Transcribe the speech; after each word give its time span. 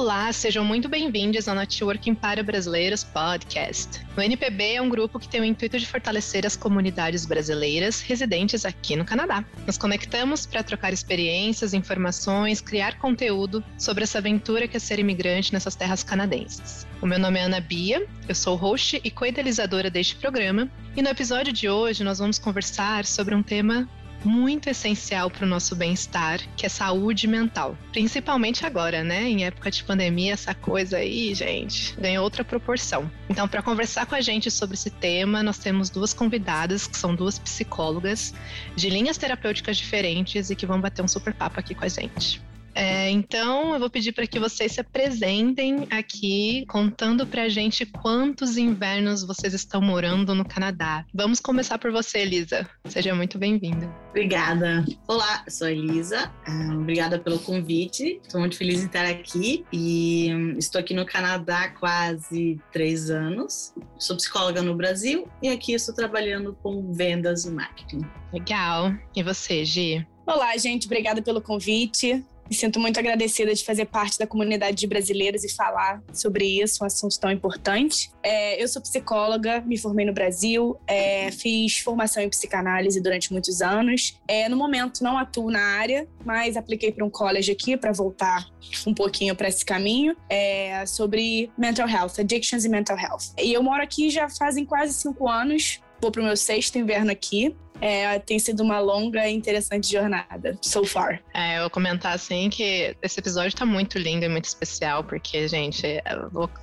Olá, 0.00 0.32
sejam 0.32 0.64
muito 0.64 0.88
bem-vindos 0.88 1.48
ao 1.48 1.56
Networking 1.56 2.14
para 2.14 2.40
Brasileiros 2.40 3.02
Podcast. 3.02 4.00
O 4.16 4.20
NPB 4.20 4.74
é 4.74 4.80
um 4.80 4.88
grupo 4.88 5.18
que 5.18 5.28
tem 5.28 5.40
o 5.40 5.44
intuito 5.44 5.76
de 5.76 5.84
fortalecer 5.84 6.46
as 6.46 6.54
comunidades 6.54 7.26
brasileiras 7.26 8.00
residentes 8.00 8.64
aqui 8.64 8.94
no 8.94 9.04
Canadá. 9.04 9.44
Nos 9.66 9.76
conectamos 9.76 10.46
para 10.46 10.62
trocar 10.62 10.92
experiências, 10.92 11.74
informações, 11.74 12.60
criar 12.60 12.96
conteúdo 12.98 13.62
sobre 13.76 14.04
essa 14.04 14.18
aventura 14.18 14.68
que 14.68 14.76
é 14.76 14.80
ser 14.80 15.00
imigrante 15.00 15.52
nessas 15.52 15.74
terras 15.74 16.04
canadenses. 16.04 16.86
O 17.02 17.06
meu 17.06 17.18
nome 17.18 17.40
é 17.40 17.42
Ana 17.42 17.60
Bia, 17.60 18.06
eu 18.28 18.34
sou 18.36 18.54
host 18.54 19.00
e 19.02 19.10
co-idealizadora 19.10 19.90
deste 19.90 20.14
programa, 20.14 20.70
e 20.96 21.02
no 21.02 21.08
episódio 21.08 21.52
de 21.52 21.68
hoje 21.68 22.04
nós 22.04 22.20
vamos 22.20 22.38
conversar 22.38 23.04
sobre 23.04 23.34
um 23.34 23.42
tema 23.42 23.88
muito 24.24 24.68
essencial 24.68 25.30
para 25.30 25.44
o 25.44 25.48
nosso 25.48 25.76
bem-estar, 25.76 26.40
que 26.56 26.66
é 26.66 26.68
saúde 26.68 27.26
mental. 27.26 27.76
Principalmente 27.92 28.66
agora, 28.66 29.04
né? 29.04 29.28
Em 29.28 29.44
época 29.44 29.70
de 29.70 29.82
pandemia, 29.84 30.32
essa 30.32 30.54
coisa 30.54 30.98
aí, 30.98 31.34
gente, 31.34 31.94
ganhou 32.00 32.24
outra 32.24 32.44
proporção. 32.44 33.10
Então, 33.28 33.48
para 33.48 33.62
conversar 33.62 34.06
com 34.06 34.14
a 34.14 34.20
gente 34.20 34.50
sobre 34.50 34.74
esse 34.74 34.90
tema, 34.90 35.42
nós 35.42 35.58
temos 35.58 35.90
duas 35.90 36.12
convidadas, 36.12 36.86
que 36.86 36.96
são 36.96 37.14
duas 37.14 37.38
psicólogas 37.38 38.34
de 38.74 38.90
linhas 38.90 39.16
terapêuticas 39.16 39.76
diferentes 39.76 40.50
e 40.50 40.56
que 40.56 40.66
vão 40.66 40.80
bater 40.80 41.02
um 41.02 41.08
super 41.08 41.32
papo 41.34 41.60
aqui 41.60 41.74
com 41.74 41.84
a 41.84 41.88
gente. 41.88 42.40
É, 42.78 43.10
então, 43.10 43.74
eu 43.74 43.80
vou 43.80 43.90
pedir 43.90 44.12
para 44.12 44.24
que 44.24 44.38
vocês 44.38 44.70
se 44.70 44.80
apresentem 44.80 45.88
aqui, 45.90 46.64
contando 46.68 47.26
para 47.26 47.42
a 47.42 47.48
gente 47.48 47.84
quantos 47.84 48.56
invernos 48.56 49.24
vocês 49.24 49.52
estão 49.52 49.80
morando 49.80 50.32
no 50.32 50.44
Canadá. 50.44 51.04
Vamos 51.12 51.40
começar 51.40 51.76
por 51.76 51.90
você, 51.90 52.20
Elisa. 52.20 52.70
Seja 52.84 53.12
muito 53.16 53.36
bem-vinda. 53.36 53.92
Obrigada. 54.10 54.84
Olá, 55.08 55.44
sou 55.48 55.66
a 55.66 55.72
Elisa. 55.72 56.32
Ah, 56.46 56.70
obrigada 56.72 57.18
pelo 57.18 57.40
convite. 57.40 58.20
Estou 58.22 58.38
muito 58.38 58.56
feliz 58.56 58.80
em 58.80 58.86
estar 58.86 59.06
aqui 59.06 59.64
e 59.72 60.32
hum, 60.32 60.54
estou 60.56 60.80
aqui 60.80 60.94
no 60.94 61.04
Canadá 61.04 61.64
há 61.64 61.70
quase 61.70 62.60
três 62.72 63.10
anos. 63.10 63.74
Sou 63.98 64.14
psicóloga 64.14 64.62
no 64.62 64.76
Brasil 64.76 65.28
e 65.42 65.48
aqui 65.48 65.72
estou 65.72 65.92
trabalhando 65.92 66.56
com 66.62 66.92
vendas 66.92 67.44
e 67.44 67.50
marketing. 67.50 68.02
Legal. 68.32 68.94
E 69.16 69.22
você, 69.24 69.64
Gi? 69.64 70.06
Olá, 70.24 70.56
gente. 70.56 70.86
Obrigada 70.86 71.20
pelo 71.20 71.40
convite. 71.40 72.24
Me 72.48 72.56
sinto 72.56 72.80
muito 72.80 72.98
agradecida 72.98 73.54
de 73.54 73.62
fazer 73.62 73.84
parte 73.86 74.18
da 74.18 74.26
comunidade 74.26 74.76
de 74.76 74.86
brasileiros 74.86 75.44
e 75.44 75.54
falar 75.54 76.02
sobre 76.12 76.44
isso, 76.62 76.82
um 76.82 76.86
assunto 76.86 77.18
tão 77.20 77.30
importante. 77.30 78.10
É, 78.22 78.62
eu 78.62 78.66
sou 78.66 78.80
psicóloga, 78.80 79.60
me 79.60 79.76
formei 79.76 80.06
no 80.06 80.12
Brasil, 80.12 80.78
é, 80.86 81.30
fiz 81.30 81.78
formação 81.80 82.22
em 82.22 82.28
psicanálise 82.28 83.02
durante 83.02 83.32
muitos 83.32 83.60
anos. 83.60 84.18
É, 84.26 84.48
no 84.48 84.56
momento 84.56 85.04
não 85.04 85.18
atuo 85.18 85.50
na 85.50 85.60
área, 85.60 86.08
mas 86.24 86.56
apliquei 86.56 86.90
para 86.90 87.04
um 87.04 87.10
college 87.10 87.52
aqui 87.52 87.76
para 87.76 87.92
voltar 87.92 88.48
um 88.86 88.94
pouquinho 88.94 89.36
para 89.36 89.48
esse 89.48 89.64
caminho 89.64 90.16
é, 90.28 90.84
sobre 90.86 91.50
mental 91.56 91.88
health, 91.88 92.12
addictions 92.18 92.64
e 92.64 92.68
mental 92.68 92.98
health. 92.98 93.34
E 93.38 93.52
eu 93.52 93.62
moro 93.62 93.82
aqui 93.82 94.08
já 94.08 94.28
fazem 94.28 94.64
quase 94.64 94.94
cinco 94.94 95.28
anos. 95.28 95.80
Vou 96.00 96.12
para 96.12 96.22
o 96.22 96.24
meu 96.24 96.36
sexto 96.36 96.78
inverno 96.78 97.10
aqui. 97.10 97.56
É, 97.80 98.18
tem 98.18 98.38
sido 98.38 98.62
uma 98.62 98.80
longa 98.80 99.28
e 99.28 99.34
interessante 99.34 99.90
jornada, 99.90 100.58
so 100.60 100.84
far. 100.84 101.22
É, 101.32 101.58
eu 101.58 101.62
vou 101.62 101.70
comentar 101.70 102.14
assim 102.14 102.50
que 102.50 102.96
esse 103.02 103.20
episódio 103.20 103.56
tá 103.56 103.64
muito 103.64 103.98
lindo 103.98 104.24
e 104.24 104.28
muito 104.28 104.46
especial, 104.46 105.04
porque, 105.04 105.46
gente, 105.46 105.86
é, 105.86 106.02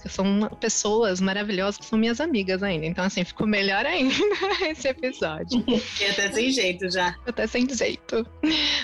são 0.07 0.49
pessoas 0.59 1.21
maravilhosas 1.21 1.77
que 1.77 1.85
são 1.85 1.97
minhas 1.97 2.19
amigas 2.19 2.61
ainda. 2.63 2.85
Então, 2.85 3.03
assim, 3.03 3.23
ficou 3.23 3.47
melhor 3.47 3.85
ainda 3.85 4.13
esse 4.69 4.87
episódio. 4.87 5.63
e 5.67 6.05
até 6.05 6.31
sem 6.31 6.51
jeito 6.51 6.91
já. 6.91 7.15
Até 7.25 7.47
sem 7.47 7.67
jeito. 7.69 8.25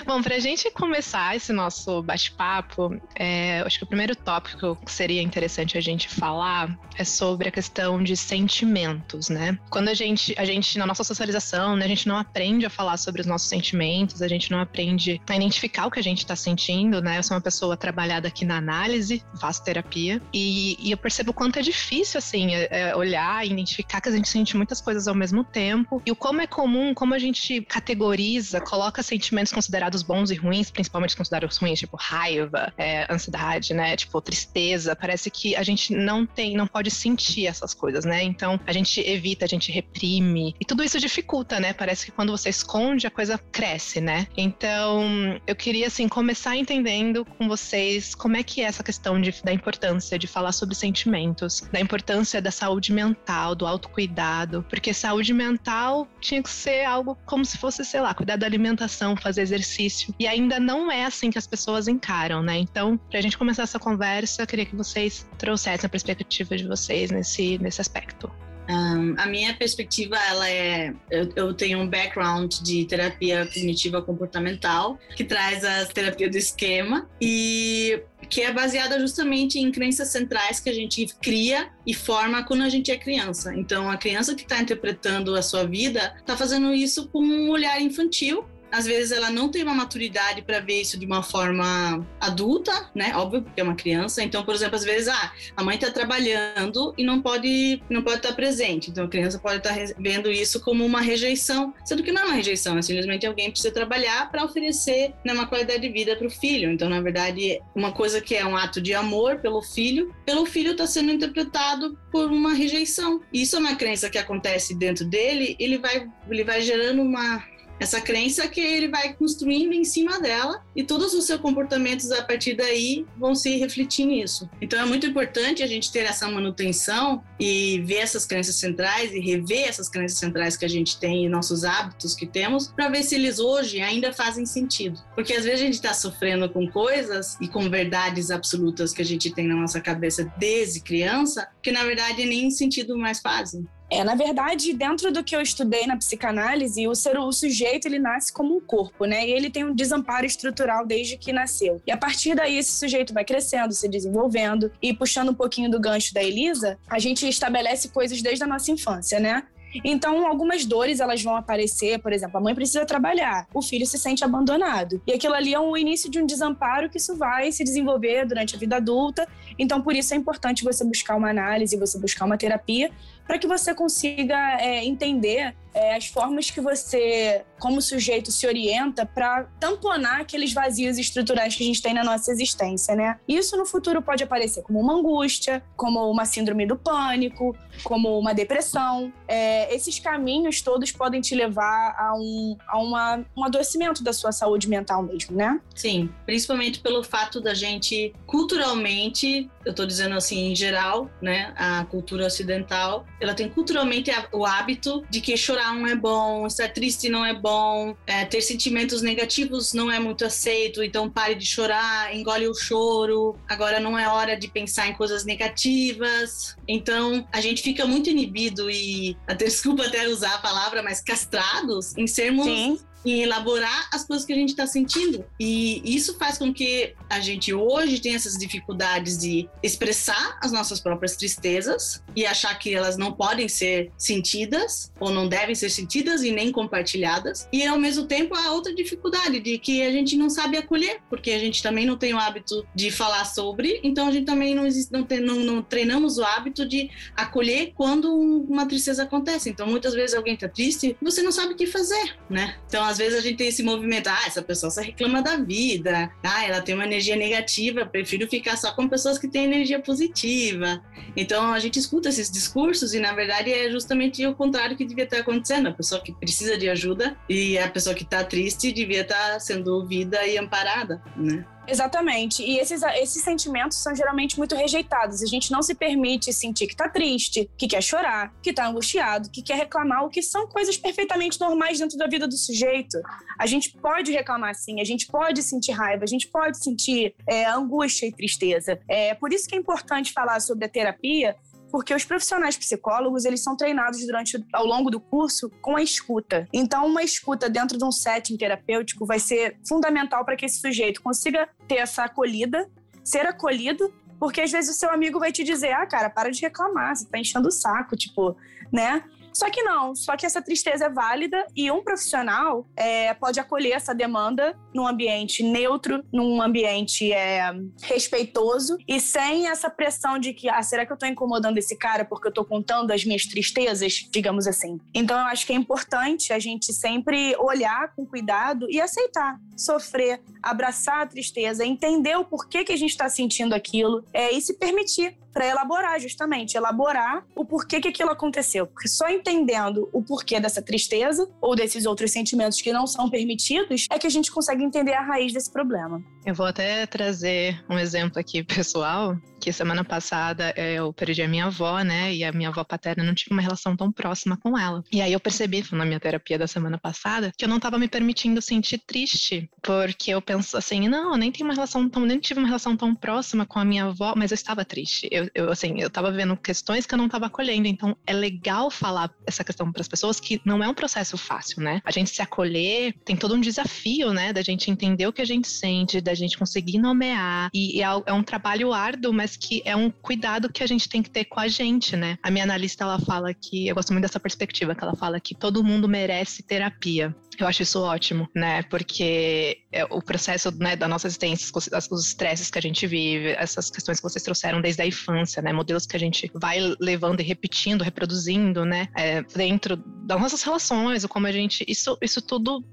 Bom, 0.06 0.22
pra 0.22 0.38
gente 0.38 0.70
começar 0.70 1.36
esse 1.36 1.52
nosso 1.52 2.02
bate-papo, 2.02 3.00
é, 3.14 3.60
acho 3.60 3.78
que 3.78 3.84
o 3.84 3.88
primeiro 3.88 4.16
tópico 4.16 4.76
que 4.76 4.90
seria 4.90 5.22
interessante 5.22 5.76
a 5.76 5.80
gente 5.80 6.08
falar 6.08 6.78
é 6.96 7.04
sobre 7.04 7.48
a 7.48 7.52
questão 7.52 8.02
de 8.02 8.16
sentimentos, 8.16 9.28
né? 9.28 9.58
Quando 9.70 9.88
a 9.88 9.94
gente, 9.94 10.34
a 10.38 10.44
gente 10.44 10.78
na 10.78 10.86
nossa 10.86 11.04
socialização, 11.04 11.76
né, 11.76 11.84
a 11.84 11.88
gente 11.88 12.08
não 12.08 12.21
aprende 12.22 12.66
a 12.66 12.70
falar 12.70 12.96
sobre 12.96 13.20
os 13.20 13.26
nossos 13.26 13.48
sentimentos, 13.48 14.22
a 14.22 14.28
gente 14.28 14.50
não 14.50 14.60
aprende 14.60 15.20
a 15.28 15.36
identificar 15.36 15.86
o 15.86 15.90
que 15.90 16.00
a 16.00 16.02
gente 16.02 16.18
está 16.18 16.34
sentindo, 16.34 17.00
né? 17.00 17.18
Eu 17.18 17.22
sou 17.22 17.36
uma 17.36 17.40
pessoa 17.40 17.76
trabalhada 17.76 18.28
aqui 18.28 18.44
na 18.44 18.56
análise, 18.56 19.22
faço 19.40 19.62
terapia, 19.62 20.20
e, 20.32 20.76
e 20.80 20.90
eu 20.90 20.96
percebo 20.96 21.30
o 21.30 21.34
quanto 21.34 21.58
é 21.58 21.62
difícil, 21.62 22.18
assim, 22.18 22.54
é, 22.54 22.68
é 22.70 22.96
olhar 22.96 23.46
e 23.46 23.50
identificar 23.50 24.00
que 24.00 24.08
a 24.08 24.12
gente 24.12 24.28
sente 24.28 24.56
muitas 24.56 24.80
coisas 24.80 25.06
ao 25.06 25.14
mesmo 25.14 25.44
tempo, 25.44 26.02
e 26.04 26.10
o 26.10 26.16
como 26.16 26.40
é 26.40 26.46
comum, 26.46 26.94
como 26.94 27.14
a 27.14 27.18
gente 27.18 27.60
categoriza, 27.62 28.60
coloca 28.60 29.02
sentimentos 29.02 29.52
considerados 29.52 30.02
bons 30.02 30.30
e 30.30 30.34
ruins, 30.34 30.70
principalmente 30.70 31.16
considerados 31.16 31.56
ruins, 31.56 31.78
tipo 31.78 31.96
raiva, 31.96 32.72
é, 32.76 33.12
ansiedade, 33.12 33.74
né? 33.74 33.96
Tipo, 33.96 34.20
tristeza. 34.20 34.94
Parece 34.94 35.30
que 35.30 35.56
a 35.56 35.62
gente 35.62 35.94
não 35.94 36.24
tem, 36.24 36.56
não 36.56 36.66
pode 36.66 36.90
sentir 36.90 37.46
essas 37.46 37.74
coisas, 37.74 38.04
né? 38.04 38.22
Então, 38.22 38.58
a 38.66 38.72
gente 38.72 39.00
evita, 39.00 39.44
a 39.44 39.48
gente 39.48 39.70
reprime, 39.70 40.54
e 40.60 40.64
tudo 40.64 40.82
isso 40.82 40.98
dificulta, 40.98 41.58
né? 41.60 41.72
Parece 41.72 42.06
que 42.06 42.11
quando 42.14 42.30
você 42.30 42.48
esconde, 42.48 43.06
a 43.06 43.10
coisa 43.10 43.38
cresce, 43.50 44.00
né? 44.00 44.26
Então, 44.36 45.40
eu 45.46 45.54
queria, 45.54 45.86
assim, 45.86 46.08
começar 46.08 46.56
entendendo 46.56 47.24
com 47.24 47.48
vocês 47.48 48.14
como 48.14 48.36
é 48.36 48.42
que 48.42 48.60
é 48.60 48.64
essa 48.64 48.82
questão 48.82 49.20
de, 49.20 49.34
da 49.42 49.52
importância 49.52 50.18
de 50.18 50.26
falar 50.26 50.52
sobre 50.52 50.74
sentimentos, 50.74 51.62
da 51.72 51.80
importância 51.80 52.40
da 52.40 52.50
saúde 52.50 52.92
mental, 52.92 53.54
do 53.54 53.66
autocuidado, 53.66 54.64
porque 54.68 54.92
saúde 54.94 55.32
mental 55.32 56.06
tinha 56.20 56.42
que 56.42 56.50
ser 56.50 56.84
algo 56.84 57.16
como 57.26 57.44
se 57.44 57.58
fosse, 57.58 57.84
sei 57.84 58.00
lá, 58.00 58.14
cuidar 58.14 58.36
da 58.36 58.46
alimentação, 58.46 59.16
fazer 59.16 59.42
exercício, 59.42 60.14
e 60.18 60.26
ainda 60.26 60.58
não 60.60 60.90
é 60.90 61.04
assim 61.04 61.30
que 61.30 61.38
as 61.38 61.46
pessoas 61.46 61.88
encaram, 61.88 62.42
né? 62.42 62.56
Então, 62.58 62.98
pra 63.10 63.20
gente 63.20 63.38
começar 63.38 63.62
essa 63.62 63.78
conversa, 63.78 64.42
eu 64.42 64.46
queria 64.46 64.66
que 64.66 64.76
vocês 64.76 65.26
trouxessem 65.38 65.86
a 65.86 65.90
perspectiva 65.90 66.56
de 66.56 66.66
vocês 66.66 67.10
nesse, 67.10 67.58
nesse 67.58 67.80
aspecto. 67.80 68.30
Um, 68.68 69.14
a 69.18 69.26
minha 69.26 69.54
perspectiva, 69.54 70.16
ela 70.16 70.48
é, 70.48 70.94
eu, 71.10 71.28
eu, 71.34 71.54
tenho 71.54 71.80
um 71.80 71.88
background 71.88 72.60
de 72.60 72.84
terapia 72.84 73.44
cognitiva 73.46 74.00
comportamental 74.00 74.98
que 75.16 75.24
traz 75.24 75.64
a 75.64 75.84
terapia 75.86 76.30
do 76.30 76.36
esquema 76.36 77.08
e 77.20 78.00
que 78.28 78.40
é 78.40 78.52
baseada 78.52 78.98
justamente 79.00 79.58
em 79.58 79.70
crenças 79.72 80.08
centrais 80.08 80.60
que 80.60 80.70
a 80.70 80.72
gente 80.72 81.06
cria 81.20 81.70
e 81.86 81.92
forma 81.92 82.44
quando 82.44 82.62
a 82.62 82.68
gente 82.68 82.90
é 82.90 82.96
criança. 82.96 83.54
Então, 83.54 83.90
a 83.90 83.96
criança 83.96 84.34
que 84.34 84.42
está 84.42 84.60
interpretando 84.60 85.34
a 85.34 85.42
sua 85.42 85.64
vida 85.64 86.14
está 86.18 86.36
fazendo 86.36 86.72
isso 86.72 87.08
com 87.08 87.20
um 87.20 87.50
olhar 87.50 87.80
infantil 87.80 88.44
às 88.72 88.86
vezes 88.86 89.12
ela 89.12 89.30
não 89.30 89.50
tem 89.50 89.62
uma 89.62 89.74
maturidade 89.74 90.40
para 90.42 90.58
ver 90.58 90.80
isso 90.80 90.98
de 90.98 91.04
uma 91.04 91.22
forma 91.22 92.04
adulta, 92.18 92.90
né? 92.94 93.12
Óbvio, 93.14 93.42
porque 93.42 93.60
é 93.60 93.64
uma 93.64 93.74
criança. 93.74 94.22
Então, 94.22 94.42
por 94.44 94.54
exemplo, 94.54 94.76
às 94.76 94.84
vezes, 94.84 95.08
ah, 95.08 95.32
a 95.54 95.62
mãe 95.62 95.74
está 95.74 95.90
trabalhando 95.90 96.94
e 96.96 97.04
não 97.04 97.20
pode 97.20 97.82
não 97.90 98.02
pode 98.02 98.16
estar 98.16 98.32
presente. 98.32 98.90
Então, 98.90 99.04
a 99.04 99.08
criança 99.08 99.38
pode 99.38 99.58
estar 99.58 99.74
vendo 99.98 100.30
isso 100.30 100.60
como 100.60 100.84
uma 100.84 101.00
rejeição, 101.00 101.74
sendo 101.84 102.02
que 102.02 102.10
não 102.10 102.22
é 102.22 102.24
uma 102.26 102.34
rejeição, 102.34 102.78
é 102.78 102.82
simplesmente 102.82 103.26
alguém 103.26 103.50
precisa 103.50 103.72
trabalhar 103.72 104.30
para 104.30 104.44
oferecer 104.44 105.12
né, 105.24 105.32
uma 105.32 105.46
qualidade 105.46 105.82
de 105.82 105.88
vida 105.90 106.16
para 106.16 106.26
o 106.26 106.30
filho. 106.30 106.70
Então, 106.70 106.88
na 106.88 107.00
verdade, 107.00 107.60
uma 107.74 107.92
coisa 107.92 108.20
que 108.20 108.34
é 108.34 108.46
um 108.46 108.56
ato 108.56 108.80
de 108.80 108.94
amor 108.94 109.40
pelo 109.40 109.60
filho, 109.62 110.14
pelo 110.24 110.46
filho 110.46 110.72
está 110.72 110.86
sendo 110.86 111.12
interpretado 111.12 111.98
por 112.10 112.30
uma 112.30 112.54
rejeição. 112.54 113.20
Isso 113.32 113.56
é 113.56 113.58
uma 113.58 113.76
crença 113.76 114.08
que 114.08 114.18
acontece 114.18 114.74
dentro 114.74 115.04
dele, 115.04 115.56
ele 115.58 115.78
vai 115.78 116.08
ele 116.30 116.44
vai 116.44 116.62
gerando 116.62 117.02
uma 117.02 117.44
essa 117.82 118.00
crença 118.00 118.46
que 118.46 118.60
ele 118.60 118.88
vai 118.88 119.12
construindo 119.12 119.72
em 119.72 119.84
cima 119.84 120.20
dela 120.20 120.64
e 120.74 120.84
todos 120.84 121.12
os 121.14 121.24
seus 121.24 121.40
comportamentos 121.40 122.10
a 122.12 122.22
partir 122.22 122.54
daí 122.54 123.04
vão 123.16 123.34
se 123.34 123.56
refletir 123.56 124.06
nisso. 124.06 124.48
Então 124.60 124.80
é 124.80 124.84
muito 124.84 125.04
importante 125.04 125.62
a 125.62 125.66
gente 125.66 125.90
ter 125.90 126.04
essa 126.04 126.28
manutenção 126.28 127.22
e 127.40 127.80
ver 127.80 127.96
essas 127.96 128.24
crenças 128.24 128.54
centrais 128.54 129.12
e 129.12 129.18
rever 129.18 129.68
essas 129.68 129.88
crenças 129.88 130.18
centrais 130.18 130.56
que 130.56 130.64
a 130.64 130.68
gente 130.68 130.98
tem 130.98 131.24
e 131.24 131.28
nossos 131.28 131.64
hábitos 131.64 132.14
que 132.14 132.26
temos 132.26 132.68
para 132.68 132.88
ver 132.88 133.02
se 133.02 133.16
eles 133.16 133.40
hoje 133.40 133.80
ainda 133.80 134.12
fazem 134.12 134.46
sentido. 134.46 135.00
Porque 135.14 135.32
às 135.32 135.44
vezes 135.44 135.60
a 135.60 135.64
gente 135.64 135.74
está 135.74 135.92
sofrendo 135.92 136.48
com 136.48 136.70
coisas 136.70 137.36
e 137.40 137.48
com 137.48 137.68
verdades 137.68 138.30
absolutas 138.30 138.92
que 138.92 139.02
a 139.02 139.04
gente 139.04 139.34
tem 139.34 139.48
na 139.48 139.56
nossa 139.56 139.80
cabeça 139.80 140.32
desde 140.38 140.80
criança 140.80 141.48
que 141.60 141.72
na 141.72 141.84
verdade 141.84 142.24
nem 142.24 142.48
sentido 142.50 142.96
mais 142.96 143.18
fazem. 143.18 143.66
É, 143.92 144.02
na 144.02 144.14
verdade, 144.14 144.72
dentro 144.72 145.12
do 145.12 145.22
que 145.22 145.36
eu 145.36 145.42
estudei 145.42 145.86
na 145.86 145.98
psicanálise, 145.98 146.88
o 146.88 146.94
ser 146.94 147.18
o 147.18 147.30
sujeito 147.30 147.86
ele 147.86 147.98
nasce 147.98 148.32
como 148.32 148.56
um 148.56 148.60
corpo, 148.60 149.04
né? 149.04 149.28
E 149.28 149.30
ele 149.30 149.50
tem 149.50 149.66
um 149.66 149.74
desamparo 149.74 150.24
estrutural 150.24 150.86
desde 150.86 151.18
que 151.18 151.30
nasceu. 151.30 151.78
E 151.86 151.92
a 151.92 151.96
partir 151.98 152.34
daí 152.34 152.56
esse 152.56 152.72
sujeito 152.72 153.12
vai 153.12 153.22
crescendo, 153.22 153.74
se 153.74 153.86
desenvolvendo 153.86 154.72
e 154.80 154.94
puxando 154.94 155.28
um 155.28 155.34
pouquinho 155.34 155.70
do 155.70 155.78
gancho 155.78 156.14
da 156.14 156.22
Elisa, 156.22 156.78
a 156.88 156.98
gente 156.98 157.28
estabelece 157.28 157.90
coisas 157.90 158.22
desde 158.22 158.42
a 158.42 158.46
nossa 158.46 158.70
infância, 158.70 159.20
né? 159.20 159.42
Então, 159.84 160.26
algumas 160.26 160.64
dores 160.64 161.00
elas 161.00 161.22
vão 161.22 161.36
aparecer, 161.36 161.98
por 161.98 162.12
exemplo, 162.12 162.36
a 162.36 162.40
mãe 162.40 162.54
precisa 162.54 162.84
trabalhar, 162.84 163.46
o 163.54 163.62
filho 163.62 163.86
se 163.86 163.98
sente 163.98 164.24
abandonado. 164.24 165.00
E 165.06 165.12
aquilo 165.12 165.34
ali 165.34 165.54
é 165.54 165.58
o 165.58 165.76
início 165.76 166.10
de 166.10 166.18
um 166.18 166.26
desamparo 166.26 166.90
que 166.90 166.98
isso 166.98 167.16
vai 167.16 167.50
se 167.50 167.64
desenvolver 167.64 168.26
durante 168.26 168.54
a 168.54 168.58
vida 168.58 168.76
adulta. 168.76 169.26
Então, 169.58 169.80
por 169.80 169.94
isso 169.94 170.12
é 170.12 170.16
importante 170.16 170.64
você 170.64 170.84
buscar 170.84 171.16
uma 171.16 171.30
análise, 171.30 171.76
você 171.76 171.98
buscar 171.98 172.26
uma 172.26 172.36
terapia, 172.36 172.90
para 173.32 173.38
que 173.38 173.46
você 173.46 173.74
consiga 173.74 174.60
é, 174.60 174.84
entender 174.84 175.54
é, 175.74 175.96
as 175.96 176.06
formas 176.06 176.50
que 176.50 176.60
você, 176.60 177.44
como 177.58 177.80
sujeito, 177.80 178.30
se 178.30 178.46
orienta 178.46 179.06
para 179.06 179.44
tamponar 179.58 180.20
aqueles 180.20 180.52
vazios 180.52 180.98
estruturais 180.98 181.54
que 181.54 181.62
a 181.62 181.66
gente 181.66 181.82
tem 181.82 181.94
na 181.94 182.04
nossa 182.04 182.30
existência, 182.30 182.94
né? 182.94 183.18
Isso 183.26 183.56
no 183.56 183.64
futuro 183.64 184.02
pode 184.02 184.22
aparecer 184.22 184.62
como 184.62 184.80
uma 184.80 184.94
angústia, 184.94 185.62
como 185.76 186.10
uma 186.10 186.24
síndrome 186.24 186.66
do 186.66 186.76
pânico, 186.76 187.56
como 187.82 188.18
uma 188.18 188.34
depressão. 188.34 189.12
É, 189.26 189.74
esses 189.74 189.98
caminhos 189.98 190.60
todos 190.60 190.92
podem 190.92 191.20
te 191.20 191.34
levar 191.34 191.94
a, 191.98 192.14
um, 192.16 192.56
a 192.68 192.78
uma, 192.78 193.24
um 193.36 193.44
adoecimento 193.44 194.02
da 194.02 194.12
sua 194.12 194.32
saúde 194.32 194.68
mental 194.68 195.02
mesmo, 195.02 195.36
né? 195.36 195.60
Sim, 195.74 196.10
principalmente 196.26 196.80
pelo 196.80 197.02
fato 197.02 197.40
da 197.40 197.54
gente 197.54 198.14
culturalmente, 198.26 199.50
eu 199.64 199.70
estou 199.70 199.86
dizendo 199.86 200.14
assim 200.14 200.52
em 200.52 200.54
geral, 200.54 201.10
né, 201.20 201.52
a 201.56 201.84
cultura 201.84 202.26
ocidental, 202.26 203.06
ela 203.20 203.34
tem 203.34 203.48
culturalmente 203.48 204.10
o 204.32 204.44
hábito 204.44 205.04
de 205.08 205.20
que 205.20 205.36
chorar 205.36 205.61
não 205.66 205.86
é 205.86 205.94
bom, 205.94 206.46
estar 206.46 206.68
triste 206.68 207.08
não 207.08 207.24
é 207.24 207.34
bom, 207.34 207.94
é, 208.06 208.24
ter 208.24 208.40
sentimentos 208.40 209.02
negativos 209.02 209.72
não 209.72 209.90
é 209.90 209.98
muito 209.98 210.24
aceito, 210.24 210.82
então 210.82 211.10
pare 211.10 211.34
de 211.34 211.46
chorar, 211.46 212.14
engole 212.14 212.48
o 212.48 212.54
choro. 212.54 213.36
Agora 213.48 213.78
não 213.78 213.98
é 213.98 214.08
hora 214.08 214.36
de 214.36 214.48
pensar 214.48 214.88
em 214.88 214.94
coisas 214.94 215.24
negativas. 215.24 216.56
Então 216.66 217.26
a 217.32 217.40
gente 217.40 217.62
fica 217.62 217.86
muito 217.86 218.10
inibido 218.10 218.70
e, 218.70 219.16
desculpa 219.38 219.86
até 219.86 220.08
usar 220.08 220.34
a 220.34 220.38
palavra, 220.38 220.82
mas 220.82 221.00
castrados 221.00 221.96
em 221.96 222.06
sermos 222.06 222.46
Sim 222.46 222.78
em 223.04 223.22
elaborar 223.22 223.88
as 223.92 224.04
coisas 224.04 224.24
que 224.24 224.32
a 224.32 224.36
gente 224.36 224.50
está 224.50 224.66
sentindo. 224.66 225.24
E 225.38 225.82
isso 225.84 226.16
faz 226.18 226.38
com 226.38 226.52
que 226.52 226.94
a 227.08 227.20
gente 227.20 227.52
hoje 227.52 228.00
tenha 228.00 228.16
essas 228.16 228.36
dificuldades 228.36 229.18
de 229.18 229.48
expressar 229.62 230.38
as 230.40 230.52
nossas 230.52 230.80
próprias 230.80 231.16
tristezas 231.16 232.02
e 232.14 232.24
achar 232.26 232.54
que 232.58 232.74
elas 232.74 232.96
não 232.96 233.12
podem 233.12 233.48
ser 233.48 233.90
sentidas 233.96 234.92
ou 234.98 235.10
não 235.10 235.28
devem 235.28 235.54
ser 235.54 235.70
sentidas 235.70 236.22
e 236.22 236.30
nem 236.30 236.52
compartilhadas. 236.52 237.48
E 237.52 237.66
ao 237.66 237.78
mesmo 237.78 238.06
tempo 238.06 238.34
a 238.34 238.52
outra 238.52 238.74
dificuldade 238.74 239.40
de 239.40 239.58
que 239.58 239.82
a 239.82 239.90
gente 239.90 240.16
não 240.16 240.30
sabe 240.30 240.56
acolher, 240.56 241.00
porque 241.08 241.30
a 241.30 241.38
gente 241.38 241.62
também 241.62 241.86
não 241.86 241.96
tem 241.96 242.14
o 242.14 242.18
hábito 242.18 242.66
de 242.74 242.90
falar 242.90 243.24
sobre, 243.24 243.80
então 243.82 244.08
a 244.08 244.10
gente 244.10 244.26
também 244.26 244.54
não, 244.54 244.66
existe, 244.66 244.92
não, 244.92 245.02
tem, 245.02 245.20
não, 245.20 245.36
não 245.36 245.62
treinamos 245.62 246.18
o 246.18 246.24
hábito 246.24 246.66
de 246.66 246.90
acolher 247.16 247.72
quando 247.74 248.14
uma 248.14 248.66
tristeza 248.66 249.02
acontece. 249.02 249.50
Então 249.50 249.66
muitas 249.66 249.94
vezes 249.94 250.14
alguém 250.16 250.34
está 250.34 250.48
triste, 250.48 250.96
você 251.00 251.22
não 251.22 251.32
sabe 251.32 251.54
o 251.54 251.56
que 251.56 251.66
fazer, 251.66 252.16
né? 252.28 252.56
Então 252.66 252.84
às 252.92 252.98
vezes 252.98 253.18
a 253.18 253.22
gente 253.22 253.38
tem 253.38 253.48
esse 253.48 253.62
movimento, 253.62 254.08
ah, 254.08 254.22
essa 254.26 254.42
pessoa 254.42 254.70
só 254.70 254.80
reclama 254.80 255.22
da 255.22 255.36
vida, 255.36 256.10
ah, 256.22 256.44
ela 256.44 256.60
tem 256.60 256.74
uma 256.74 256.84
energia 256.84 257.16
negativa, 257.16 257.86
prefiro 257.86 258.28
ficar 258.28 258.56
só 258.56 258.72
com 258.72 258.88
pessoas 258.88 259.18
que 259.18 259.26
têm 259.26 259.44
energia 259.44 259.80
positiva. 259.80 260.82
Então 261.16 261.52
a 261.52 261.58
gente 261.58 261.78
escuta 261.78 262.10
esses 262.10 262.30
discursos 262.30 262.92
e 262.94 263.00
na 263.00 263.12
verdade 263.12 263.52
é 263.52 263.70
justamente 263.70 264.24
o 264.26 264.34
contrário 264.34 264.76
que 264.76 264.84
devia 264.84 265.04
estar 265.04 265.18
acontecendo. 265.18 265.68
A 265.68 265.72
pessoa 265.72 266.00
que 266.02 266.12
precisa 266.12 266.56
de 266.56 266.68
ajuda 266.68 267.16
e 267.28 267.58
a 267.58 267.68
pessoa 267.68 267.94
que 267.94 268.04
está 268.04 268.22
triste 268.22 268.72
devia 268.72 269.00
estar 269.00 269.40
sendo 269.40 269.74
ouvida 269.74 270.26
e 270.26 270.36
amparada, 270.36 271.02
né? 271.16 271.44
Exatamente. 271.66 272.42
E 272.42 272.58
esses, 272.58 272.82
esses 272.82 273.22
sentimentos 273.22 273.78
são 273.78 273.94
geralmente 273.94 274.36
muito 274.36 274.54
rejeitados. 274.54 275.22
A 275.22 275.26
gente 275.26 275.50
não 275.50 275.62
se 275.62 275.74
permite 275.74 276.32
sentir 276.32 276.66
que 276.66 276.76
tá 276.76 276.88
triste, 276.88 277.48
que 277.56 277.68
quer 277.68 277.82
chorar, 277.82 278.32
que 278.42 278.52
tá 278.52 278.66
angustiado, 278.66 279.30
que 279.30 279.42
quer 279.42 279.56
reclamar, 279.56 280.04
o 280.04 280.08
que 280.08 280.22
são 280.22 280.46
coisas 280.46 280.76
perfeitamente 280.76 281.40
normais 281.40 281.78
dentro 281.78 281.96
da 281.96 282.06
vida 282.06 282.26
do 282.26 282.36
sujeito. 282.36 282.98
A 283.38 283.46
gente 283.46 283.72
pode 283.72 284.12
reclamar 284.12 284.54
sim, 284.54 284.80
a 284.80 284.84
gente 284.84 285.06
pode 285.06 285.42
sentir 285.42 285.72
raiva, 285.72 286.04
a 286.04 286.08
gente 286.08 286.26
pode 286.26 286.58
sentir 286.58 287.14
é, 287.26 287.46
angústia 287.46 288.06
e 288.06 288.12
tristeza. 288.12 288.80
É 288.88 289.14
por 289.14 289.32
isso 289.32 289.48
que 289.48 289.54
é 289.54 289.58
importante 289.58 290.12
falar 290.12 290.40
sobre 290.40 290.64
a 290.64 290.68
terapia, 290.68 291.36
porque 291.72 291.94
os 291.94 292.04
profissionais 292.04 292.54
psicólogos, 292.54 293.24
eles 293.24 293.42
são 293.42 293.56
treinados 293.56 294.04
durante 294.06 294.44
ao 294.52 294.66
longo 294.66 294.90
do 294.90 295.00
curso 295.00 295.50
com 295.62 295.74
a 295.74 295.82
escuta. 295.82 296.46
Então, 296.52 296.86
uma 296.86 297.02
escuta 297.02 297.48
dentro 297.48 297.78
de 297.78 297.84
um 297.84 297.90
setting 297.90 298.36
terapêutico 298.36 299.06
vai 299.06 299.18
ser 299.18 299.56
fundamental 299.66 300.22
para 300.22 300.36
que 300.36 300.44
esse 300.44 300.60
sujeito 300.60 301.02
consiga 301.02 301.48
ter 301.66 301.76
essa 301.76 302.04
acolhida, 302.04 302.70
ser 303.02 303.26
acolhido, 303.26 303.90
porque 304.20 304.42
às 304.42 304.52
vezes 304.52 304.76
o 304.76 304.78
seu 304.78 304.90
amigo 304.90 305.18
vai 305.18 305.32
te 305.32 305.42
dizer: 305.42 305.72
"Ah, 305.72 305.86
cara, 305.86 306.10
para 306.10 306.30
de 306.30 306.42
reclamar, 306.42 306.94
você 306.94 307.06
tá 307.06 307.18
enchendo 307.18 307.48
o 307.48 307.50
saco", 307.50 307.96
tipo, 307.96 308.36
né? 308.70 309.02
Só 309.32 309.50
que 309.50 309.62
não, 309.62 309.94
só 309.94 310.16
que 310.16 310.26
essa 310.26 310.42
tristeza 310.42 310.86
é 310.86 310.90
válida 310.90 311.46
e 311.56 311.70
um 311.70 311.82
profissional 311.82 312.66
é, 312.76 313.14
pode 313.14 313.40
acolher 313.40 313.72
essa 313.72 313.94
demanda 313.94 314.56
num 314.74 314.86
ambiente 314.86 315.42
neutro, 315.42 316.04
num 316.12 316.40
ambiente 316.40 317.12
é, 317.12 317.52
respeitoso 317.82 318.76
e 318.86 319.00
sem 319.00 319.48
essa 319.48 319.70
pressão 319.70 320.18
de 320.18 320.32
que, 320.32 320.48
ah, 320.48 320.62
será 320.62 320.84
que 320.84 320.92
eu 320.92 320.96
tô 320.96 321.06
incomodando 321.06 321.58
esse 321.58 321.76
cara 321.76 322.04
porque 322.04 322.28
eu 322.28 322.32
tô 322.32 322.44
contando 322.44 322.90
as 322.90 323.04
minhas 323.04 323.24
tristezas, 323.24 324.06
digamos 324.10 324.46
assim. 324.46 324.78
Então 324.94 325.18
eu 325.18 325.26
acho 325.26 325.46
que 325.46 325.52
é 325.52 325.56
importante 325.56 326.32
a 326.32 326.38
gente 326.38 326.72
sempre 326.72 327.34
olhar 327.38 327.94
com 327.94 328.06
cuidado 328.06 328.66
e 328.70 328.80
aceitar, 328.80 329.38
sofrer, 329.56 330.20
abraçar 330.42 331.02
a 331.02 331.06
tristeza, 331.06 331.64
entender 331.64 332.16
o 332.16 332.24
porquê 332.24 332.64
que 332.64 332.72
a 332.72 332.76
gente 332.76 332.90
está 332.90 333.08
sentindo 333.08 333.54
aquilo 333.54 334.04
é, 334.12 334.32
e 334.32 334.40
se 334.40 334.58
permitir 334.58 335.16
para 335.32 335.46
elaborar, 335.46 335.98
justamente, 336.00 336.56
elaborar 336.56 337.24
o 337.34 337.44
porquê 337.44 337.80
que 337.80 337.88
aquilo 337.88 338.10
aconteceu. 338.10 338.66
Porque 338.66 338.88
só 338.88 339.08
entendendo 339.08 339.88
o 339.92 340.02
porquê 340.02 340.38
dessa 340.40 340.62
tristeza 340.62 341.28
ou 341.40 341.54
desses 341.56 341.86
outros 341.86 342.10
sentimentos 342.10 342.60
que 342.60 342.72
não 342.72 342.86
são 342.86 343.08
permitidos 343.08 343.86
é 343.90 343.98
que 343.98 344.06
a 344.06 344.10
gente 344.10 344.30
consegue 344.30 344.62
entender 344.62 344.92
a 344.92 345.02
raiz 345.02 345.32
desse 345.32 345.50
problema. 345.50 346.02
Eu 346.24 346.34
vou 346.34 346.46
até 346.46 346.86
trazer 346.86 347.64
um 347.68 347.78
exemplo 347.78 348.18
aqui 348.18 348.42
pessoal, 348.44 349.16
que 349.40 349.52
semana 349.52 349.84
passada 349.84 350.54
eu 350.56 350.92
perdi 350.92 351.22
a 351.22 351.28
minha 351.28 351.46
avó, 351.46 351.80
né? 351.80 352.14
E 352.14 352.22
a 352.22 352.30
minha 352.30 352.48
avó 352.48 352.62
paterna 352.62 353.02
não 353.02 353.14
tive 353.14 353.32
uma 353.32 353.42
relação 353.42 353.76
tão 353.76 353.90
próxima 353.90 354.36
com 354.36 354.56
ela. 354.56 354.84
E 354.92 355.00
aí 355.00 355.12
eu 355.12 355.20
percebi 355.20 355.64
na 355.72 355.84
minha 355.84 355.98
terapia 355.98 356.38
da 356.38 356.46
semana 356.46 356.78
passada 356.78 357.32
que 357.36 357.44
eu 357.44 357.48
não 357.48 357.56
estava 357.56 357.78
me 357.78 357.88
permitindo 357.88 358.40
sentir 358.40 358.78
triste, 358.78 359.50
porque 359.62 360.12
eu 360.12 360.22
penso 360.22 360.56
assim, 360.56 360.88
não, 360.88 361.12
eu 361.12 361.18
nem 361.18 361.32
tenho 361.32 361.48
uma 361.48 361.54
relação 361.54 361.88
tão, 361.88 362.04
nem 362.04 362.18
tive 362.18 362.38
uma 362.38 362.46
relação 362.46 362.76
tão 362.76 362.94
próxima 362.94 363.44
com 363.44 363.58
a 363.58 363.64
minha 363.64 363.86
avó, 363.86 364.14
mas 364.16 364.30
eu 364.30 364.34
estava 364.36 364.64
triste. 364.64 365.08
Eu, 365.10 365.21
eu 365.34 365.50
assim, 365.50 365.80
eu 365.80 365.88
estava 365.88 366.10
vendo 366.10 366.36
questões 366.36 366.86
que 366.86 366.94
eu 366.94 366.98
não 366.98 367.06
estava 367.06 367.26
acolhendo. 367.26 367.68
Então 367.68 367.96
é 368.06 368.12
legal 368.12 368.70
falar 368.70 369.10
essa 369.26 369.44
questão 369.44 369.70
para 369.72 369.80
as 369.80 369.88
pessoas 369.88 370.20
que 370.20 370.40
não 370.44 370.62
é 370.62 370.68
um 370.68 370.74
processo 370.74 371.16
fácil, 371.16 371.62
né? 371.62 371.80
A 371.84 371.90
gente 371.90 372.10
se 372.10 372.22
acolher 372.22 372.94
tem 373.04 373.16
todo 373.16 373.34
um 373.34 373.40
desafio, 373.40 374.12
né? 374.12 374.32
Da 374.32 374.42
gente 374.42 374.70
entender 374.70 375.06
o 375.06 375.12
que 375.12 375.22
a 375.22 375.26
gente 375.26 375.48
sente, 375.48 376.00
da 376.00 376.14
gente 376.14 376.38
conseguir 376.38 376.78
nomear. 376.78 377.50
E, 377.52 377.78
e 377.78 377.82
é, 377.82 377.86
é 378.06 378.12
um 378.12 378.22
trabalho 378.22 378.72
árduo, 378.72 379.12
mas 379.12 379.36
que 379.36 379.62
é 379.64 379.76
um 379.76 379.90
cuidado 379.90 380.52
que 380.52 380.62
a 380.62 380.66
gente 380.66 380.88
tem 380.88 381.02
que 381.02 381.10
ter 381.10 381.24
com 381.24 381.40
a 381.40 381.48
gente, 381.48 381.96
né? 381.96 382.18
A 382.22 382.30
minha 382.30 382.44
analista, 382.44 382.84
ela 382.84 382.98
fala 382.98 383.32
que, 383.34 383.68
eu 383.68 383.74
gosto 383.74 383.92
muito 383.92 384.02
dessa 384.02 384.20
perspectiva, 384.20 384.74
que 384.74 384.82
ela 384.82 384.96
fala 384.96 385.20
que 385.20 385.34
todo 385.34 385.64
mundo 385.64 385.88
merece 385.88 386.42
terapia. 386.42 387.14
Eu 387.38 387.46
acho 387.46 387.62
isso 387.62 387.80
ótimo, 387.80 388.28
né? 388.34 388.62
Porque 388.64 389.58
é 389.72 389.84
o 389.86 390.02
processo 390.02 390.50
né, 390.58 390.76
da 390.76 390.86
nossa 390.86 391.06
existência, 391.06 391.50
os 391.90 392.06
estresses 392.06 392.50
que 392.50 392.58
a 392.58 392.62
gente 392.62 392.86
vive, 392.86 393.30
essas 393.30 393.70
questões 393.70 393.98
que 393.98 394.02
vocês 394.02 394.22
trouxeram 394.22 394.60
desde 394.60 394.82
a 394.82 394.86
infância, 394.86 395.11
né? 395.42 395.52
Modelos 395.52 395.86
que 395.86 395.96
a 395.96 396.00
gente 396.00 396.30
vai 396.34 396.58
levando 396.80 397.20
e 397.20 397.22
repetindo, 397.22 397.82
reproduzindo, 397.82 398.64
né? 398.64 398.88
É, 398.96 399.22
dentro 399.22 399.76
das 399.76 400.20
nossas 400.20 400.42
relações, 400.42 401.02
ou 401.04 401.08
como 401.08 401.26
a 401.26 401.32
gente. 401.32 401.64
Isso, 401.68 401.96
isso 402.00 402.20
tudo. 402.20 402.64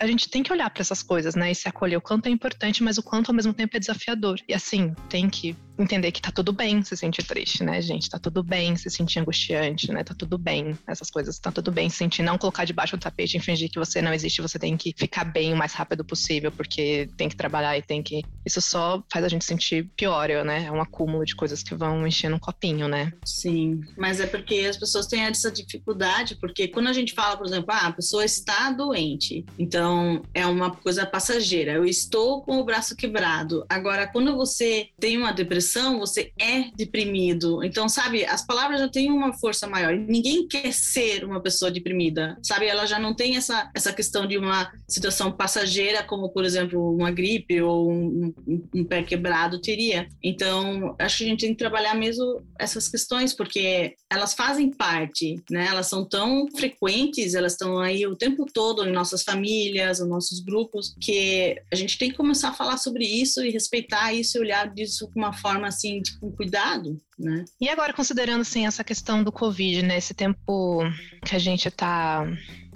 A 0.00 0.06
gente 0.06 0.28
tem 0.28 0.42
que 0.42 0.52
olhar 0.52 0.70
para 0.70 0.82
essas 0.82 1.02
coisas, 1.02 1.34
né? 1.34 1.50
E 1.50 1.54
se 1.54 1.68
acolher 1.68 1.96
o 1.96 2.00
quanto 2.00 2.26
é 2.26 2.30
importante, 2.30 2.82
mas 2.82 2.98
o 2.98 3.02
quanto 3.02 3.30
ao 3.30 3.34
mesmo 3.34 3.52
tempo 3.52 3.76
é 3.76 3.80
desafiador. 3.80 4.38
E 4.48 4.54
assim, 4.54 4.94
tem 5.08 5.28
que 5.28 5.56
entender 5.78 6.12
que 6.12 6.20
tá 6.20 6.30
tudo 6.30 6.52
bem 6.52 6.82
se 6.82 6.96
sentir 6.96 7.24
triste, 7.24 7.62
né, 7.64 7.80
gente? 7.82 8.08
Tá 8.08 8.18
tudo 8.18 8.42
bem 8.42 8.76
se 8.76 8.90
sentir 8.90 9.18
angustiante, 9.18 9.90
né? 9.92 10.04
Tá 10.04 10.14
tudo 10.14 10.38
bem, 10.38 10.78
essas 10.86 11.10
coisas. 11.10 11.38
Tá 11.38 11.50
tudo 11.50 11.70
bem 11.72 11.88
se 11.88 11.96
sentir, 11.96 12.22
não 12.22 12.38
colocar 12.38 12.64
debaixo 12.64 12.96
do 12.96 13.00
tapete 13.00 13.36
e 13.36 13.40
fingir 13.40 13.70
que 13.70 13.78
você 13.78 14.00
não 14.00 14.12
existe, 14.12 14.40
você 14.40 14.58
tem 14.58 14.76
que 14.76 14.94
ficar 14.96 15.24
bem 15.24 15.52
o 15.52 15.56
mais 15.56 15.72
rápido 15.72 16.04
possível, 16.04 16.52
porque 16.52 17.08
tem 17.16 17.28
que 17.28 17.36
trabalhar 17.36 17.76
e 17.76 17.82
tem 17.82 18.02
que. 18.02 18.22
Isso 18.46 18.60
só 18.60 19.02
faz 19.12 19.24
a 19.24 19.28
gente 19.28 19.44
sentir 19.44 19.88
pior, 19.96 20.28
né? 20.44 20.64
É 20.64 20.72
um 20.72 20.80
acúmulo 20.80 21.24
de 21.24 21.34
coisas 21.34 21.62
que 21.62 21.74
vão 21.74 22.06
enchendo 22.06 22.36
um 22.36 22.38
copinho, 22.38 22.88
né? 22.88 23.12
Sim, 23.24 23.80
mas 23.96 24.20
é 24.20 24.26
porque 24.26 24.66
as 24.68 24.76
pessoas 24.76 25.06
têm 25.06 25.22
essa 25.22 25.50
dificuldade, 25.50 26.36
porque 26.36 26.68
quando 26.68 26.88
a 26.88 26.92
gente 26.92 27.12
fala, 27.12 27.36
por 27.36 27.46
exemplo, 27.46 27.72
ah, 27.72 27.88
a 27.88 27.92
pessoa 27.92 28.24
está 28.24 28.70
doente, 28.70 29.44
então 29.58 30.22
é 30.32 30.46
uma 30.46 30.70
coisa 30.70 31.04
passageira. 31.04 31.72
Eu 31.72 31.84
estou 31.84 32.42
com 32.42 32.58
o 32.58 32.64
braço 32.64 32.96
quebrado. 32.96 33.64
Agora, 33.68 34.06
quando 34.06 34.36
você 34.36 34.88
tem 34.98 35.16
uma 35.16 35.32
depressão, 35.32 35.63
depressão, 35.64 35.98
você 35.98 36.32
é 36.38 36.70
deprimido. 36.76 37.64
Então, 37.64 37.88
sabe, 37.88 38.24
as 38.24 38.46
palavras 38.46 38.80
já 38.80 38.88
têm 38.88 39.10
uma 39.10 39.32
força 39.32 39.66
maior. 39.66 39.96
Ninguém 39.96 40.46
quer 40.46 40.72
ser 40.72 41.24
uma 41.24 41.40
pessoa 41.40 41.70
deprimida, 41.70 42.36
sabe? 42.42 42.66
Ela 42.66 42.86
já 42.86 42.98
não 42.98 43.14
tem 43.14 43.36
essa, 43.36 43.70
essa 43.74 43.92
questão 43.92 44.26
de 44.26 44.36
uma 44.36 44.70
situação 44.88 45.32
passageira, 45.32 46.02
como, 46.02 46.28
por 46.28 46.44
exemplo, 46.44 46.94
uma 46.94 47.10
gripe 47.10 47.60
ou 47.62 47.90
um, 47.90 48.34
um, 48.46 48.68
um 48.74 48.84
pé 48.84 49.02
quebrado 49.02 49.60
teria. 49.60 50.06
Então, 50.22 50.94
acho 50.98 51.18
que 51.18 51.24
a 51.24 51.28
gente 51.28 51.40
tem 51.40 51.52
que 51.52 51.58
trabalhar 51.58 51.94
mesmo 51.94 52.42
essas 52.58 52.88
questões, 52.88 53.32
porque 53.32 53.94
elas 54.10 54.34
fazem 54.34 54.70
parte, 54.70 55.42
né? 55.50 55.66
Elas 55.68 55.86
são 55.86 56.06
tão 56.06 56.46
frequentes, 56.56 57.34
elas 57.34 57.52
estão 57.52 57.78
aí 57.78 58.06
o 58.06 58.16
tempo 58.16 58.44
todo 58.52 58.86
em 58.86 58.92
nossas 58.92 59.22
famílias, 59.22 60.00
nos 60.00 60.08
nossos 60.08 60.40
grupos, 60.40 60.94
que 61.00 61.56
a 61.72 61.76
gente 61.76 61.98
tem 61.98 62.10
que 62.10 62.16
começar 62.16 62.50
a 62.50 62.54
falar 62.54 62.76
sobre 62.76 63.04
isso 63.04 63.42
e 63.42 63.50
respeitar 63.50 64.12
isso 64.12 64.36
e 64.36 64.40
olhar 64.40 64.72
disso 64.72 65.08
com 65.12 65.20
uma 65.20 65.32
forma 65.32 65.53
forma 65.54 65.68
assim, 65.68 66.02
de, 66.02 66.18
com 66.18 66.30
cuidado, 66.32 67.00
né? 67.18 67.44
E 67.60 67.68
agora, 67.68 67.92
considerando 67.92 68.40
assim, 68.40 68.66
essa 68.66 68.84
questão 68.84 69.22
do 69.22 69.32
Covid, 69.32 69.82
né? 69.82 69.96
Esse 69.96 70.12
tempo 70.12 70.80
que 71.24 71.34
a 71.34 71.38
gente 71.38 71.68
está 71.68 72.26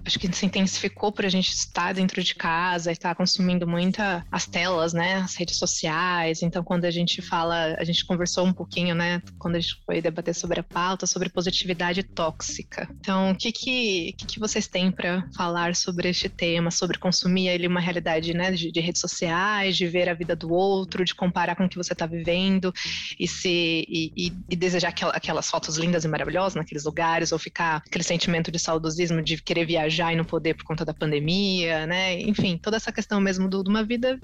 acho 0.08 0.18
que 0.18 0.34
se 0.34 0.46
intensificou 0.46 1.12
por 1.12 1.24
a 1.24 1.28
gente 1.28 1.50
estar 1.50 1.92
dentro 1.92 2.22
de 2.22 2.34
casa 2.34 2.90
e 2.90 2.94
estar 2.94 3.14
consumindo 3.14 3.66
muita 3.66 4.26
as 4.32 4.46
telas, 4.46 4.92
né, 4.92 5.16
as 5.16 5.36
redes 5.36 5.56
sociais. 5.56 6.42
Então, 6.42 6.64
quando 6.64 6.86
a 6.86 6.90
gente 6.90 7.20
fala, 7.20 7.76
a 7.78 7.84
gente 7.84 8.04
conversou 8.04 8.46
um 8.46 8.52
pouquinho, 8.52 8.94
né, 8.94 9.22
quando 9.38 9.56
a 9.56 9.60
gente 9.60 9.76
foi 9.84 10.00
debater 10.00 10.34
sobre 10.34 10.60
a 10.60 10.62
pauta, 10.62 11.06
sobre 11.06 11.28
positividade 11.28 12.02
tóxica. 12.02 12.88
Então, 12.98 13.32
o 13.32 13.36
que 13.36 13.52
que, 13.52 14.14
que, 14.16 14.26
que 14.26 14.40
vocês 14.40 14.66
têm 14.66 14.90
para 14.90 15.28
falar 15.36 15.76
sobre 15.76 16.08
este 16.08 16.28
tema, 16.28 16.70
sobre 16.70 16.98
consumir 16.98 17.48
ele 17.48 17.66
uma 17.66 17.80
realidade, 17.80 18.32
né, 18.32 18.50
de, 18.50 18.72
de, 18.72 18.80
redes 18.80 19.00
sociais, 19.00 19.76
de 19.76 19.86
ver 19.86 20.08
a 20.08 20.14
vida 20.14 20.34
do 20.34 20.50
outro, 20.50 21.04
de 21.04 21.14
comparar 21.14 21.54
com 21.54 21.66
o 21.66 21.68
que 21.68 21.76
você 21.76 21.92
está 21.92 22.06
vivendo 22.06 22.72
e 23.20 23.28
se 23.28 23.84
e, 23.88 24.12
e, 24.16 24.32
e 24.48 24.56
desejar 24.56 24.94
aquelas 25.12 25.50
fotos 25.50 25.76
lindas 25.76 26.04
e 26.04 26.08
maravilhosas 26.08 26.54
naqueles 26.54 26.84
lugares 26.84 27.30
ou 27.30 27.38
ficar 27.38 27.82
aquele 27.86 28.04
sentimento 28.04 28.50
de 28.50 28.58
saudosismo 28.58 29.22
de 29.22 29.42
querer 29.42 29.66
viajar 29.66 29.97
viajar 29.98 30.12
e 30.12 30.16
não 30.16 30.24
poder 30.24 30.54
por 30.54 30.64
conta 30.64 30.84
da 30.84 30.94
pandemia, 30.94 31.86
né? 31.86 32.20
Enfim, 32.20 32.56
toda 32.56 32.76
essa 32.76 32.92
questão 32.92 33.20
mesmo 33.20 33.48
de 33.48 33.68
uma 33.68 33.82
vida 33.82 34.18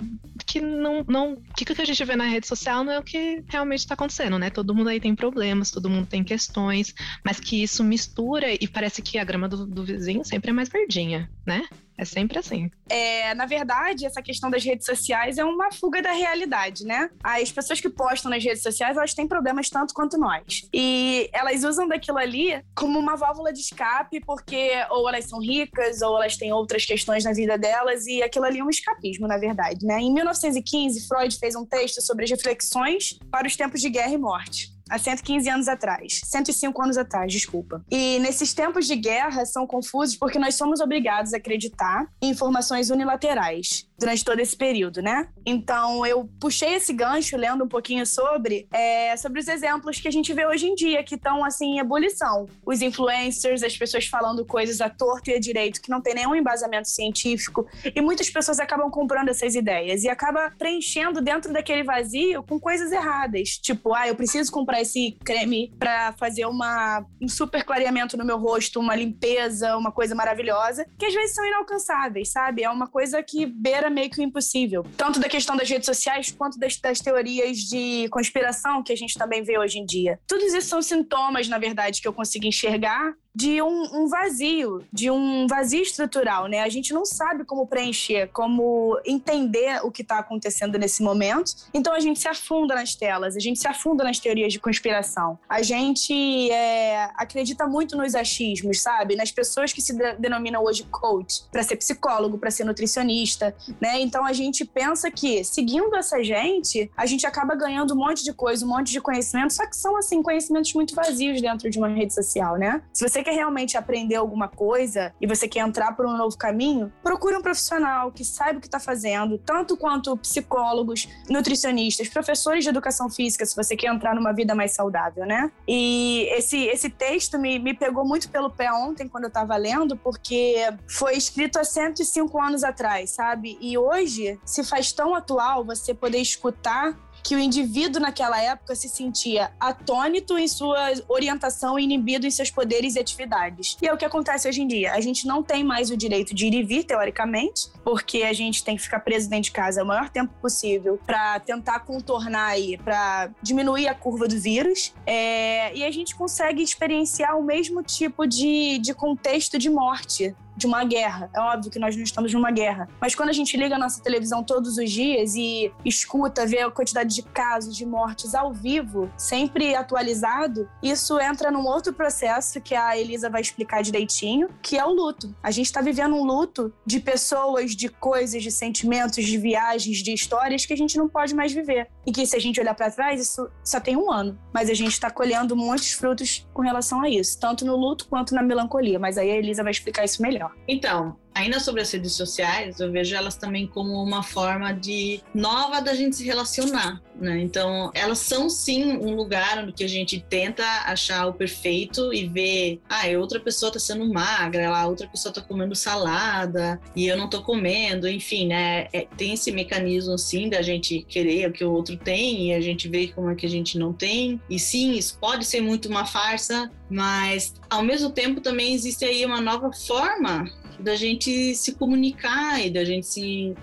que 0.47 0.61
não. 0.61 1.05
não 1.07 1.37
que 1.57 1.65
o 1.65 1.75
que 1.75 1.83
a 1.83 1.85
gente 1.85 2.05
vê 2.05 2.17
na 2.17 2.27
rede 2.27 2.47
social 2.47 2.85
não 2.85 2.93
é 2.93 2.99
o 2.99 3.03
que 3.03 3.43
realmente 3.49 3.81
está 3.81 3.95
acontecendo, 3.95 4.39
né? 4.39 4.51
Todo 4.51 4.75
mundo 4.75 4.89
aí 4.89 5.01
tem 5.01 5.15
problemas, 5.15 5.71
todo 5.71 5.91
mundo 5.91 6.07
tem 6.07 6.23
questões, 6.23 6.95
mas 7.25 7.41
que 7.41 7.63
isso 7.63 7.83
mistura 7.83 8.53
e 8.53 8.69
parece 8.69 9.03
que 9.03 9.19
a 9.19 9.25
grama 9.25 9.49
do, 9.49 9.67
do 9.67 9.85
vizinho 9.85 10.25
sempre 10.25 10.51
é 10.51 10.53
mais 10.53 10.69
verdinha, 10.69 11.29
né? 11.47 11.67
É 11.97 12.05
sempre 12.05 12.39
assim. 12.39 12.71
É, 12.89 13.35
na 13.35 13.47
verdade, 13.47 14.05
essa 14.05 14.21
questão 14.21 14.51
das 14.51 14.65
redes 14.65 14.85
sociais 14.85 15.39
é 15.39 15.45
uma 15.45 15.73
fuga 15.73 16.03
da 16.03 16.13
realidade, 16.13 16.85
né? 16.85 17.09
As 17.23 17.53
pessoas 17.53 17.81
que 17.81 17.89
postam 17.89 18.31
nas 18.31 18.43
redes 18.43 18.63
sociais, 18.63 18.97
elas 18.97 19.15
têm 19.15 19.29
problemas 19.29 19.71
tanto 19.71 19.95
quanto 19.95 20.19
nós. 20.19 20.69
E 20.73 21.31
elas 21.33 21.63
usam 21.63 21.87
daquilo 21.87 22.19
ali 22.19 22.61
como 22.75 22.99
uma 22.99 23.17
válvula 23.17 23.53
de 23.53 23.61
escape, 23.61 24.21
porque 24.21 24.73
ou 24.91 25.09
elas 25.09 25.27
são 25.27 25.39
ricas, 25.39 26.03
ou 26.03 26.17
elas 26.17 26.37
têm 26.37 26.53
outras 26.53 26.85
questões 26.85 27.25
na 27.25 27.33
vida 27.33 27.57
delas, 27.57 28.07
e 28.07 28.23
aquilo 28.23 28.45
ali 28.45 28.59
é 28.59 28.65
um 28.65 28.71
escapismo, 28.71 29.29
na 29.29 29.39
verdade, 29.39 29.87
né? 29.87 30.01
Em 30.01 30.13
1915, 30.13 31.07
Freud 31.07 31.39
fez 31.39 31.55
um 31.55 31.65
texto 31.65 32.01
sobre 32.03 32.25
as 32.25 32.31
reflexões 32.31 33.19
para 33.31 33.47
os 33.47 33.57
tempos 33.57 33.81
de 33.81 33.89
guerra 33.89 34.13
e 34.13 34.19
morte 34.19 34.74
há 34.89 34.99
115 34.99 35.49
anos 35.49 35.69
atrás, 35.69 36.21
105 36.25 36.83
anos 36.83 36.97
atrás, 36.97 37.33
desculpa. 37.33 37.85
E 37.91 38.19
nesses 38.21 38.53
tempos 38.53 38.87
de 38.87 38.97
guerra 38.97 39.45
são 39.45 39.67
confusos 39.67 40.17
porque 40.17 40.39
nós 40.39 40.55
somos 40.55 40.81
obrigados 40.81 41.33
a 41.35 41.37
acreditar 41.37 42.07
em 42.23 42.31
informações 42.31 42.91
unilaterais 42.91 43.87
durante 43.99 44.25
todo 44.25 44.41
esse 44.41 44.57
período, 44.57 45.01
né? 45.01 45.29
Então 45.47 46.05
eu 46.07 46.29
puxei 46.41 46.75
esse 46.75 46.93
gancho 46.93 47.37
lendo 47.37 47.65
um 47.65 47.69
pouquinho 47.69 48.05
sobre 48.07 48.67
é, 48.73 49.17
sobre 49.17 49.41
os 49.41 49.49
exemplos 49.49 50.01
que 50.01 50.09
a 50.09 50.11
gente 50.11 50.33
vê 50.33 50.47
hoje 50.47 50.67
em 50.67 50.75
dia 50.75 51.03
que 51.03 51.15
estão 51.15 51.45
assim 51.45 51.77
em 51.77 51.79
ebulição. 51.79 52.47
Os 52.65 52.83
influencers, 52.83 53.63
as 53.63 53.77
pessoas 53.77 54.07
falando 54.07 54.45
coisas 54.45 54.81
a 54.81 54.89
torto 54.89 55.31
e 55.31 55.35
a 55.35 55.41
direito 55.41 55.81
que 55.81 55.91
não 55.91 56.01
tem 56.01 56.15
nenhum 56.15 56.35
embasamento 56.35 56.89
científico 56.89 57.67
e 57.95 58.01
muitas 58.01 58.31
pessoas 58.31 58.59
acabam 58.59 58.91
comprando 58.91 59.29
essas 59.29 59.55
ideias 59.55 60.05
e 60.05 60.09
acaba 60.09 60.53
preenchendo 60.59 61.21
dentro 61.21 61.53
daquele 61.53 61.83
vazio 61.83 62.43
com 62.43 62.59
coisas 62.59 62.93
erradas, 62.93 63.51
tipo, 63.51 63.95
ah, 63.95 64.09
eu 64.09 64.15
preciso 64.15 64.51
comprar 64.51 64.81
esse 64.81 65.17
creme 65.25 65.73
para 65.79 66.13
fazer 66.13 66.47
uma 66.47 67.05
um 67.21 67.29
super 67.29 67.65
clareamento 67.65 68.17
no 68.17 68.25
meu 68.25 68.39
rosto, 68.39 68.81
uma 68.81 68.95
limpeza, 68.95 69.77
uma 69.77 69.93
coisa 69.93 70.15
maravilhosa, 70.15 70.87
que 70.99 71.07
às 71.07 71.15
vezes 71.15 71.35
são 71.35 71.45
inalcançáveis, 71.47 72.31
sabe? 72.31 72.63
É 72.63 72.71
uma 72.71 72.87
coisa 72.87 73.23
que 73.23 73.47
beira 73.47 73.84
era 73.85 73.91
meio 73.91 74.11
que 74.11 74.23
impossível. 74.23 74.85
Tanto 74.97 75.21
da 75.21 75.29
questão 75.29 75.57
das 75.57 75.69
redes 75.69 75.87
sociais 75.87 76.33
quanto 76.33 76.59
das, 76.59 76.77
das 76.79 77.01
teorias 77.01 77.59
de 77.59 78.09
conspiração 78.11 78.83
que 78.83 78.93
a 78.93 78.97
gente 78.97 79.17
também 79.19 79.43
vê 79.43 79.59
hoje 79.59 79.79
em 79.79 79.85
dia. 79.85 80.19
Todos 80.27 80.47
esses 80.47 80.65
são 80.65 80.81
sintomas, 80.81 81.49
na 81.49 81.59
verdade, 81.59 82.01
que 82.01 82.09
eu 82.09 82.13
consigo 82.13 82.47
enxergar 82.47 83.15
de 83.35 83.61
um, 83.61 84.05
um, 84.05 84.07
vazio, 84.07 84.85
de 84.93 85.11
um 85.11 85.47
vazio 85.49 85.83
estrutural, 85.83 86.47
né? 86.47 86.61
A 86.61 86.69
gente 86.69 86.93
não 86.93 87.05
sabe 87.05 87.45
como 87.45 87.67
preencher, 87.67 88.29
como 88.33 89.01
entender 89.05 89.85
o 89.85 89.91
que 89.91 90.03
está 90.03 90.19
acontecendo 90.19 90.79
nesse 90.79 91.03
momento. 91.03 91.53
Então 91.75 91.93
a 91.93 91.99
gente 91.99 92.21
se 92.21 92.29
afunda 92.29 92.75
nas 92.75 92.95
telas, 92.95 93.37
a 93.37 93.41
gente 93.41 93.59
se 93.59 93.67
afunda 93.67 94.05
nas 94.05 94.21
teorias 94.21 94.53
de 94.53 94.61
conspiração. 94.61 95.37
A 95.49 95.63
gente 95.63 96.51
é, 96.51 97.11
acredita 97.17 97.67
muito 97.67 97.97
nos 97.97 98.15
achismos, 98.15 98.81
sabe? 98.81 99.17
Nas 99.17 99.33
pessoas 99.33 99.73
que 99.73 99.83
se 99.83 99.93
de 99.93 100.15
denominam 100.15 100.63
hoje 100.63 100.87
coach, 100.91 101.45
para 101.51 101.63
ser 101.63 101.77
psicólogo, 101.77 102.39
para 102.39 102.51
ser 102.51 102.65
nutricionista, 102.65 103.55
né? 103.81 104.01
Então 104.01 104.25
a 104.25 104.33
gente 104.33 104.65
pensa 104.65 105.11
que 105.11 105.43
seguindo 105.43 105.97
essa 105.97 106.23
gente, 106.23 106.91
a 106.97 107.05
gente 107.05 107.27
acaba 107.27 107.57
ganhando 107.57 107.95
um 107.95 107.97
monte 107.97 108.23
de 108.23 108.33
coisa, 108.33 108.65
um 108.65 108.69
monte 108.69 108.93
de 108.93 109.01
conhecimento, 109.01 109.53
só 109.53 109.67
que 109.67 109.77
são 109.77 109.97
assim 109.97 110.23
conhecimentos 110.23 110.73
muito 110.73 110.95
vazios 110.95 111.41
dentro 111.41 111.69
de 111.69 111.79
uma 111.79 111.89
rede 111.89 112.15
social, 112.15 112.57
né? 112.57 112.81
Se 112.93 113.07
você 113.07 113.24
quer 113.25 113.35
realmente 113.35 113.77
aprender 113.77 114.17
alguma 114.17 114.49
coisa 114.49 115.13
e 115.21 115.27
você 115.27 115.49
quer 115.49 115.61
entrar 115.61 115.97
por 115.97 116.07
um 116.07 116.17
novo 116.17 116.37
caminho, 116.37 116.93
procure 117.03 117.37
um 117.37 117.43
profissional 117.43 118.13
que 118.13 118.25
saiba 118.25 118.59
o 118.59 118.61
que 118.61 118.69
está 118.69 118.79
fazendo, 118.79 119.39
tanto 119.39 119.77
quanto 119.77 120.17
psicólogos, 120.17 121.09
nutricionistas, 121.29 122.09
professores 122.09 122.63
de 122.63 122.71
educação 122.71 123.11
física, 123.11 123.45
se 123.45 123.57
você 123.57 123.77
quer 123.77 123.93
entrar 123.93 124.15
numa 124.15 124.33
vida 124.33 124.55
mais 124.55 124.73
saudável, 124.73 125.27
né? 125.27 125.51
E 125.67 126.29
esse, 126.33 126.65
esse 126.67 126.91
texto 126.91 127.39
me, 127.39 127.59
me 127.59 127.75
pegou 127.75 128.05
muito 128.07 128.29
pelo 128.29 128.51
pé 128.51 128.73
ontem, 128.73 129.09
quando 129.09 129.25
eu 129.25 129.29
estava 129.29 129.57
lendo, 129.57 129.97
porque 129.97 130.57
foi 130.87 131.17
escrito 131.17 131.59
há 131.59 131.65
105 131.65 132.41
anos 132.41 132.63
atrás, 132.63 133.11
sabe? 133.11 133.57
E 133.61 133.79
hoje 133.79 134.39
se 134.45 134.63
faz 134.63 134.93
tão 134.93 135.15
atual 135.15 135.65
você 135.65 135.95
poder 135.95 136.19
escutar 136.19 136.97
que 137.25 137.35
o 137.35 137.39
indivíduo 137.39 138.03
naquela 138.03 138.41
época 138.41 138.75
se 138.75 138.87
sentia 138.87 139.51
atônito 139.59 140.37
em 140.37 140.47
sua 140.47 140.93
orientação 141.09 141.79
e 141.79 141.83
inibido 141.83 142.27
em 142.27 142.31
seus 142.31 142.51
poderes 142.51 142.97
e 142.97 142.99
atividades. 143.01 143.79
E 143.81 143.89
é 143.89 143.93
o 143.93 143.97
que 143.97 144.05
acontece 144.05 144.47
hoje 144.47 144.61
em 144.61 144.69
dia. 144.69 144.93
A 144.93 145.01
gente 145.01 145.27
não 145.27 145.43
tem 145.43 145.65
mais 145.65 145.91
o 145.91 145.97
direito 145.97 146.35
de 146.35 146.47
ir 146.47 146.55
e 146.55 146.63
vir, 146.63 146.85
teoricamente, 146.85 147.69
porque 147.83 148.23
a 148.25 148.33
gente 148.35 148.63
tem 148.63 148.77
que 148.77 148.83
ficar 148.83 149.01
preso 149.01 149.31
dentro 149.31 149.45
de 149.45 149.53
casa 149.53 149.83
o 149.83 149.87
maior 149.87 150.11
tempo 150.11 150.35
possível 150.41 151.01
para 151.07 151.41
tentar 151.41 151.81
contornar 151.81 152.49
aí, 152.49 152.77
para 152.77 153.31
diminuir 153.43 153.89
a 153.89 153.95
curva 153.95 154.29
do 154.29 154.39
vírus. 154.39 154.93
É... 155.07 155.75
e 155.75 155.83
a 155.83 155.91
gente 155.91 156.15
consegue 156.15 156.63
experienciar 156.63 157.39
o 157.39 157.43
mesmo 157.43 157.83
tipo 157.83 158.27
de, 158.27 158.79
de 158.79 158.93
contexto 158.93 159.59
de 159.59 159.71
morte 159.71 160.37
de 160.57 160.67
uma 160.67 160.85
guerra. 160.85 161.31
É 161.35 161.41
óbvio 161.41 161.71
que 161.71 161.79
nós 161.79 161.97
não 161.97 162.03
estamos 162.03 162.33
numa 162.33 162.51
guerra. 162.51 162.89
Mas 163.01 163.15
quando 163.15 163.29
a 163.29 163.33
gente 163.33 163.57
liga 163.57 163.75
a 163.75 163.79
nossa 163.79 164.03
televisão 164.03 164.43
todos 164.43 164.79
os 164.79 164.91
dias 164.91 165.35
e 165.35 165.73
escuta, 165.85 166.47
vê 166.47 166.61
a 166.61 166.71
quantidade 166.71 167.15
de 167.15 167.23
casos, 167.23 167.77
de 167.77 167.85
mortes 167.85 168.35
ao 168.35 168.53
vivo, 168.53 169.11
sempre 169.17 169.75
atualizado, 169.75 170.69
isso 170.83 171.19
entra 171.21 171.51
num 171.51 171.67
outro 171.67 171.93
processo 171.93 172.61
que 172.61 172.75
a 172.75 172.97
Elisa 172.97 173.29
vai 173.31 173.41
explicar 173.41 173.83
direitinho, 173.83 174.49
que 174.63 174.79
é 174.79 174.85
o 174.85 174.91
luto. 174.91 175.35
A 175.43 175.51
gente 175.51 175.67
está 175.67 175.81
vivendo 175.81 176.15
um 176.15 176.25
luto 176.25 176.73
de 176.87 177.01
pessoas, 177.01 177.75
de 177.75 177.89
coisas, 177.89 178.43
de 178.43 178.51
sentimentos, 178.51 179.25
de 179.25 179.39
viagens, 179.39 179.99
de 179.99 180.13
histórias 180.13 180.65
que 180.67 180.73
a 180.73 180.77
gente 180.77 180.97
não 180.97 181.09
pode 181.09 181.35
mais 181.35 181.53
viver. 181.53 181.89
E 182.07 182.13
que 182.13 182.27
se 182.27 182.37
a 182.37 182.39
gente 182.41 182.61
olhar 182.61 182.75
para 182.75 182.91
trás, 182.91 183.21
isso 183.21 183.49
só 183.63 183.81
tem 183.81 183.97
um 183.97 184.11
ano. 184.11 184.39
Mas 184.53 184.71
a 184.71 184.75
gente 184.75 184.93
está 184.93 185.11
colhendo 185.11 185.57
muitos 185.57 185.93
frutos 185.93 186.47
com 186.53 186.63
relação 186.63 187.03
a 187.03 187.09
isso, 187.09 187.39
tanto 187.39 187.65
no 187.65 187.77
luto 187.77 188.07
quanto 188.09 188.35
na 188.35 188.43
melancolia. 188.43 188.99
Mas 188.99 189.19
aí 189.19 189.31
a 189.31 189.37
Elisa 189.37 189.63
vai 189.63 189.73
explicar 189.73 190.05
isso 190.05 190.23
melhor. 190.23 190.44
Então, 190.69 191.19
ainda 191.35 191.59
sobre 191.59 191.83
as 191.83 191.91
redes 191.91 192.13
sociais, 192.13 192.79
eu 192.79 192.91
vejo 192.91 193.15
elas 193.15 193.37
também 193.37 193.67
como 193.67 194.03
uma 194.03 194.23
forma 194.23 194.73
de 194.73 195.21
nova 195.35 195.81
da 195.81 195.95
gente 195.95 196.17
se 196.17 196.25
relacionar, 196.25 197.03
né? 197.17 197.41
Então, 197.41 197.91
elas 197.95 198.19
são 198.19 198.49
sim 198.49 198.97
um 198.97 199.15
lugar 199.15 199.59
onde 199.59 199.85
a 199.85 199.89
gente 199.89 200.21
tenta 200.21 200.65
achar 200.87 201.27
o 201.27 201.35
perfeito 201.35 202.15
e 202.15 202.27
ver, 202.29 202.81
ah, 202.89 203.07
outra 203.19 203.41
pessoa 203.41 203.73
tá 203.73 203.79
sendo 203.79 204.07
magra, 204.13 204.71
lá 204.71 204.87
outra 204.87 205.09
pessoa 205.09 205.35
tá 205.35 205.41
comendo 205.41 205.75
salada 205.75 206.81
e 206.95 207.07
eu 207.07 207.17
não 207.17 207.29
tô 207.29 207.43
comendo, 207.43 208.09
enfim, 208.09 208.47
né? 208.47 208.87
É, 208.93 209.07
tem 209.17 209.35
esse 209.35 209.51
mecanismo 209.51 210.17
sim 210.17 210.49
da 210.49 210.63
gente 210.63 211.03
querer 211.03 211.49
o 211.49 211.53
que 211.53 211.65
o 211.65 211.73
outro 211.73 211.97
tem 211.97 212.49
e 212.49 212.55
a 212.55 212.61
gente 212.61 212.89
vê 212.89 213.09
como 213.09 213.31
é 213.31 213.35
que 213.35 213.47
a 213.47 213.51
gente 213.51 213.79
não 213.79 213.93
tem. 213.93 214.41
E 214.49 214.59
sim, 214.59 214.93
isso 214.93 215.19
pode 215.19 215.45
ser 215.45 215.61
muito 215.61 215.89
uma 215.89 216.07
farsa, 216.07 216.71
mas 216.89 217.55
ao 217.69 217.83
mesmo 217.83 218.11
tempo 218.11 218.41
também 218.41 218.73
existe 218.73 219.05
aí 219.05 219.25
uma 219.25 219.41
nova 219.41 219.73
forma 219.73 220.45
da 220.79 220.97
gente 220.97 221.55
se 221.55 221.75
comunicar 221.75 222.65
e 222.65 222.71
da 222.71 222.85
gente 222.85 223.07
se, 223.07 223.55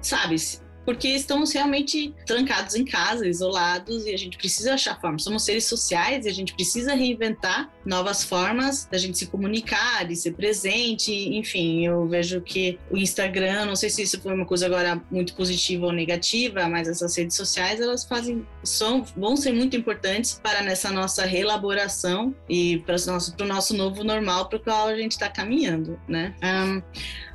sabe, 0.00 0.36
porque 0.84 1.08
estamos 1.08 1.52
realmente 1.52 2.14
trancados 2.26 2.74
em 2.74 2.84
casa, 2.84 3.26
isolados, 3.26 4.06
e 4.06 4.14
a 4.14 4.16
gente 4.16 4.36
precisa 4.36 4.74
achar 4.74 5.00
formas. 5.00 5.22
Somos 5.22 5.44
seres 5.44 5.64
sociais 5.64 6.26
e 6.26 6.28
a 6.28 6.32
gente 6.32 6.54
precisa 6.54 6.94
reinventar 6.94 7.72
novas 7.90 8.22
formas 8.22 8.86
da 8.88 8.96
gente 8.96 9.18
se 9.18 9.26
comunicar, 9.26 10.06
de 10.06 10.14
ser 10.14 10.32
presente, 10.34 11.12
enfim, 11.12 11.84
eu 11.84 12.06
vejo 12.06 12.40
que 12.40 12.78
o 12.88 12.96
Instagram, 12.96 13.66
não 13.66 13.74
sei 13.74 13.90
se 13.90 14.02
isso 14.02 14.20
foi 14.20 14.32
uma 14.32 14.46
coisa 14.46 14.66
agora 14.66 15.02
muito 15.10 15.34
positiva 15.34 15.86
ou 15.86 15.92
negativa, 15.92 16.68
mas 16.68 16.86
essas 16.86 17.16
redes 17.16 17.36
sociais 17.36 17.80
elas 17.80 18.04
fazem 18.04 18.46
são 18.62 19.02
vão 19.16 19.36
ser 19.36 19.52
muito 19.52 19.76
importantes 19.76 20.40
para 20.40 20.62
nessa 20.62 20.92
nossa 20.92 21.24
reelaboração 21.24 22.32
e 22.48 22.78
para 22.86 22.94
o 22.94 23.06
nosso, 23.06 23.36
para 23.36 23.44
o 23.44 23.48
nosso 23.48 23.76
novo 23.76 24.04
normal 24.04 24.48
para 24.48 24.58
o 24.58 24.60
qual 24.60 24.86
a 24.86 24.96
gente 24.96 25.12
está 25.12 25.28
caminhando, 25.28 25.98
né? 26.06 26.32
Um, 26.44 26.80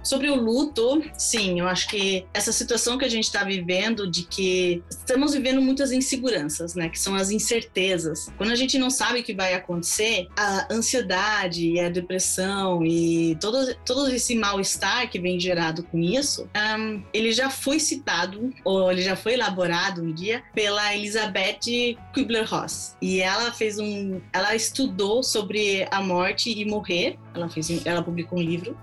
Sobre 0.06 0.30
o 0.30 0.36
luto, 0.36 1.04
sim, 1.18 1.60
eu 1.60 1.68
acho 1.68 1.88
que 1.88 2.28
essa 2.32 2.52
situação 2.52 2.96
que 2.96 3.06
a 3.06 3.10
gente 3.10 3.24
está 3.24 3.44
vivendo, 3.44 4.10
de 4.10 4.22
que 4.22 4.84
estamos 4.88 5.34
vivendo 5.34 5.60
muitas 5.60 5.92
inseguranças, 5.92 6.76
né? 6.76 6.90
Que 6.90 7.00
são 7.00 7.16
as 7.16 7.32
incertezas. 7.32 8.32
Quando 8.38 8.52
a 8.52 8.56
gente 8.56 8.78
não 8.78 8.92
sabe 8.92 9.22
o 9.22 9.24
que 9.24 9.34
vai 9.34 9.56
acontecer, 9.56 10.28
a 10.38 10.45
ansiedade 10.72 11.68
e 11.68 11.80
a 11.80 11.90
depressão 11.90 12.86
e 12.86 13.38
todo, 13.40 13.76
todo 13.86 14.10
esse 14.10 14.36
mal-estar 14.36 15.10
que 15.10 15.20
vem 15.20 15.40
gerado 15.40 15.84
com 15.84 16.00
isso, 16.00 16.50
um, 16.78 17.04
ele 17.14 17.32
já 17.32 17.50
foi 17.50 17.80
citado, 17.80 18.54
ou 18.64 18.92
ele 18.92 19.02
já 19.02 19.16
foi 19.16 19.34
elaborado 19.34 20.02
um 20.02 20.14
dia, 20.14 20.44
pela 20.54 20.96
Elizabeth 20.96 21.98
Kubler-Ross. 22.14 22.96
E 23.02 23.22
ela 23.22 23.52
fez 23.52 23.80
um. 23.80 24.22
Ela 24.34 24.56
estudou 24.56 25.24
sobre 25.24 25.88
a 25.92 26.02
morte 26.02 26.52
e 26.52 26.66
morrer. 26.66 27.18
Ela, 27.34 27.50
fez, 27.50 27.86
ela 27.86 28.02
publicou 28.02 28.40
um 28.40 28.42
livro 28.42 28.78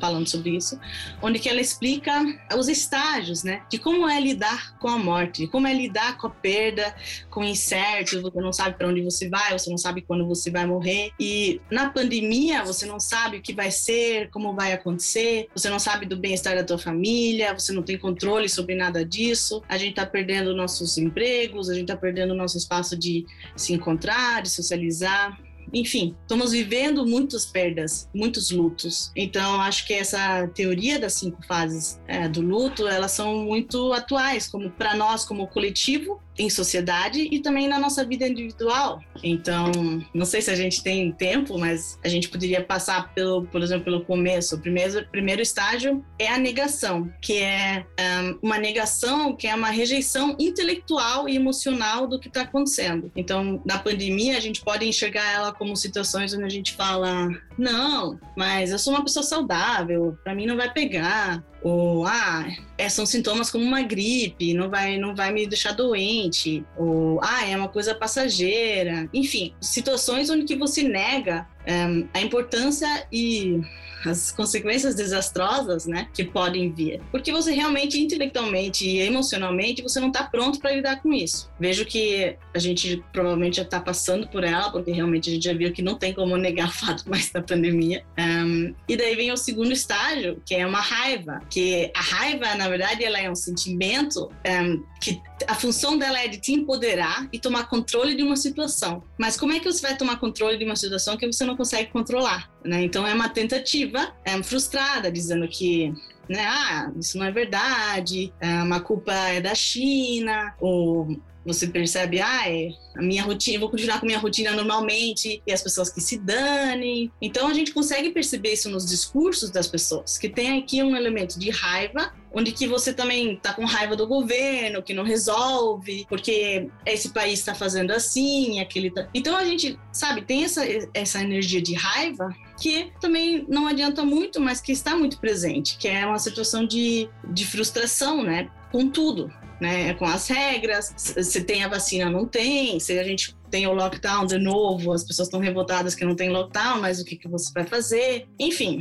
falando 0.00 0.28
sobre 0.28 0.50
isso, 0.50 0.78
onde 1.22 1.38
que 1.38 1.48
ela 1.48 1.60
explica 1.60 2.12
os 2.56 2.68
estágios, 2.68 3.42
né, 3.42 3.62
de 3.70 3.78
como 3.78 4.08
é 4.08 4.20
lidar 4.20 4.76
com 4.78 4.88
a 4.88 4.98
morte, 4.98 5.46
como 5.46 5.66
é 5.66 5.74
lidar 5.74 6.16
com 6.18 6.26
a 6.26 6.30
perda, 6.30 6.94
com 7.28 7.44
incerto, 7.44 8.20
você 8.20 8.40
não 8.40 8.52
sabe 8.52 8.76
para 8.76 8.88
onde 8.88 9.02
você 9.02 9.28
vai, 9.28 9.58
você 9.58 9.70
não 9.70 9.78
sabe 9.78 10.02
quando 10.02 10.26
você 10.26 10.50
vai 10.50 10.66
morrer. 10.66 11.12
E 11.18 11.60
na 11.70 11.90
pandemia, 11.90 12.64
você 12.64 12.86
não 12.86 13.00
sabe 13.00 13.38
o 13.38 13.42
que 13.42 13.52
vai 13.52 13.70
ser, 13.70 14.30
como 14.30 14.54
vai 14.54 14.72
acontecer, 14.72 15.48
você 15.54 15.68
não 15.68 15.78
sabe 15.78 16.06
do 16.06 16.16
bem-estar 16.16 16.54
da 16.54 16.64
tua 16.64 16.78
família, 16.78 17.52
você 17.52 17.72
não 17.72 17.82
tem 17.82 17.98
controle 17.98 18.48
sobre 18.48 18.74
nada 18.74 19.04
disso. 19.04 19.62
A 19.68 19.76
gente 19.76 19.90
está 19.90 20.06
perdendo 20.06 20.54
nossos 20.54 20.98
empregos, 20.98 21.68
a 21.68 21.74
gente 21.74 21.84
está 21.84 21.96
perdendo 21.96 22.34
nosso 22.34 22.56
espaço 22.56 22.96
de 22.96 23.26
se 23.56 23.72
encontrar, 23.72 24.42
de 24.42 24.50
socializar 24.50 25.38
enfim, 25.72 26.16
estamos 26.22 26.52
vivendo 26.52 27.06
muitas 27.06 27.46
perdas, 27.46 28.08
muitos 28.14 28.50
lutos. 28.50 29.12
Então, 29.14 29.60
acho 29.60 29.86
que 29.86 29.94
essa 29.94 30.48
teoria 30.48 30.98
das 30.98 31.14
cinco 31.14 31.44
fases 31.46 32.00
é, 32.06 32.28
do 32.28 32.40
luto, 32.40 32.88
elas 32.88 33.12
são 33.12 33.44
muito 33.44 33.92
atuais, 33.92 34.48
como 34.48 34.70
para 34.70 34.94
nós 34.94 35.24
como 35.24 35.46
coletivo 35.46 36.20
em 36.40 36.48
sociedade 36.48 37.28
e 37.30 37.38
também 37.40 37.68
na 37.68 37.78
nossa 37.78 38.04
vida 38.04 38.26
individual. 38.26 39.00
Então, 39.22 39.70
não 40.14 40.24
sei 40.24 40.40
se 40.40 40.50
a 40.50 40.54
gente 40.54 40.82
tem 40.82 41.12
tempo, 41.12 41.58
mas 41.58 41.98
a 42.02 42.08
gente 42.08 42.28
poderia 42.28 42.64
passar 42.64 43.12
pelo, 43.14 43.46
por 43.46 43.62
exemplo, 43.62 43.84
pelo 43.84 44.04
começo. 44.04 44.56
O 44.56 44.58
primeiro, 44.58 45.06
primeiro 45.10 45.42
estágio 45.42 46.04
é 46.18 46.28
a 46.28 46.38
negação, 46.38 47.12
que 47.20 47.38
é 47.38 47.84
um, 48.22 48.38
uma 48.42 48.58
negação, 48.58 49.36
que 49.36 49.46
é 49.46 49.54
uma 49.54 49.70
rejeição 49.70 50.34
intelectual 50.38 51.28
e 51.28 51.36
emocional 51.36 52.06
do 52.06 52.18
que 52.18 52.28
está 52.28 52.42
acontecendo. 52.42 53.12
Então, 53.14 53.62
na 53.64 53.78
pandemia, 53.78 54.36
a 54.36 54.40
gente 54.40 54.62
pode 54.62 54.86
enxergar 54.86 55.30
ela 55.32 55.52
como 55.52 55.76
situações 55.76 56.32
onde 56.32 56.44
a 56.44 56.48
gente 56.48 56.74
fala: 56.74 57.28
não, 57.58 58.18
mas 58.36 58.70
eu 58.70 58.78
sou 58.78 58.94
uma 58.94 59.04
pessoa 59.04 59.22
saudável, 59.22 60.16
para 60.24 60.34
mim 60.34 60.46
não 60.46 60.56
vai 60.56 60.72
pegar 60.72 61.44
ou 61.62 62.06
ah, 62.06 62.46
é, 62.78 62.88
são 62.88 63.04
sintomas 63.04 63.50
como 63.50 63.64
uma 63.64 63.82
gripe, 63.82 64.54
não 64.54 64.70
vai, 64.70 64.96
não 64.96 65.14
vai 65.14 65.32
me 65.32 65.46
deixar 65.46 65.72
doente, 65.72 66.64
ou 66.76 67.20
ah, 67.22 67.46
é 67.46 67.56
uma 67.56 67.68
coisa 67.68 67.94
passageira, 67.94 69.08
enfim, 69.12 69.54
situações 69.60 70.30
onde 70.30 70.44
que 70.44 70.56
você 70.56 70.82
nega 70.82 71.46
um, 71.66 72.08
a 72.14 72.20
importância 72.20 73.06
e 73.12 73.60
as 74.04 74.30
consequências 74.30 74.94
desastrosas, 74.94 75.86
né, 75.86 76.08
que 76.14 76.24
podem 76.24 76.72
vir. 76.72 77.00
Porque 77.10 77.32
você 77.32 77.52
realmente, 77.52 78.00
intelectualmente 78.00 78.88
e 78.88 79.00
emocionalmente, 79.00 79.82
você 79.82 80.00
não 80.00 80.08
está 80.08 80.24
pronto 80.24 80.58
para 80.58 80.72
lidar 80.72 81.02
com 81.02 81.12
isso. 81.12 81.50
Vejo 81.58 81.84
que 81.84 82.36
a 82.54 82.58
gente 82.58 83.02
provavelmente 83.12 83.56
já 83.56 83.62
está 83.62 83.80
passando 83.80 84.28
por 84.28 84.44
ela, 84.44 84.70
porque 84.70 84.90
realmente 84.90 85.30
a 85.30 85.32
gente 85.32 85.44
já 85.44 85.54
viu 85.54 85.72
que 85.72 85.82
não 85.82 85.96
tem 85.96 86.12
como 86.12 86.36
negar 86.36 86.68
o 86.68 86.72
fato 86.72 87.08
mais 87.08 87.30
da 87.30 87.42
pandemia. 87.42 88.04
Um, 88.18 88.74
e 88.88 88.96
daí 88.96 89.14
vem 89.16 89.32
o 89.32 89.36
segundo 89.36 89.72
estágio, 89.72 90.40
que 90.44 90.54
é 90.54 90.66
uma 90.66 90.80
raiva. 90.80 91.40
Que 91.50 91.90
a 91.94 92.00
raiva, 92.00 92.54
na 92.54 92.68
verdade, 92.68 93.04
ela 93.04 93.20
é 93.20 93.30
um 93.30 93.34
sentimento 93.34 94.30
um, 94.46 94.82
que 95.00 95.20
a 95.46 95.54
função 95.54 95.96
dela 95.96 96.18
é 96.18 96.28
de 96.28 96.38
te 96.38 96.52
empoderar 96.52 97.28
e 97.32 97.38
tomar 97.38 97.68
controle 97.68 98.14
de 98.14 98.22
uma 98.22 98.36
situação. 98.36 99.02
Mas 99.18 99.36
como 99.36 99.52
é 99.52 99.60
que 99.60 99.70
você 99.70 99.80
vai 99.80 99.96
tomar 99.96 100.18
controle 100.18 100.58
de 100.58 100.64
uma 100.64 100.76
situação 100.76 101.16
que 101.16 101.26
você 101.26 101.44
não 101.44 101.56
consegue 101.56 101.90
controlar? 101.90 102.50
Né? 102.64 102.82
Então 102.82 103.06
é 103.06 103.14
uma 103.14 103.28
tentativa 103.28 104.14
é, 104.24 104.40
frustrada, 104.42 105.10
dizendo 105.10 105.48
que 105.48 105.94
né, 106.28 106.44
ah, 106.46 106.92
isso 106.96 107.18
não 107.18 107.26
é 107.26 107.32
verdade, 107.32 108.32
é, 108.40 108.62
uma 108.62 108.80
culpa 108.80 109.12
é 109.12 109.40
da 109.40 109.54
China, 109.54 110.54
ou 110.60 111.08
você 111.44 111.66
percebe, 111.66 112.20
ah, 112.20 112.48
é, 112.48 112.68
a 112.94 113.02
minha 113.02 113.22
rotina, 113.22 113.58
vou 113.58 113.70
continuar 113.70 113.98
com 113.98 114.06
a 114.06 114.08
minha 114.08 114.18
rotina 114.18 114.52
normalmente, 114.52 115.42
e 115.46 115.52
as 115.52 115.62
pessoas 115.62 115.90
que 115.90 116.00
se 116.00 116.18
danem. 116.18 117.10
Então 117.20 117.48
a 117.48 117.54
gente 117.54 117.72
consegue 117.72 118.10
perceber 118.10 118.52
isso 118.52 118.68
nos 118.70 118.86
discursos 118.86 119.50
das 119.50 119.66
pessoas, 119.66 120.18
que 120.18 120.28
tem 120.28 120.58
aqui 120.58 120.82
um 120.82 120.94
elemento 120.94 121.38
de 121.38 121.50
raiva, 121.50 122.12
onde 122.32 122.52
que 122.52 122.66
você 122.66 122.92
também 122.92 123.36
tá 123.36 123.52
com 123.52 123.64
raiva 123.64 123.96
do 123.96 124.06
governo, 124.06 124.82
que 124.82 124.94
não 124.94 125.02
resolve, 125.02 126.06
porque 126.08 126.68
esse 126.86 127.08
país 127.08 127.40
está 127.40 127.54
fazendo 127.54 127.90
assim, 127.90 128.60
aquele 128.60 128.90
tá... 128.90 129.08
Então 129.12 129.36
a 129.36 129.44
gente, 129.44 129.78
sabe, 129.92 130.22
tem 130.22 130.44
essa, 130.44 130.62
essa 130.94 131.20
energia 131.20 131.60
de 131.60 131.74
raiva 131.74 132.28
que 132.60 132.92
também 133.00 133.46
não 133.48 133.66
adianta 133.66 134.04
muito, 134.04 134.38
mas 134.38 134.60
que 134.60 134.70
está 134.70 134.94
muito 134.94 135.18
presente, 135.18 135.78
que 135.78 135.88
é 135.88 136.04
uma 136.04 136.18
situação 136.18 136.66
de, 136.66 137.08
de 137.32 137.46
frustração, 137.46 138.22
né? 138.22 138.50
Com 138.70 138.88
tudo, 138.88 139.32
né? 139.58 139.94
Com 139.94 140.04
as 140.04 140.28
regras, 140.28 140.92
se 140.96 141.42
tem 141.42 141.64
a 141.64 141.68
vacina, 141.68 142.10
não 142.10 142.26
tem, 142.26 142.78
se 142.78 142.98
a 142.98 143.02
gente 143.02 143.34
tem 143.50 143.66
o 143.66 143.72
lockdown 143.72 144.26
de 144.26 144.38
novo, 144.38 144.92
as 144.92 145.02
pessoas 145.02 145.28
estão 145.28 145.40
revoltadas 145.40 145.94
que 145.94 146.04
não 146.04 146.14
tem 146.14 146.28
lockdown, 146.28 146.80
mas 146.80 147.00
o 147.00 147.04
que, 147.04 147.16
que 147.16 147.26
você 147.26 147.50
vai 147.52 147.64
fazer? 147.64 148.28
Enfim. 148.38 148.80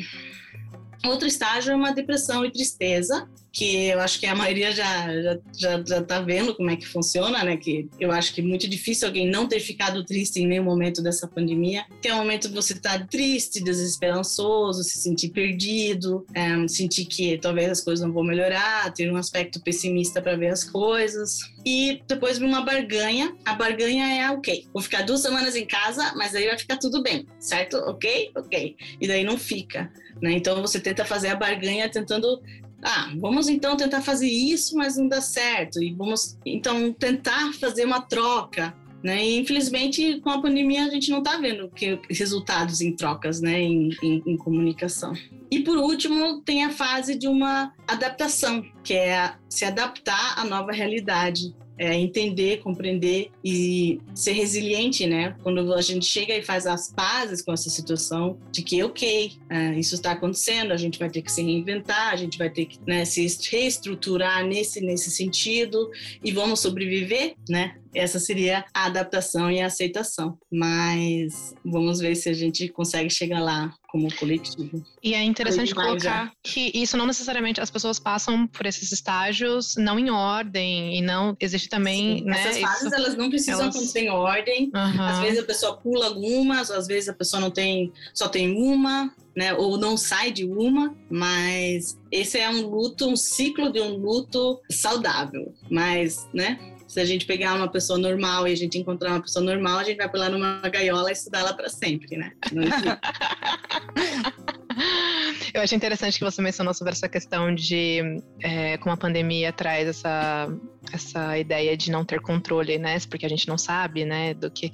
Outro 1.06 1.26
estágio 1.26 1.72
é 1.72 1.76
uma 1.76 1.94
depressão 1.94 2.44
e 2.44 2.52
tristeza, 2.52 3.30
que 3.52 3.88
eu 3.88 4.00
acho 4.00 4.20
que 4.20 4.26
a 4.26 4.36
maioria 4.36 4.72
já, 4.72 5.22
já, 5.22 5.40
já, 5.58 5.84
já 5.86 6.04
tá 6.04 6.22
vendo 6.22 6.56
como 6.56 6.70
é 6.70 6.76
que 6.76 6.88
funciona, 6.88 7.44
né? 7.44 7.58
Que 7.58 7.90
eu 8.00 8.12
acho 8.12 8.34
que 8.34 8.42
é 8.42 8.44
muito 8.44 8.68
difícil 8.68 9.08
alguém 9.08 9.30
não 9.30 9.48
ter 9.48 9.60
ficado 9.60 10.06
triste 10.06 10.40
em 10.40 10.48
nenhum 10.48 10.64
momento 10.64 11.02
dessa 11.02 11.28
pandemia. 11.28 11.86
É 12.04 12.14
um 12.14 12.18
momento 12.18 12.50
que 12.50 12.56
você 12.56 12.76
tá 12.76 13.00
triste, 13.00 13.64
desesperançoso, 13.64 14.84
se 14.84 14.98
sentir 15.00 15.30
perdido, 15.30 16.26
é, 16.34 16.68
sentir 16.68 17.06
que 17.06 17.38
talvez 17.38 17.70
as 17.70 17.82
coisas 17.82 18.06
não 18.06 18.14
vão 18.14 18.24
melhorar, 18.24 18.92
ter 18.94 19.12
um 19.12 19.18
aspecto 19.18 19.62
pessimista 19.62 20.22
para 20.22 20.36
ver 20.36 20.50
as 20.50 20.64
coisas. 20.64 21.40
E 21.66 22.02
depois 22.08 22.38
vem 22.38 22.48
uma 22.48 22.62
barganha. 22.62 23.36
A 23.46 23.54
barganha 23.54 24.22
é, 24.22 24.30
ok, 24.32 24.68
vou 24.74 24.82
ficar 24.82 25.04
duas 25.04 25.22
semanas 25.22 25.56
em 25.56 25.66
casa, 25.66 26.14
mas 26.16 26.36
aí 26.36 26.48
vai 26.48 26.58
ficar 26.58 26.78
tudo 26.78 27.02
bem, 27.02 27.28
certo? 27.40 27.78
Ok? 27.78 28.32
Ok. 28.36 28.76
E 29.00 29.08
daí 29.08 29.24
não 29.24 29.38
fica. 29.38 29.92
Né? 30.22 30.34
Então 30.34 30.62
você 30.62 30.80
tenta 30.80 31.06
fazer 31.06 31.30
a 31.30 31.36
barganha 31.36 31.90
tentando 31.90 32.42
ah, 32.84 33.12
vamos 33.18 33.48
então 33.48 33.76
tentar 33.76 34.02
fazer 34.02 34.28
isso, 34.28 34.76
mas 34.76 34.98
não 34.98 35.08
dá 35.08 35.22
certo. 35.22 35.82
E 35.82 35.94
vamos 35.94 36.38
então 36.46 36.92
tentar 36.94 37.54
fazer 37.54 37.86
uma 37.86 38.02
troca. 38.02 38.74
Né? 39.04 39.26
E, 39.26 39.40
infelizmente, 39.40 40.20
com 40.20 40.30
a 40.30 40.42
pandemia, 40.42 40.86
a 40.86 40.90
gente 40.90 41.10
não 41.10 41.20
está 41.20 41.38
vendo 41.38 41.70
que, 41.70 42.00
resultados 42.10 42.82
em 42.82 42.94
trocas, 42.94 43.40
né? 43.40 43.62
Em, 43.62 43.90
em, 44.04 44.24
em, 44.26 44.38
comunicação. 44.38 45.14
E, 45.50 45.60
por 45.60 45.78
último, 45.78 46.42
tem 46.42 46.66
a 46.66 46.70
fase 46.70 47.16
de 47.16 47.28
uma 47.28 47.74
adaptação, 47.88 48.62
que 48.84 48.94
é 48.94 49.34
se 49.50 49.64
adaptar 49.64 50.38
à 50.38 50.44
nova 50.44 50.74
realidade 50.74 51.56
é, 51.80 51.96
entender, 51.96 52.58
compreender 52.58 53.32
e 53.44 54.02
ser 54.14 54.34
resiliente, 54.34 55.08
né? 55.08 55.34
Quando 55.42 55.74
a 55.74 55.82
gente 55.82 56.06
chega 56.06 56.36
e 56.36 56.44
faz 56.44 56.68
as 56.68 56.92
pazes 56.92 57.42
com 57.42 57.54
essa 57.54 57.70
situação 57.70 58.38
de 58.52 58.62
que, 58.62 58.84
ok, 58.84 59.32
é, 59.50 59.80
isso 59.80 59.96
está 59.96 60.12
acontecendo, 60.12 60.74
a 60.74 60.78
gente 60.78 61.00
vai 61.00 61.10
ter 61.10 61.22
que 61.22 61.32
se 61.32 61.42
reinventar, 61.42 62.12
a 62.12 62.18
gente 62.18 62.38
vai 62.38 62.50
ter 62.50 62.66
que 62.66 62.78
né, 62.86 63.06
se 63.06 63.26
reestruturar 63.50 64.46
nesse, 64.46 64.82
nesse 64.82 65.10
sentido 65.10 65.90
e 66.22 66.34
vamos 66.34 66.60
sobreviver, 66.60 67.36
né? 67.50 67.78
Essa 67.96 68.20
seria 68.20 68.66
a 68.74 68.86
adaptação 68.86 69.50
e 69.50 69.62
a 69.62 69.66
aceitação. 69.66 70.38
Mas 70.52 71.56
vamos 71.66 72.00
ver 72.00 72.16
se 72.16 72.30
a 72.30 72.34
gente 72.34 72.68
consegue 72.68 73.10
chegar 73.10 73.40
lá 73.40 73.74
como 73.92 74.14
coletivo. 74.16 74.84
E 75.04 75.14
é 75.14 75.24
interessante 75.24 75.74
colocar 75.74 76.32
que 76.44 76.72
isso 76.74 76.96
não 76.96 77.06
necessariamente 77.06 77.60
as 77.60 77.72
pessoas 77.72 78.00
passam 78.00 78.48
por 78.48 78.66
esses 78.66 78.92
estágios 78.92 79.76
não 79.76 79.98
em 79.98 80.10
ordem 80.10 80.98
e 80.98 81.02
não 81.02 81.36
existe 81.40 81.70
também, 81.70 82.20
Sim, 82.20 82.26
né? 82.26 82.40
Essas 82.40 82.62
fases 82.62 82.84
isso, 82.86 82.96
elas 82.96 83.16
não 83.16 83.30
precisam 83.30 83.62
elas... 83.62 83.76
acontecer 83.76 84.02
em 84.02 84.10
ordem. 84.10 84.72
Uhum. 84.74 85.02
Às 85.02 85.20
vezes 85.20 85.40
a 85.40 85.44
pessoa 85.44 85.78
pula 85.78 86.08
algumas, 86.08 86.70
às 86.70 86.88
vezes 86.88 87.10
a 87.10 87.14
pessoa 87.14 87.40
não 87.40 87.52
tem 87.52 87.92
só 88.14 88.28
tem 88.28 88.52
uma, 88.52 89.14
né? 89.36 89.54
Ou 89.54 89.78
não 89.78 89.98
sai 89.98 90.32
de 90.32 90.46
uma, 90.46 90.96
mas 91.10 91.98
esse 92.12 92.38
é 92.38 92.50
um 92.50 92.68
luto, 92.68 93.08
um 93.08 93.16
ciclo 93.16 93.72
de 93.72 93.80
um 93.80 93.98
luto 93.98 94.60
saudável, 94.70 95.54
mas, 95.70 96.28
né? 96.34 96.76
Se 96.90 97.00
a 97.00 97.06
gente 97.06 97.28
pegar 97.28 97.54
uma 97.54 97.68
pessoa 97.68 98.00
normal 98.00 98.48
e 98.48 98.52
a 98.52 98.58
gente 98.58 98.80
encontrar 98.80 99.12
uma 99.12 99.22
pessoa 99.22 99.46
normal, 99.46 99.78
a 99.78 99.84
gente 99.84 99.98
vai 99.98 100.10
pular 100.10 100.32
numa 100.32 100.60
gaiola 100.62 101.10
e 101.10 101.14
estudar 101.14 101.42
ela 101.42 101.54
para 101.54 101.70
sempre, 101.70 102.18
né? 102.18 102.34
Eu 105.54 105.62
achei 105.62 105.76
interessante 105.76 106.18
que 106.18 106.24
você 106.24 106.42
mencionou 106.42 106.74
sobre 106.74 106.94
essa 106.94 107.10
questão 107.10 107.54
de 107.54 108.22
é, 108.42 108.78
como 108.78 108.94
a 108.94 108.98
pandemia 108.98 109.52
traz 109.52 109.88
essa, 109.88 110.48
essa 110.94 111.38
ideia 111.38 111.76
de 111.76 111.92
não 111.92 112.06
ter 112.06 112.22
controle, 112.22 112.78
né? 112.78 112.98
Porque 113.10 113.26
a 113.26 113.30
gente 113.30 113.48
não 113.48 113.58
sabe, 113.58 114.06
né, 114.06 114.34
do 114.34 114.50
que. 114.52 114.72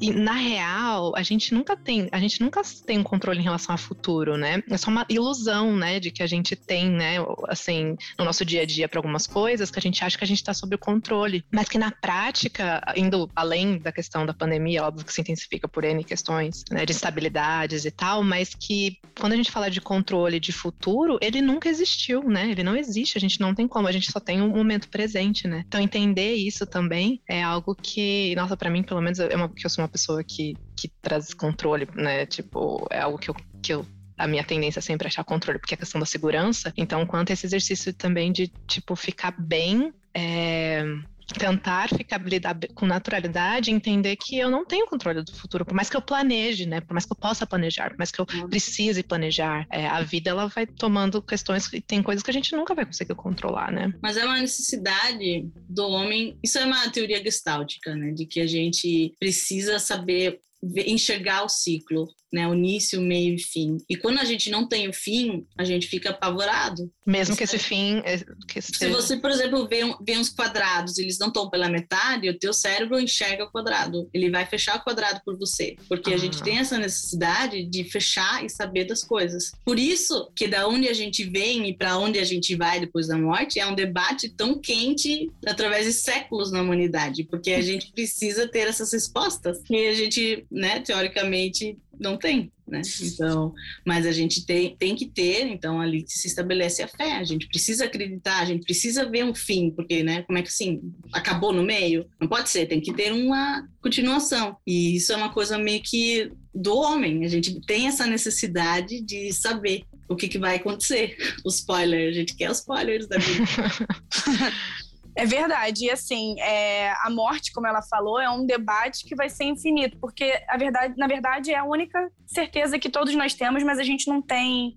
E 0.00 0.10
na 0.10 0.32
real, 0.32 1.14
a 1.16 1.22
gente 1.22 1.54
nunca 1.54 1.76
tem, 1.76 2.08
a 2.10 2.18
gente 2.18 2.40
nunca 2.40 2.62
tem 2.84 2.98
um 2.98 3.02
controle 3.02 3.38
em 3.38 3.44
relação 3.44 3.72
ao 3.72 3.78
futuro, 3.78 4.36
né? 4.36 4.62
É 4.68 4.76
só 4.76 4.90
uma 4.90 5.06
ilusão, 5.08 5.76
né, 5.76 6.00
de 6.00 6.10
que 6.10 6.22
a 6.22 6.26
gente 6.26 6.56
tem, 6.56 6.90
né, 6.90 7.16
assim, 7.48 7.96
no 8.18 8.24
nosso 8.24 8.44
dia 8.44 8.62
a 8.62 8.66
dia 8.66 8.88
para 8.88 8.98
algumas 8.98 9.26
coisas 9.26 9.70
que 9.70 9.78
a 9.78 9.82
gente 9.82 10.02
acha 10.02 10.18
que 10.18 10.24
a 10.24 10.26
gente 10.26 10.38
está 10.38 10.52
sob 10.52 10.74
o 10.74 10.78
controle, 10.78 11.44
mas 11.52 11.68
que 11.68 11.78
na 11.78 11.90
prática, 11.90 12.82
indo 12.96 13.30
além 13.34 13.78
da 13.78 13.92
questão 13.92 14.26
da 14.26 14.34
pandemia, 14.34 14.84
óbvio 14.84 15.04
que 15.04 15.12
se 15.12 15.20
intensifica 15.20 15.68
por 15.68 15.84
N 15.84 16.02
questões, 16.02 16.64
né, 16.70 16.84
de 16.84 16.92
instabilidades 16.92 17.84
e 17.84 17.90
tal, 17.90 18.22
mas 18.22 18.54
que 18.54 18.98
quando 19.18 19.32
a 19.32 19.35
gente 19.36 19.50
fala 19.50 19.70
de 19.70 19.80
controle 19.80 20.40
de 20.40 20.52
futuro, 20.52 21.18
ele 21.20 21.40
nunca 21.40 21.68
existiu, 21.68 22.22
né? 22.22 22.50
Ele 22.50 22.62
não 22.62 22.76
existe, 22.76 23.16
a 23.16 23.20
gente 23.20 23.40
não 23.40 23.54
tem 23.54 23.68
como, 23.68 23.88
a 23.88 23.92
gente 23.92 24.10
só 24.10 24.20
tem 24.20 24.40
um 24.42 24.48
momento 24.48 24.88
presente, 24.88 25.46
né? 25.46 25.64
Então 25.66 25.80
entender 25.80 26.34
isso 26.34 26.66
também 26.66 27.20
é 27.28 27.42
algo 27.42 27.74
que, 27.74 28.34
nossa, 28.36 28.56
para 28.56 28.70
mim, 28.70 28.82
pelo 28.82 29.00
menos, 29.00 29.18
é 29.18 29.34
uma, 29.36 29.50
eu 29.62 29.70
sou 29.70 29.82
uma 29.82 29.88
pessoa 29.88 30.22
que, 30.24 30.54
que 30.76 30.88
traz 31.00 31.32
controle, 31.34 31.88
né? 31.94 32.26
Tipo, 32.26 32.86
é 32.90 33.00
algo 33.00 33.18
que 33.18 33.30
eu, 33.30 33.36
que 33.62 33.72
eu 33.72 33.86
a 34.18 34.26
minha 34.26 34.44
tendência 34.44 34.78
é 34.78 34.82
sempre 34.82 35.06
achar 35.06 35.24
controle, 35.24 35.58
porque 35.58 35.74
é 35.74 35.76
a 35.76 35.78
questão 35.78 36.00
da 36.00 36.06
segurança. 36.06 36.72
Então, 36.74 37.04
quanto 37.04 37.30
a 37.30 37.34
esse 37.34 37.44
exercício 37.44 37.92
também 37.92 38.32
de, 38.32 38.48
tipo, 38.66 38.96
ficar 38.96 39.30
bem. 39.38 39.92
É 40.14 40.82
tentar 41.26 41.88
ficar 41.88 42.22
lidar 42.22 42.56
com 42.74 42.86
naturalidade, 42.86 43.70
entender 43.70 44.16
que 44.16 44.38
eu 44.38 44.50
não 44.50 44.64
tenho 44.64 44.86
controle 44.86 45.22
do 45.22 45.34
futuro, 45.34 45.64
por 45.64 45.74
mais 45.74 45.90
que 45.90 45.96
eu 45.96 46.02
planeje, 46.02 46.66
né? 46.66 46.80
Por 46.80 46.94
mais 46.94 47.04
que 47.04 47.12
eu 47.12 47.16
possa 47.16 47.46
planejar, 47.46 47.90
por 47.90 47.98
mais 47.98 48.10
que 48.10 48.20
eu 48.20 48.26
uhum. 48.32 48.48
precise 48.48 49.02
planejar, 49.02 49.66
é, 49.70 49.86
a 49.86 50.02
vida 50.02 50.30
ela 50.30 50.46
vai 50.46 50.66
tomando 50.66 51.20
questões 51.20 51.70
e 51.72 51.80
tem 51.80 52.02
coisas 52.02 52.22
que 52.22 52.30
a 52.30 52.34
gente 52.34 52.54
nunca 52.54 52.74
vai 52.74 52.86
conseguir 52.86 53.14
controlar, 53.14 53.72
né? 53.72 53.92
Mas 54.02 54.16
é 54.16 54.24
uma 54.24 54.40
necessidade 54.40 55.48
do 55.68 55.88
homem. 55.88 56.38
Isso 56.42 56.58
é 56.58 56.64
uma 56.64 56.88
teoria 56.90 57.22
gestáltica, 57.22 57.94
né? 57.94 58.12
De 58.12 58.26
que 58.26 58.40
a 58.40 58.46
gente 58.46 59.14
precisa 59.18 59.78
saber 59.78 60.40
enxergar 60.86 61.44
o 61.44 61.48
ciclo, 61.48 62.08
né? 62.32 62.46
O 62.48 62.54
início, 62.54 63.00
o 63.00 63.02
meio 63.02 63.34
e 63.34 63.38
fim. 63.38 63.78
E 63.88 63.96
quando 63.96 64.18
a 64.18 64.24
gente 64.24 64.50
não 64.50 64.68
tem 64.68 64.88
o 64.88 64.92
fim, 64.92 65.46
a 65.56 65.64
gente 65.64 65.86
fica 65.86 66.10
apavorado. 66.10 66.90
Mesmo 67.06 67.36
que 67.36 67.44
esse 67.44 67.58
fim. 67.58 68.02
É, 68.04 68.18
que 68.48 68.60
Se 68.60 68.88
você, 68.88 69.16
por 69.16 69.30
exemplo, 69.30 69.66
vê, 69.68 69.80
vê 70.04 70.18
uns 70.18 70.30
quadrados, 70.30 70.98
eles 70.98 71.18
não 71.18 71.28
estão 71.28 71.48
pela 71.48 71.68
metade, 71.68 72.28
o 72.28 72.38
teu 72.38 72.52
cérebro 72.52 72.98
enxerga 72.98 73.44
o 73.44 73.50
quadrado. 73.50 74.08
Ele 74.12 74.30
vai 74.30 74.44
fechar 74.44 74.76
o 74.76 74.82
quadrado 74.82 75.20
por 75.24 75.38
você. 75.38 75.76
Porque 75.88 76.12
ah. 76.12 76.14
a 76.14 76.18
gente 76.18 76.38
ah. 76.40 76.44
tem 76.44 76.58
essa 76.58 76.78
necessidade 76.78 77.64
de 77.64 77.84
fechar 77.84 78.44
e 78.44 78.50
saber 78.50 78.84
das 78.84 79.04
coisas. 79.04 79.52
Por 79.64 79.78
isso 79.78 80.30
que 80.34 80.48
da 80.48 80.66
onde 80.66 80.88
a 80.88 80.94
gente 80.94 81.24
vem 81.24 81.68
e 81.68 81.76
para 81.76 81.96
onde 81.96 82.18
a 82.18 82.24
gente 82.24 82.54
vai 82.54 82.80
depois 82.80 83.08
da 83.08 83.16
morte 83.16 83.60
é 83.60 83.66
um 83.66 83.74
debate 83.74 84.28
tão 84.28 84.58
quente 84.58 85.30
através 85.46 85.86
de 85.86 85.92
séculos 85.92 86.50
na 86.50 86.60
humanidade. 86.60 87.24
Porque 87.24 87.52
a 87.52 87.62
gente 87.62 87.92
precisa 87.92 88.48
ter 88.48 88.66
essas 88.68 88.92
respostas. 88.92 89.62
E 89.70 89.86
a 89.86 89.94
gente, 89.94 90.46
né, 90.50 90.80
teoricamente, 90.80 91.78
não 91.98 92.16
tem, 92.16 92.50
né? 92.66 92.82
Então, 93.00 93.54
mas 93.84 94.06
a 94.06 94.12
gente 94.12 94.44
tem, 94.44 94.76
tem 94.76 94.94
que 94.94 95.06
ter, 95.06 95.46
então 95.46 95.80
ali 95.80 96.04
se 96.06 96.26
estabelece 96.26 96.82
a 96.82 96.88
fé, 96.88 97.16
a 97.16 97.24
gente 97.24 97.48
precisa 97.48 97.84
acreditar, 97.84 98.40
a 98.40 98.44
gente 98.44 98.64
precisa 98.64 99.08
ver 99.08 99.24
um 99.24 99.34
fim, 99.34 99.70
porque, 99.70 100.02
né, 100.02 100.22
como 100.22 100.38
é 100.38 100.42
que 100.42 100.48
assim, 100.48 100.92
acabou 101.12 101.52
no 101.52 101.62
meio? 101.62 102.06
Não 102.20 102.28
pode 102.28 102.48
ser, 102.48 102.66
tem 102.66 102.80
que 102.80 102.92
ter 102.92 103.12
uma 103.12 103.68
continuação. 103.80 104.56
E 104.66 104.96
isso 104.96 105.12
é 105.12 105.16
uma 105.16 105.32
coisa 105.32 105.58
meio 105.58 105.82
que 105.82 106.30
do 106.54 106.74
homem, 106.76 107.24
a 107.24 107.28
gente 107.28 107.60
tem 107.60 107.86
essa 107.86 108.06
necessidade 108.06 109.00
de 109.02 109.32
saber 109.32 109.84
o 110.08 110.16
que, 110.16 110.28
que 110.28 110.38
vai 110.38 110.56
acontecer. 110.56 111.16
O 111.44 111.48
spoiler, 111.48 112.08
a 112.08 112.12
gente 112.12 112.34
quer 112.34 112.50
os 112.50 112.58
spoilers 112.58 113.06
da 113.06 113.18
vida. 113.18 113.44
É 115.16 115.24
verdade. 115.24 115.86
E 115.86 115.90
assim, 115.90 116.38
é, 116.38 116.92
a 117.02 117.08
morte, 117.08 117.50
como 117.52 117.66
ela 117.66 117.80
falou, 117.82 118.20
é 118.20 118.28
um 118.28 118.44
debate 118.44 119.06
que 119.06 119.16
vai 119.16 119.30
ser 119.30 119.44
infinito, 119.44 119.96
porque 119.98 120.42
a 120.46 120.58
verdade, 120.58 120.94
na 120.98 121.06
verdade 121.06 121.52
é 121.52 121.56
a 121.56 121.64
única 121.64 122.10
certeza 122.26 122.78
que 122.78 122.90
todos 122.90 123.14
nós 123.14 123.32
temos, 123.32 123.62
mas 123.62 123.78
a 123.78 123.82
gente 123.82 124.08
não 124.08 124.20
tem 124.20 124.76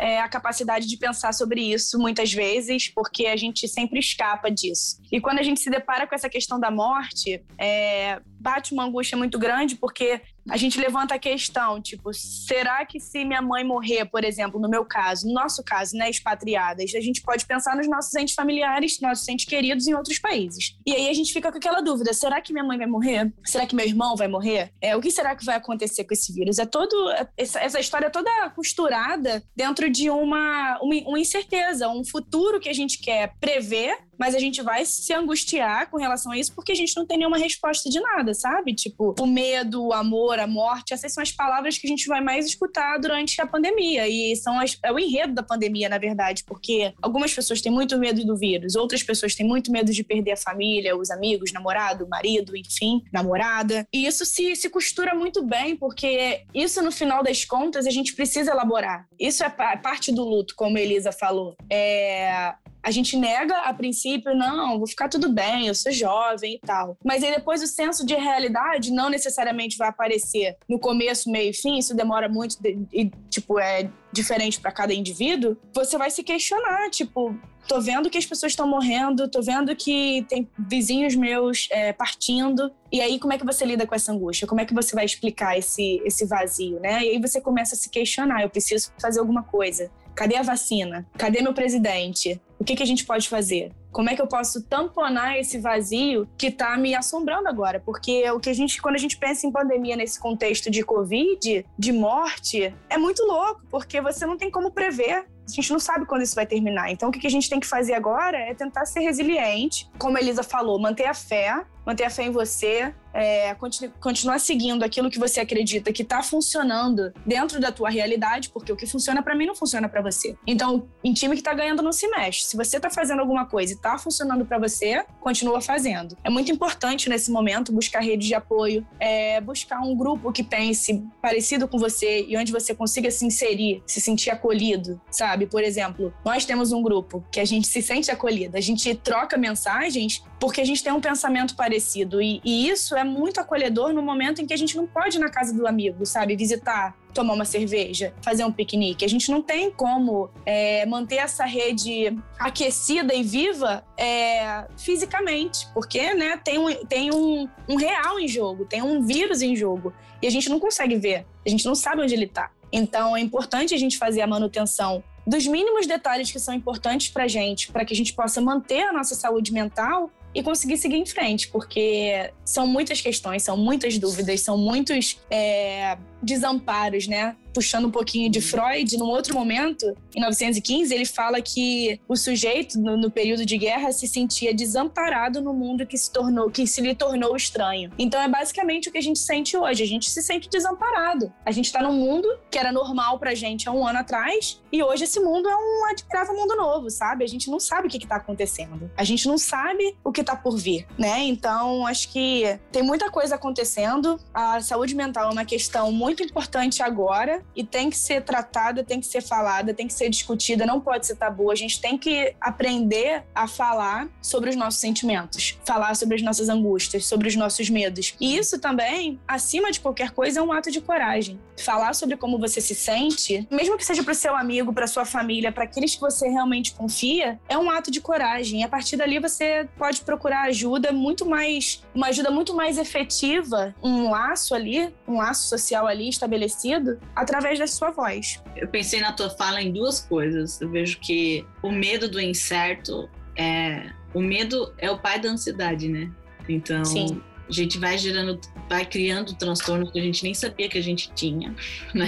é, 0.00 0.20
a 0.20 0.28
capacidade 0.28 0.88
de 0.88 0.96
pensar 0.96 1.32
sobre 1.32 1.60
isso 1.60 1.98
muitas 2.00 2.32
vezes, 2.32 2.88
porque 2.88 3.26
a 3.26 3.36
gente 3.36 3.68
sempre 3.68 4.00
escapa 4.00 4.50
disso. 4.50 5.00
E 5.10 5.20
quando 5.20 5.38
a 5.38 5.42
gente 5.42 5.60
se 5.60 5.70
depara 5.70 6.04
com 6.04 6.16
essa 6.16 6.28
questão 6.28 6.58
da 6.58 6.70
morte, 6.70 7.44
é, 7.56 8.20
bate 8.40 8.72
uma 8.72 8.84
angústia 8.84 9.16
muito 9.16 9.38
grande, 9.38 9.76
porque 9.76 10.20
a 10.48 10.56
gente 10.56 10.78
levanta 10.78 11.14
a 11.14 11.18
questão, 11.18 11.80
tipo, 11.80 12.12
será 12.12 12.84
que 12.86 13.00
se 13.00 13.24
minha 13.24 13.42
mãe 13.42 13.64
morrer, 13.64 14.04
por 14.06 14.24
exemplo, 14.24 14.60
no 14.60 14.68
meu 14.68 14.84
caso, 14.84 15.26
no 15.26 15.34
nosso 15.34 15.62
caso, 15.62 15.96
né, 15.96 16.08
expatriadas, 16.08 16.94
a 16.94 17.00
gente 17.00 17.22
pode 17.22 17.44
pensar 17.44 17.76
nos 17.76 17.88
nossos 17.88 18.14
entes 18.14 18.34
familiares, 18.34 19.00
nossos 19.00 19.28
entes 19.28 19.44
queridos 19.44 19.86
em 19.86 19.94
outros 19.94 20.18
países. 20.18 20.76
E 20.86 20.92
aí 20.92 21.08
a 21.08 21.14
gente 21.14 21.32
fica 21.32 21.50
com 21.50 21.58
aquela 21.58 21.80
dúvida, 21.80 22.12
será 22.12 22.40
que 22.40 22.52
minha 22.52 22.64
mãe 22.64 22.78
vai 22.78 22.86
morrer? 22.86 23.32
Será 23.44 23.66
que 23.66 23.74
meu 23.74 23.86
irmão 23.86 24.16
vai 24.16 24.28
morrer? 24.28 24.72
É, 24.80 24.96
o 24.96 25.00
que 25.00 25.10
será 25.10 25.34
que 25.34 25.44
vai 25.44 25.56
acontecer 25.56 26.04
com 26.04 26.14
esse 26.14 26.32
vírus? 26.32 26.58
É 26.58 26.66
todo 26.66 26.94
essa, 27.36 27.60
essa 27.60 27.80
história 27.80 28.10
toda 28.10 28.50
costurada 28.50 29.42
dentro 29.54 29.90
de 29.90 30.08
uma, 30.10 30.78
uma, 30.80 30.96
uma 31.06 31.18
incerteza, 31.18 31.88
um 31.88 32.04
futuro 32.04 32.60
que 32.60 32.68
a 32.68 32.72
gente 32.72 32.98
quer 32.98 33.34
prever, 33.40 33.98
mas 34.18 34.34
a 34.34 34.38
gente 34.38 34.62
vai 34.62 34.84
se 34.84 35.12
angustiar 35.12 35.90
com 35.90 35.96
relação 35.96 36.32
a 36.32 36.38
isso 36.38 36.54
porque 36.54 36.72
a 36.72 36.74
gente 36.74 36.96
não 36.96 37.06
tem 37.06 37.18
nenhuma 37.18 37.38
resposta 37.38 37.88
de 37.88 38.00
nada, 38.00 38.34
sabe? 38.34 38.74
Tipo, 38.74 39.14
o 39.18 39.26
medo, 39.26 39.86
o 39.86 39.92
amor, 39.92 40.38
a 40.38 40.46
morte, 40.46 40.94
essas 40.94 41.12
são 41.12 41.22
as 41.22 41.32
palavras 41.32 41.78
que 41.78 41.86
a 41.86 41.90
gente 41.90 42.06
vai 42.06 42.20
mais 42.20 42.46
escutar 42.46 42.98
durante 42.98 43.40
a 43.40 43.46
pandemia. 43.46 44.08
E 44.08 44.34
são 44.36 44.58
as, 44.58 44.78
é 44.82 44.92
o 44.92 44.98
enredo 44.98 45.34
da 45.34 45.42
pandemia, 45.42 45.88
na 45.88 45.98
verdade, 45.98 46.44
porque 46.44 46.92
algumas 47.00 47.32
pessoas 47.32 47.60
têm 47.60 47.72
muito 47.72 47.98
medo 47.98 48.24
do 48.24 48.36
vírus, 48.36 48.74
outras 48.74 49.02
pessoas 49.02 49.34
têm 49.34 49.46
muito 49.46 49.70
medo 49.70 49.92
de 49.92 50.02
perder 50.02 50.32
a 50.32 50.36
família, 50.36 50.96
os 50.96 51.10
amigos, 51.10 51.52
namorado, 51.52 52.08
marido, 52.08 52.56
enfim, 52.56 53.02
namorada. 53.12 53.86
E 53.92 54.06
isso 54.06 54.24
se, 54.24 54.56
se 54.56 54.68
costura 54.68 55.14
muito 55.14 55.42
bem, 55.42 55.76
porque 55.76 56.44
isso, 56.54 56.82
no 56.82 56.92
final 56.92 57.22
das 57.22 57.44
contas, 57.44 57.86
a 57.86 57.90
gente 57.90 58.14
precisa 58.14 58.50
elaborar. 58.50 59.06
Isso 59.18 59.44
é 59.44 59.48
parte 59.48 60.12
do 60.12 60.24
luto, 60.24 60.54
como 60.56 60.76
a 60.76 60.80
Elisa 60.80 61.12
falou. 61.12 61.56
É, 61.70 62.54
a 62.86 62.90
gente 62.92 63.16
nega 63.16 63.62
a 63.62 63.74
princípio, 63.74 64.32
não, 64.32 64.78
vou 64.78 64.86
ficar 64.86 65.08
tudo 65.08 65.28
bem, 65.28 65.66
eu 65.66 65.74
sou 65.74 65.90
jovem 65.90 66.54
e 66.54 66.60
tal. 66.60 66.96
Mas 67.04 67.20
aí 67.24 67.34
depois 67.34 67.60
o 67.60 67.66
senso 67.66 68.06
de 68.06 68.14
realidade 68.14 68.92
não 68.92 69.10
necessariamente 69.10 69.76
vai 69.76 69.88
aparecer 69.88 70.56
no 70.68 70.78
começo, 70.78 71.28
meio 71.28 71.50
e 71.50 71.52
fim, 71.52 71.78
isso 71.78 71.96
demora 71.96 72.28
muito 72.28 72.56
e, 72.92 73.10
tipo, 73.28 73.58
é 73.58 73.90
diferente 74.12 74.60
para 74.60 74.70
cada 74.70 74.94
indivíduo. 74.94 75.56
Você 75.74 75.98
vai 75.98 76.12
se 76.12 76.22
questionar, 76.22 76.88
tipo, 76.90 77.36
tô 77.66 77.80
vendo 77.80 78.08
que 78.08 78.18
as 78.18 78.24
pessoas 78.24 78.52
estão 78.52 78.68
morrendo, 78.68 79.28
tô 79.28 79.42
vendo 79.42 79.74
que 79.74 80.24
tem 80.28 80.48
vizinhos 80.56 81.16
meus 81.16 81.66
é, 81.72 81.92
partindo. 81.92 82.70
E 82.92 83.00
aí, 83.00 83.18
como 83.18 83.32
é 83.32 83.38
que 83.38 83.44
você 83.44 83.64
lida 83.64 83.84
com 83.84 83.96
essa 83.96 84.12
angústia? 84.12 84.46
Como 84.46 84.60
é 84.60 84.64
que 84.64 84.72
você 84.72 84.94
vai 84.94 85.04
explicar 85.04 85.58
esse, 85.58 86.00
esse 86.04 86.24
vazio, 86.24 86.78
né? 86.78 87.04
E 87.04 87.10
aí 87.10 87.20
você 87.20 87.40
começa 87.40 87.74
a 87.74 87.78
se 87.78 87.90
questionar: 87.90 88.42
eu 88.42 88.48
preciso 88.48 88.92
fazer 89.00 89.18
alguma 89.18 89.42
coisa. 89.42 89.90
Cadê 90.14 90.36
a 90.36 90.42
vacina? 90.42 91.06
Cadê 91.18 91.42
meu 91.42 91.52
presidente? 91.52 92.40
O 92.58 92.64
que, 92.64 92.74
que 92.74 92.82
a 92.82 92.86
gente 92.86 93.04
pode 93.04 93.28
fazer? 93.28 93.72
Como 93.92 94.10
é 94.10 94.14
que 94.14 94.20
eu 94.20 94.26
posso 94.26 94.62
tamponar 94.62 95.38
esse 95.38 95.58
vazio 95.58 96.28
que 96.36 96.48
está 96.48 96.76
me 96.76 96.94
assombrando 96.94 97.48
agora? 97.48 97.80
Porque 97.80 98.28
o 98.30 98.40
que 98.40 98.50
a 98.50 98.52
gente, 98.52 98.80
quando 98.80 98.94
a 98.94 98.98
gente 98.98 99.16
pensa 99.16 99.46
em 99.46 99.52
pandemia 99.52 99.96
nesse 99.96 100.18
contexto 100.18 100.70
de 100.70 100.82
Covid, 100.82 101.64
de 101.78 101.92
morte, 101.92 102.74
é 102.88 102.98
muito 102.98 103.22
louco, 103.24 103.62
porque 103.70 104.00
você 104.00 104.26
não 104.26 104.36
tem 104.36 104.50
como 104.50 104.70
prever. 104.70 105.26
A 105.48 105.52
gente 105.52 105.72
não 105.72 105.78
sabe 105.78 106.06
quando 106.06 106.22
isso 106.22 106.34
vai 106.34 106.46
terminar. 106.46 106.90
Então, 106.90 107.08
o 107.08 107.12
que 107.12 107.26
a 107.26 107.30
gente 107.30 107.48
tem 107.48 107.60
que 107.60 107.66
fazer 107.66 107.94
agora 107.94 108.36
é 108.36 108.52
tentar 108.52 108.84
ser 108.84 109.00
resiliente, 109.00 109.88
como 109.98 110.16
a 110.16 110.20
Elisa 110.20 110.42
falou, 110.42 110.78
manter 110.78 111.06
a 111.06 111.14
fé, 111.14 111.64
manter 111.84 112.04
a 112.04 112.10
fé 112.10 112.24
em 112.24 112.30
você, 112.30 112.92
é, 113.16 113.54
continu 113.54 113.92
continuar 114.00 114.38
seguindo 114.38 114.82
aquilo 114.82 115.10
que 115.10 115.18
você 115.18 115.40
acredita 115.40 115.92
que 115.92 116.02
está 116.02 116.22
funcionando 116.22 117.12
dentro 117.24 117.60
da 117.60 117.72
tua 117.72 117.88
realidade, 117.88 118.50
porque 118.50 118.70
o 118.70 118.76
que 118.76 118.86
funciona 118.86 119.22
para 119.22 119.34
mim 119.34 119.46
não 119.46 119.54
funciona 119.54 119.88
para 119.88 120.02
você. 120.02 120.36
Então, 120.46 120.88
em 121.02 121.12
time 121.12 121.34
que 121.34 121.40
está 121.40 121.54
ganhando 121.54 121.82
não 121.82 121.92
se 121.92 122.06
mexe. 122.08 122.44
Se 122.44 122.56
você 122.56 122.76
está 122.76 122.90
fazendo 122.90 123.20
alguma 123.20 123.46
coisa 123.46 123.72
e 123.72 123.76
está 123.76 123.96
funcionando 123.98 124.44
para 124.44 124.58
você, 124.58 125.04
continua 125.20 125.60
fazendo. 125.60 126.16
É 126.22 126.30
muito 126.30 126.52
importante 126.52 127.08
nesse 127.08 127.30
momento 127.30 127.72
buscar 127.72 128.00
redes 128.00 128.26
de 128.26 128.34
apoio, 128.34 128.86
é, 129.00 129.40
buscar 129.40 129.80
um 129.80 129.96
grupo 129.96 130.30
que 130.30 130.42
pense 130.42 131.02
parecido 131.22 131.66
com 131.66 131.78
você 131.78 132.26
e 132.28 132.36
onde 132.36 132.52
você 132.52 132.74
consiga 132.74 133.10
se 133.10 133.24
inserir, 133.24 133.82
se 133.86 134.00
sentir 134.00 134.30
acolhido, 134.30 135.00
sabe? 135.10 135.46
Por 135.46 135.62
exemplo, 135.62 136.12
nós 136.24 136.44
temos 136.44 136.72
um 136.72 136.82
grupo 136.82 137.24
que 137.30 137.40
a 137.40 137.44
gente 137.44 137.66
se 137.66 137.80
sente 137.80 138.10
acolhido, 138.10 138.56
a 138.56 138.60
gente 138.60 138.94
troca 138.94 139.38
mensagens 139.38 140.22
porque 140.38 140.60
a 140.60 140.64
gente 140.64 140.82
tem 140.82 140.92
um 140.92 141.00
pensamento 141.00 141.54
parecido. 141.56 142.20
E, 142.20 142.40
e, 142.44 142.68
isso 142.68 142.94
é 142.94 143.04
muito 143.04 143.40
acolhedor 143.40 143.92
no 143.92 144.02
momento 144.02 144.40
em 144.40 144.46
que 144.46 144.52
a 144.52 144.56
gente 144.56 144.76
não 144.76 144.86
pode 144.86 145.16
ir 145.16 145.20
na 145.20 145.30
casa 145.30 145.54
do 145.54 145.66
amigo, 145.66 146.04
sabe? 146.04 146.36
Visitar, 146.36 146.96
tomar 147.14 147.34
uma 147.34 147.44
cerveja, 147.44 148.14
fazer 148.22 148.44
um 148.44 148.52
piquenique. 148.52 149.04
A 149.04 149.08
gente 149.08 149.30
não 149.30 149.40
tem 149.40 149.70
como 149.70 150.30
é, 150.44 150.84
manter 150.86 151.16
essa 151.16 151.44
rede 151.44 152.16
aquecida 152.38 153.14
e 153.14 153.22
viva 153.22 153.84
é, 153.96 154.66
fisicamente, 154.76 155.66
porque 155.72 156.14
né, 156.14 156.36
tem, 156.36 156.58
um, 156.58 156.84
tem 156.84 157.10
um, 157.12 157.48
um 157.68 157.76
real 157.76 158.20
em 158.20 158.28
jogo, 158.28 158.66
tem 158.66 158.82
um 158.82 159.02
vírus 159.02 159.40
em 159.40 159.56
jogo. 159.56 159.92
E 160.20 160.26
a 160.26 160.30
gente 160.30 160.48
não 160.48 160.60
consegue 160.60 160.96
ver, 160.96 161.26
a 161.44 161.48
gente 161.48 161.64
não 161.64 161.74
sabe 161.74 162.02
onde 162.02 162.14
ele 162.14 162.26
está. 162.26 162.50
Então 162.70 163.16
é 163.16 163.20
importante 163.20 163.74
a 163.74 163.78
gente 163.78 163.96
fazer 163.96 164.20
a 164.20 164.26
manutenção 164.26 165.02
dos 165.26 165.46
mínimos 165.46 165.86
detalhes 165.86 166.30
que 166.30 166.38
são 166.38 166.54
importantes 166.54 167.08
para 167.08 167.26
gente, 167.26 167.72
para 167.72 167.84
que 167.84 167.92
a 167.92 167.96
gente 167.96 168.12
possa 168.12 168.40
manter 168.40 168.82
a 168.82 168.92
nossa 168.92 169.14
saúde 169.14 169.52
mental 169.52 170.10
e 170.36 170.42
conseguir 170.42 170.76
seguir 170.76 170.96
em 170.96 171.06
frente, 171.06 171.48
porque 171.48 172.30
são 172.44 172.66
muitas 172.66 173.00
questões, 173.00 173.42
são 173.42 173.56
muitas 173.56 173.96
dúvidas, 173.98 174.42
são 174.42 174.58
muitos 174.58 175.18
é, 175.30 175.96
desamparos, 176.22 177.06
né? 177.06 177.36
Puxando 177.52 177.86
um 177.86 177.90
pouquinho 177.90 178.30
de 178.30 178.40
Freud, 178.40 178.98
num 178.98 179.06
outro 179.06 179.34
momento, 179.34 179.86
em 180.14 180.20
1915, 180.20 180.94
ele 180.94 181.06
fala 181.06 181.40
que 181.40 181.98
o 182.06 182.14
sujeito, 182.14 182.78
no, 182.78 182.96
no, 182.96 183.10
período 183.10 183.46
de 183.46 183.56
guerra, 183.56 183.92
se 183.92 184.06
sentia 184.06 184.54
desamparado 184.54 185.40
no 185.40 185.54
mundo 185.54 185.86
que 185.86 185.96
se 185.96 186.10
tornou, 186.10 186.50
que 186.50 186.66
se 186.66 186.82
lhe 186.82 186.94
tornou 186.94 187.34
estranho. 187.34 187.90
Então 187.98 188.20
é 188.20 188.28
basicamente 188.28 188.88
o 188.88 188.92
que 188.92 188.98
a 188.98 189.02
gente 189.02 189.18
sente 189.18 189.56
hoje. 189.56 189.82
A 189.82 189.86
gente 189.86 190.10
se 190.10 190.22
sente 190.22 190.50
desamparado. 190.50 191.32
A 191.46 191.50
gente 191.50 191.66
está 191.66 191.82
num 191.82 191.94
mundo 191.94 192.28
que 192.50 192.58
era 192.58 192.70
normal 192.70 193.18
pra 193.18 193.34
gente 193.34 193.68
há 193.68 193.72
um 193.72 193.86
ano 193.86 194.00
atrás, 194.00 194.60
e 194.70 194.82
hoje 194.82 195.04
esse 195.04 195.20
mundo 195.20 195.48
é 195.48 195.56
um 195.56 195.86
admirável 195.90 196.36
mundo 196.36 196.56
novo, 196.56 196.90
sabe? 196.90 197.24
A 197.24 197.26
gente 197.26 197.50
não 197.50 197.58
sabe 197.58 197.86
o 197.86 197.90
que, 197.90 197.96
está 197.96 198.16
acontecendo. 198.16 198.90
A 198.96 199.04
gente 199.04 199.26
não 199.26 199.38
sabe 199.38 199.96
o 200.04 200.12
que 200.12 200.20
está 200.20 200.36
por 200.36 200.56
vir, 200.56 200.86
né? 200.98 201.20
Então, 201.24 201.86
acho 201.86 202.10
que 202.10 202.58
tem 202.70 202.82
muita 202.82 203.10
coisa 203.10 203.34
acontecendo. 203.36 204.20
A 204.34 204.60
saúde 204.60 204.94
mental 204.94 205.30
é 205.30 205.32
uma 205.32 205.44
questão 205.44 205.90
muito 206.06 206.22
importante 206.22 206.84
agora 206.84 207.44
e 207.54 207.64
tem 207.64 207.90
que 207.90 207.98
ser 207.98 208.22
tratada, 208.22 208.84
tem 208.84 209.00
que 209.00 209.06
ser 209.06 209.20
falada, 209.20 209.74
tem 209.74 209.88
que 209.88 209.92
ser 209.92 210.08
discutida, 210.08 210.64
não 210.64 210.80
pode 210.80 211.04
ser 211.04 211.16
tabu. 211.16 211.50
A 211.50 211.56
gente 211.56 211.80
tem 211.80 211.98
que 211.98 212.32
aprender 212.40 213.24
a 213.34 213.48
falar 213.48 214.08
sobre 214.22 214.50
os 214.50 214.54
nossos 214.54 214.78
sentimentos, 214.78 215.58
falar 215.64 215.96
sobre 215.96 216.14
as 216.14 216.22
nossas 216.22 216.48
angústias, 216.48 217.06
sobre 217.06 217.26
os 217.26 217.34
nossos 217.34 217.68
medos. 217.68 218.14
E 218.20 218.36
isso 218.36 218.60
também, 218.60 219.20
acima 219.26 219.72
de 219.72 219.80
qualquer 219.80 220.12
coisa, 220.12 220.38
é 220.38 220.42
um 220.42 220.52
ato 220.52 220.70
de 220.70 220.80
coragem. 220.80 221.40
Falar 221.56 221.92
sobre 221.92 222.16
como 222.16 222.38
você 222.38 222.60
se 222.60 222.74
sente, 222.74 223.44
mesmo 223.50 223.76
que 223.76 223.84
seja 223.84 224.04
para 224.04 224.12
o 224.12 224.14
seu 224.14 224.36
amigo, 224.36 224.72
para 224.72 224.86
sua 224.86 225.04
família, 225.04 225.50
para 225.50 225.64
aqueles 225.64 225.96
que 225.96 226.00
você 226.00 226.28
realmente 226.28 226.72
confia, 226.72 227.40
é 227.48 227.58
um 227.58 227.68
ato 227.68 227.90
de 227.90 228.00
coragem. 228.00 228.60
E 228.60 228.62
a 228.62 228.68
partir 228.68 228.96
dali 228.96 229.18
você 229.18 229.68
pode 229.76 230.02
procurar 230.02 230.42
ajuda 230.42 230.92
muito 230.92 231.26
mais, 231.26 231.82
uma 231.92 232.06
ajuda 232.08 232.30
muito 232.30 232.54
mais 232.54 232.78
efetiva, 232.78 233.74
um 233.82 234.08
laço 234.08 234.54
ali, 234.54 234.94
um 235.08 235.16
laço 235.16 235.48
social 235.48 235.84
ali 235.88 235.95
estabelecido 236.04 236.98
através 237.14 237.58
da 237.58 237.66
sua 237.66 237.90
voz. 237.90 238.42
Eu 238.56 238.68
pensei 238.68 239.00
na 239.00 239.12
tua 239.12 239.30
fala 239.30 239.60
em 239.60 239.72
duas 239.72 240.00
coisas. 240.00 240.60
Eu 240.60 240.70
vejo 240.70 240.98
que 241.00 241.44
o 241.62 241.70
medo 241.70 242.08
do 242.08 242.20
incerto 242.20 243.08
é 243.36 243.90
o 244.14 244.20
medo 244.20 244.72
é 244.78 244.90
o 244.90 244.98
pai 244.98 245.20
da 245.20 245.28
ansiedade, 245.28 245.88
né? 245.88 246.10
Então, 246.48 246.84
Sim 246.84 247.20
a 247.48 247.52
gente 247.52 247.78
vai 247.78 247.96
gerando, 247.96 248.40
vai 248.68 248.84
criando 248.84 249.34
transtornos 249.34 249.90
que 249.92 249.98
a 249.98 250.02
gente 250.02 250.22
nem 250.24 250.34
sabia 250.34 250.68
que 250.68 250.78
a 250.78 250.82
gente 250.82 251.10
tinha, 251.14 251.54
né? 251.94 252.06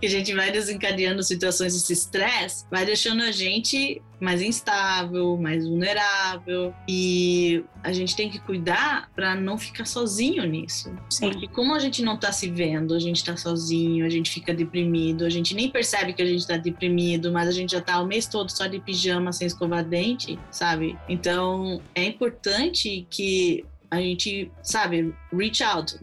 Que 0.00 0.06
a 0.06 0.10
gente 0.10 0.34
vai 0.34 0.50
desencadeando 0.50 1.22
situações 1.22 1.74
desse 1.74 1.92
estresse, 1.92 2.64
vai 2.70 2.84
deixando 2.84 3.22
a 3.22 3.30
gente 3.30 4.00
mais 4.22 4.40
instável, 4.40 5.36
mais 5.36 5.66
vulnerável 5.66 6.72
e 6.88 7.64
a 7.82 7.92
gente 7.92 8.14
tem 8.14 8.30
que 8.30 8.38
cuidar 8.38 9.10
para 9.16 9.34
não 9.34 9.58
ficar 9.58 9.84
sozinho 9.84 10.44
nisso. 10.44 10.94
Sim. 11.10 11.28
Porque 11.28 11.48
como 11.48 11.74
a 11.74 11.80
gente 11.80 12.02
não 12.02 12.16
tá 12.16 12.30
se 12.30 12.48
vendo, 12.48 12.94
a 12.94 13.00
gente 13.00 13.24
tá 13.24 13.36
sozinho, 13.36 14.06
a 14.06 14.08
gente 14.08 14.30
fica 14.30 14.54
deprimido, 14.54 15.24
a 15.24 15.30
gente 15.30 15.54
nem 15.54 15.68
percebe 15.68 16.12
que 16.12 16.22
a 16.22 16.26
gente 16.26 16.46
tá 16.46 16.56
deprimido, 16.56 17.32
mas 17.32 17.48
a 17.48 17.52
gente 17.52 17.72
já 17.72 17.80
tá 17.80 18.00
o 18.00 18.06
mês 18.06 18.26
todo 18.26 18.48
só 18.48 18.66
de 18.68 18.78
pijama, 18.78 19.32
sem 19.32 19.48
escovar 19.48 19.84
dente, 19.84 20.38
sabe? 20.52 20.96
Então, 21.08 21.82
é 21.94 22.04
importante 22.04 23.06
que 23.10 23.64
a 23.92 24.00
gente, 24.00 24.50
sabe, 24.62 25.14
reach 25.30 25.62
out, 25.62 26.00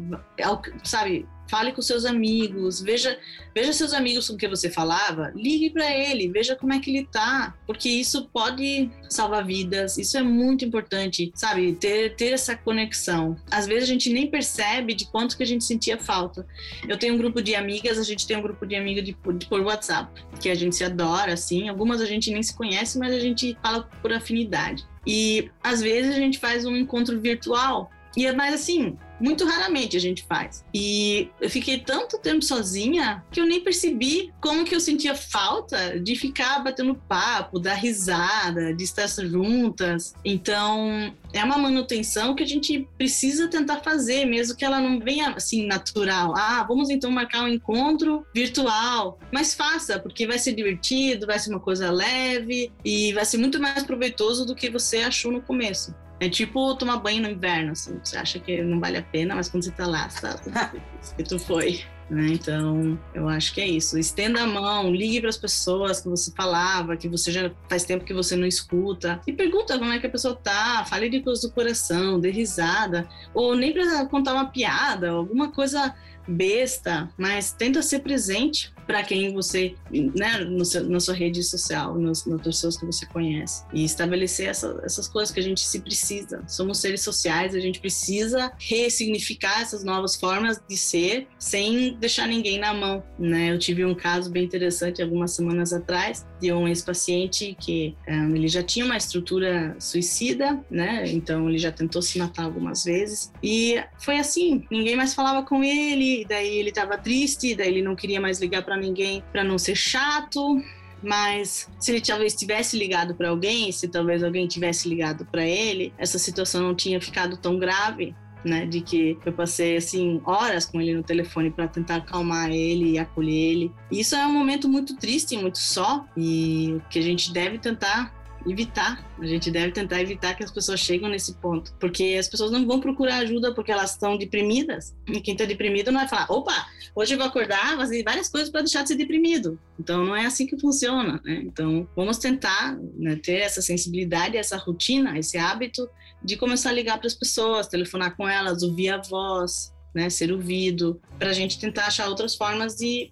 sabe, 0.84 1.28
fale 1.50 1.72
com 1.72 1.82
seus 1.82 2.06
amigos, 2.06 2.80
veja, 2.82 3.18
veja 3.54 3.74
seus 3.74 3.92
amigos 3.94 4.30
com 4.30 4.38
quem 4.38 4.48
você 4.48 4.70
falava, 4.70 5.32
ligue 5.36 5.72
para 5.72 5.92
ele, 5.92 6.30
veja 6.30 6.56
como 6.56 6.74
é 6.74 6.80
que 6.80 6.92
ele 6.92 7.08
tá, 7.12 7.56
porque 7.66 7.90
isso 7.90 8.30
pode 8.32 8.90
salvar 9.10 9.46
vidas, 9.46 9.98
isso 9.98 10.18
é 10.18 10.22
muito 10.22 10.64
importante, 10.64 11.32
sabe, 11.34 11.74
ter, 11.74 12.16
ter 12.16 12.34
essa 12.34 12.56
conexão. 12.56 13.36
Às 13.50 13.66
vezes 13.66 13.84
a 13.84 13.92
gente 13.92 14.10
nem 14.12 14.28
percebe 14.28 14.94
de 14.94 15.06
quanto 15.06 15.36
que 15.36 15.44
a 15.44 15.46
gente 15.46 15.64
sentia 15.64 15.98
falta. 15.98 16.46
Eu 16.88 16.98
tenho 16.98 17.16
um 17.16 17.18
grupo 17.18 17.42
de 17.42 17.56
amigas, 17.56 17.98
a 17.98 18.04
gente 18.04 18.28
tem 18.28 18.38
um 18.38 18.42
grupo 18.42 18.66
de 18.66 18.76
amigas 18.76 19.04
de, 19.04 19.18
de, 19.38 19.46
por 19.48 19.62
WhatsApp, 19.62 20.24
que 20.40 20.50
a 20.50 20.56
gente 20.56 20.76
se 20.76 20.84
adora, 20.84 21.34
assim, 21.34 21.68
algumas 21.68 22.00
a 22.00 22.06
gente 22.06 22.32
nem 22.32 22.44
se 22.44 22.56
conhece, 22.56 23.00
mas 23.00 23.14
a 23.14 23.20
gente 23.20 23.58
fala 23.62 23.90
por 24.02 24.14
afinidade. 24.14 24.86
E 25.06 25.50
às 25.64 25.82
vezes 25.82 26.16
a 26.16 26.20
gente 26.20 26.38
faz 26.38 26.66
um 26.66 26.76
encontro 26.76 27.20
virtual, 27.20 27.90
e 28.16 28.26
é 28.26 28.34
mais 28.34 28.54
assim, 28.54 28.98
muito 29.19 29.45
raramente 29.45 29.97
a 29.97 29.99
gente 29.99 30.23
faz. 30.23 30.63
E 30.73 31.29
eu 31.39 31.49
fiquei 31.49 31.79
tanto 31.79 32.17
tempo 32.17 32.43
sozinha 32.43 33.23
que 33.32 33.39
eu 33.39 33.45
nem 33.45 33.62
percebi 33.62 34.34
como 34.41 34.63
que 34.63 34.75
eu 34.75 34.79
sentia 34.79 35.15
falta 35.15 35.99
de 35.99 36.15
ficar 36.15 36.63
batendo 36.63 36.95
papo, 36.95 37.60
dar 37.60 37.73
risada, 37.73 38.73
de 38.73 38.84
estar 38.84 39.08
juntas. 39.10 40.13
Então, 40.23 41.13
é 41.34 41.43
uma 41.43 41.58
manutenção 41.58 42.36
que 42.36 42.43
a 42.43 42.47
gente 42.47 42.88
precisa 42.97 43.47
tentar 43.47 43.77
fazer, 43.77 44.25
mesmo 44.25 44.55
que 44.55 44.65
ela 44.65 44.79
não 44.79 44.99
venha 44.99 45.32
assim 45.32 45.65
natural. 45.65 46.34
Ah, 46.36 46.63
vamos 46.67 46.89
então 46.89 47.10
marcar 47.10 47.43
um 47.43 47.47
encontro 47.47 48.25
virtual. 48.34 49.19
Mas 49.32 49.53
faça, 49.53 49.99
porque 49.99 50.27
vai 50.27 50.38
ser 50.38 50.53
divertido, 50.53 51.27
vai 51.27 51.39
ser 51.39 51.49
uma 51.49 51.60
coisa 51.60 51.91
leve 51.91 52.71
e 52.84 53.13
vai 53.13 53.25
ser 53.25 53.38
muito 53.38 53.60
mais 53.60 53.84
proveitoso 53.84 54.45
do 54.45 54.55
que 54.55 54.69
você 54.69 54.97
achou 54.97 55.32
no 55.32 55.41
começo. 55.41 55.93
É 56.19 56.27
tipo 56.27 56.75
tomar 56.75 56.97
banho 56.97 57.21
no 57.21 57.29
inverno, 57.29 57.71
assim. 57.71 57.99
Você 58.03 58.17
acha 58.17 58.39
que 58.39 58.62
não 58.62 58.79
vale 58.79 58.97
a 58.97 59.03
pena, 59.03 59.36
mas 59.36 59.49
quando 59.49 59.63
você 59.63 59.71
tá 59.71 59.88
lá, 59.88 60.10
sabe? 60.10 60.51
que 61.15 61.23
tu 61.23 61.39
foi. 61.39 61.82
Né? 62.10 62.29
Então, 62.32 62.99
eu 63.13 63.29
acho 63.29 63.53
que 63.53 63.62
é 63.62 63.67
isso. 63.67 63.97
Estenda 63.97 64.41
a 64.41 64.47
mão, 64.47 64.91
ligue 64.91 65.21
para 65.21 65.29
as 65.29 65.38
pessoas 65.38 66.01
que 66.01 66.10
você 66.10 66.32
falava, 66.36 66.97
que 66.97 67.08
você 67.08 67.32
já 67.32 67.51
faz 67.69 67.84
tempo 67.84 68.03
que 68.03 68.13
você 68.13 68.36
não 68.36 68.47
escuta, 68.47 69.21
e 69.27 69.32
pergunta 69.32 69.77
como 69.77 69.93
é 69.93 69.99
que 69.99 70.08
a 70.08 70.10
pessoa 70.10 70.36
tá, 70.36 70.84
fale 70.86 71.08
de 71.08 71.21
coisas 71.21 71.43
do 71.43 71.51
coração, 71.51 72.19
dê 72.19 72.32
risada, 72.32 73.08
ou 73.34 73.55
nem 73.55 73.71
para 73.71 74.05
contar 74.08 74.34
uma 74.34 74.45
piada, 74.45 75.12
alguma 75.12 75.51
coisa 75.51 75.95
besta, 76.27 77.10
mas 77.17 77.51
tenta 77.51 77.82
ser 77.82 77.99
presente 77.99 78.73
para 78.89 79.04
quem 79.04 79.32
você, 79.32 79.75
né, 79.91 80.39
no 80.39 80.65
seu, 80.65 80.84
na 80.89 80.99
sua 80.99 81.13
rede 81.13 81.43
social, 81.43 81.95
nas, 81.99 82.25
nas 82.25 82.41
pessoas 82.41 82.75
que 82.75 82.84
você 82.88 83.06
conhece. 83.06 83.63
E 83.71 83.86
estabelecer 83.86 84.47
essa, 84.47 84.82
essas 84.84 85.08
coisas 85.08 85.32
que 85.32 85.39
a 85.39 85.43
gente 85.43 85.62
se 85.62 85.80
precisa. 85.82 86.43
Somos 86.47 86.80
seres 86.80 87.04
sociais, 87.04 87.54
a 87.54 87.60
gente 87.60 87.80
precisa 87.80 88.52
ressignificar 88.58 89.62
essas 89.62 89.84
novas 89.84 90.15
formas 90.15 90.60
de 90.67 90.75
ser 90.75 91.28
sem 91.38 91.97
deixar 91.99 92.28
ninguém 92.28 92.58
na 92.58 92.73
mão, 92.73 93.04
né? 93.19 93.52
Eu 93.52 93.60
tive 93.60 93.86
um 93.86 93.93
caso 93.93 94.32
bem 94.32 94.45
interessante 94.45 95.04
algumas 95.04 95.36
semanas 95.36 95.71
atrás 95.71 96.25
de 96.41 96.52
um 96.52 96.67
ex-paciente 96.67 97.56
que 97.62 97.95
um, 98.08 98.36
ele 98.36 98.47
já 98.47 98.63
tinha 98.63 98.86
uma 98.86 98.97
estrutura 98.97 99.75
suicida, 99.80 100.60
né? 100.67 101.04
Então 101.10 101.47
ele 101.47 101.60
já 101.60 101.71
tentou 101.71 102.02
se 102.02 102.17
matar 102.17 102.45
algumas 102.45 102.86
vezes 102.86 103.32
e 103.43 103.80
foi 103.99 104.17
assim, 104.17 104.65
ninguém 104.71 104.95
mais 104.95 105.13
falava 105.13 105.45
com 105.45 105.63
ele, 105.63 106.25
daí 106.28 106.58
ele 106.58 106.69
estava 106.69 106.97
triste, 106.97 107.54
daí 107.54 107.67
ele 107.67 107.84
não 107.84 107.95
queria 107.95 108.19
mais 108.19 108.39
ligar 108.39 108.63
para 108.63 108.79
ninguém 108.80 109.24
para 109.32 109.44
não 109.44 109.58
ser 109.58 109.76
chato. 109.76 110.62
Mas 111.02 111.70
se 111.80 111.92
ele 111.92 112.02
talvez 112.02 112.36
tivesse 112.36 112.78
ligado 112.78 113.15
para 113.15 113.30
alguém, 113.30 113.72
se 113.72 113.88
talvez 113.88 114.24
alguém 114.24 114.48
tivesse 114.48 114.88
ligado 114.89 115.26
para 115.26 115.46
ele, 115.46 115.94
essa 115.98 116.20
situação 116.20 116.62
não 116.62 116.76
tinha 116.76 117.00
ficado 117.00 117.38
tão 117.38 117.58
grave. 117.58 118.15
Né, 118.42 118.65
de 118.65 118.80
que 118.80 119.18
eu 119.26 119.34
passei 119.34 119.76
assim 119.76 120.22
horas 120.24 120.65
com 120.65 120.80
ele 120.80 120.94
no 120.94 121.04
telefone 121.04 121.52
para 121.52 121.68
tentar 121.68 121.98
acalmar 121.98 122.50
ele 122.50 122.92
e 122.92 122.98
acolher 122.98 123.34
ele. 123.34 123.72
Isso 123.92 124.15
é 124.15 124.26
um 124.26 124.32
momento 124.32 124.70
muito 124.70 124.96
triste, 124.96 125.36
muito 125.36 125.58
só 125.58 126.06
e 126.15 126.80
que 126.89 127.00
a 127.00 127.02
gente 127.02 127.34
deve 127.34 127.58
tentar 127.58 128.13
evitar. 128.47 129.04
A 129.19 129.25
gente 129.25 129.52
deve 129.52 129.71
tentar 129.71 130.02
evitar 130.02 130.34
que 130.36 130.43
as 130.43 130.52
pessoas 130.52 130.80
cheguem 130.80 131.10
nesse 131.10 131.34
ponto, 131.36 131.73
porque 131.80 132.15
as 132.19 132.28
pessoas 132.28 132.52
não 132.52 132.65
vão 132.65 132.80
procurar 132.80 133.17
ajuda 133.17 133.54
porque 133.54 133.71
elas 133.71 133.91
estão 133.91 134.17
deprimidas. 134.17 134.95
E 135.08 135.19
quem 135.21 135.34
está 135.34 135.45
deprimido 135.45 135.91
não 135.91 135.99
vai 135.99 136.08
falar, 136.08 136.32
opa, 136.32 136.67
hoje 136.95 137.13
eu 137.13 137.17
vou 137.17 137.28
acordar, 137.28 137.78
fazer 137.78 138.04
várias 138.04 138.30
coisas 138.30 138.49
para 138.49 138.62
deixar 138.62 138.84
de 138.84 138.89
ser 138.89 138.95
deprimido. 138.95 139.60
Então 139.80 140.06
não 140.06 140.15
é 140.15 140.25
assim 140.25 140.45
que 140.45 140.60
funciona. 140.60 141.21
Né? 141.23 141.41
Então 141.45 141.88
vamos 141.95 142.17
tentar 142.17 142.78
né, 142.95 143.15
ter 143.15 143.39
essa 143.39 143.62
sensibilidade, 143.62 144.38
essa 144.38 144.58
rotina, 144.58 145.17
esse 145.17 145.38
hábito 145.38 145.89
de 146.23 146.36
começar 146.36 146.69
a 146.69 146.73
ligar 146.73 146.97
para 146.97 147.08
as 147.08 147.13
pessoas, 147.13 147.67
telefonar 147.67 148.15
com 148.15 148.28
elas, 148.28 148.62
ouvir 148.63 148.89
a 148.89 148.97
voz, 148.97 149.73
né, 149.93 150.10
ser 150.10 150.32
ouvido, 150.32 151.02
para 151.17 151.30
a 151.30 151.34
gente 151.34 151.60
tentar 151.60 151.86
achar 151.88 152.08
outras 152.08 152.36
formas 152.36 152.75
de 152.75 153.12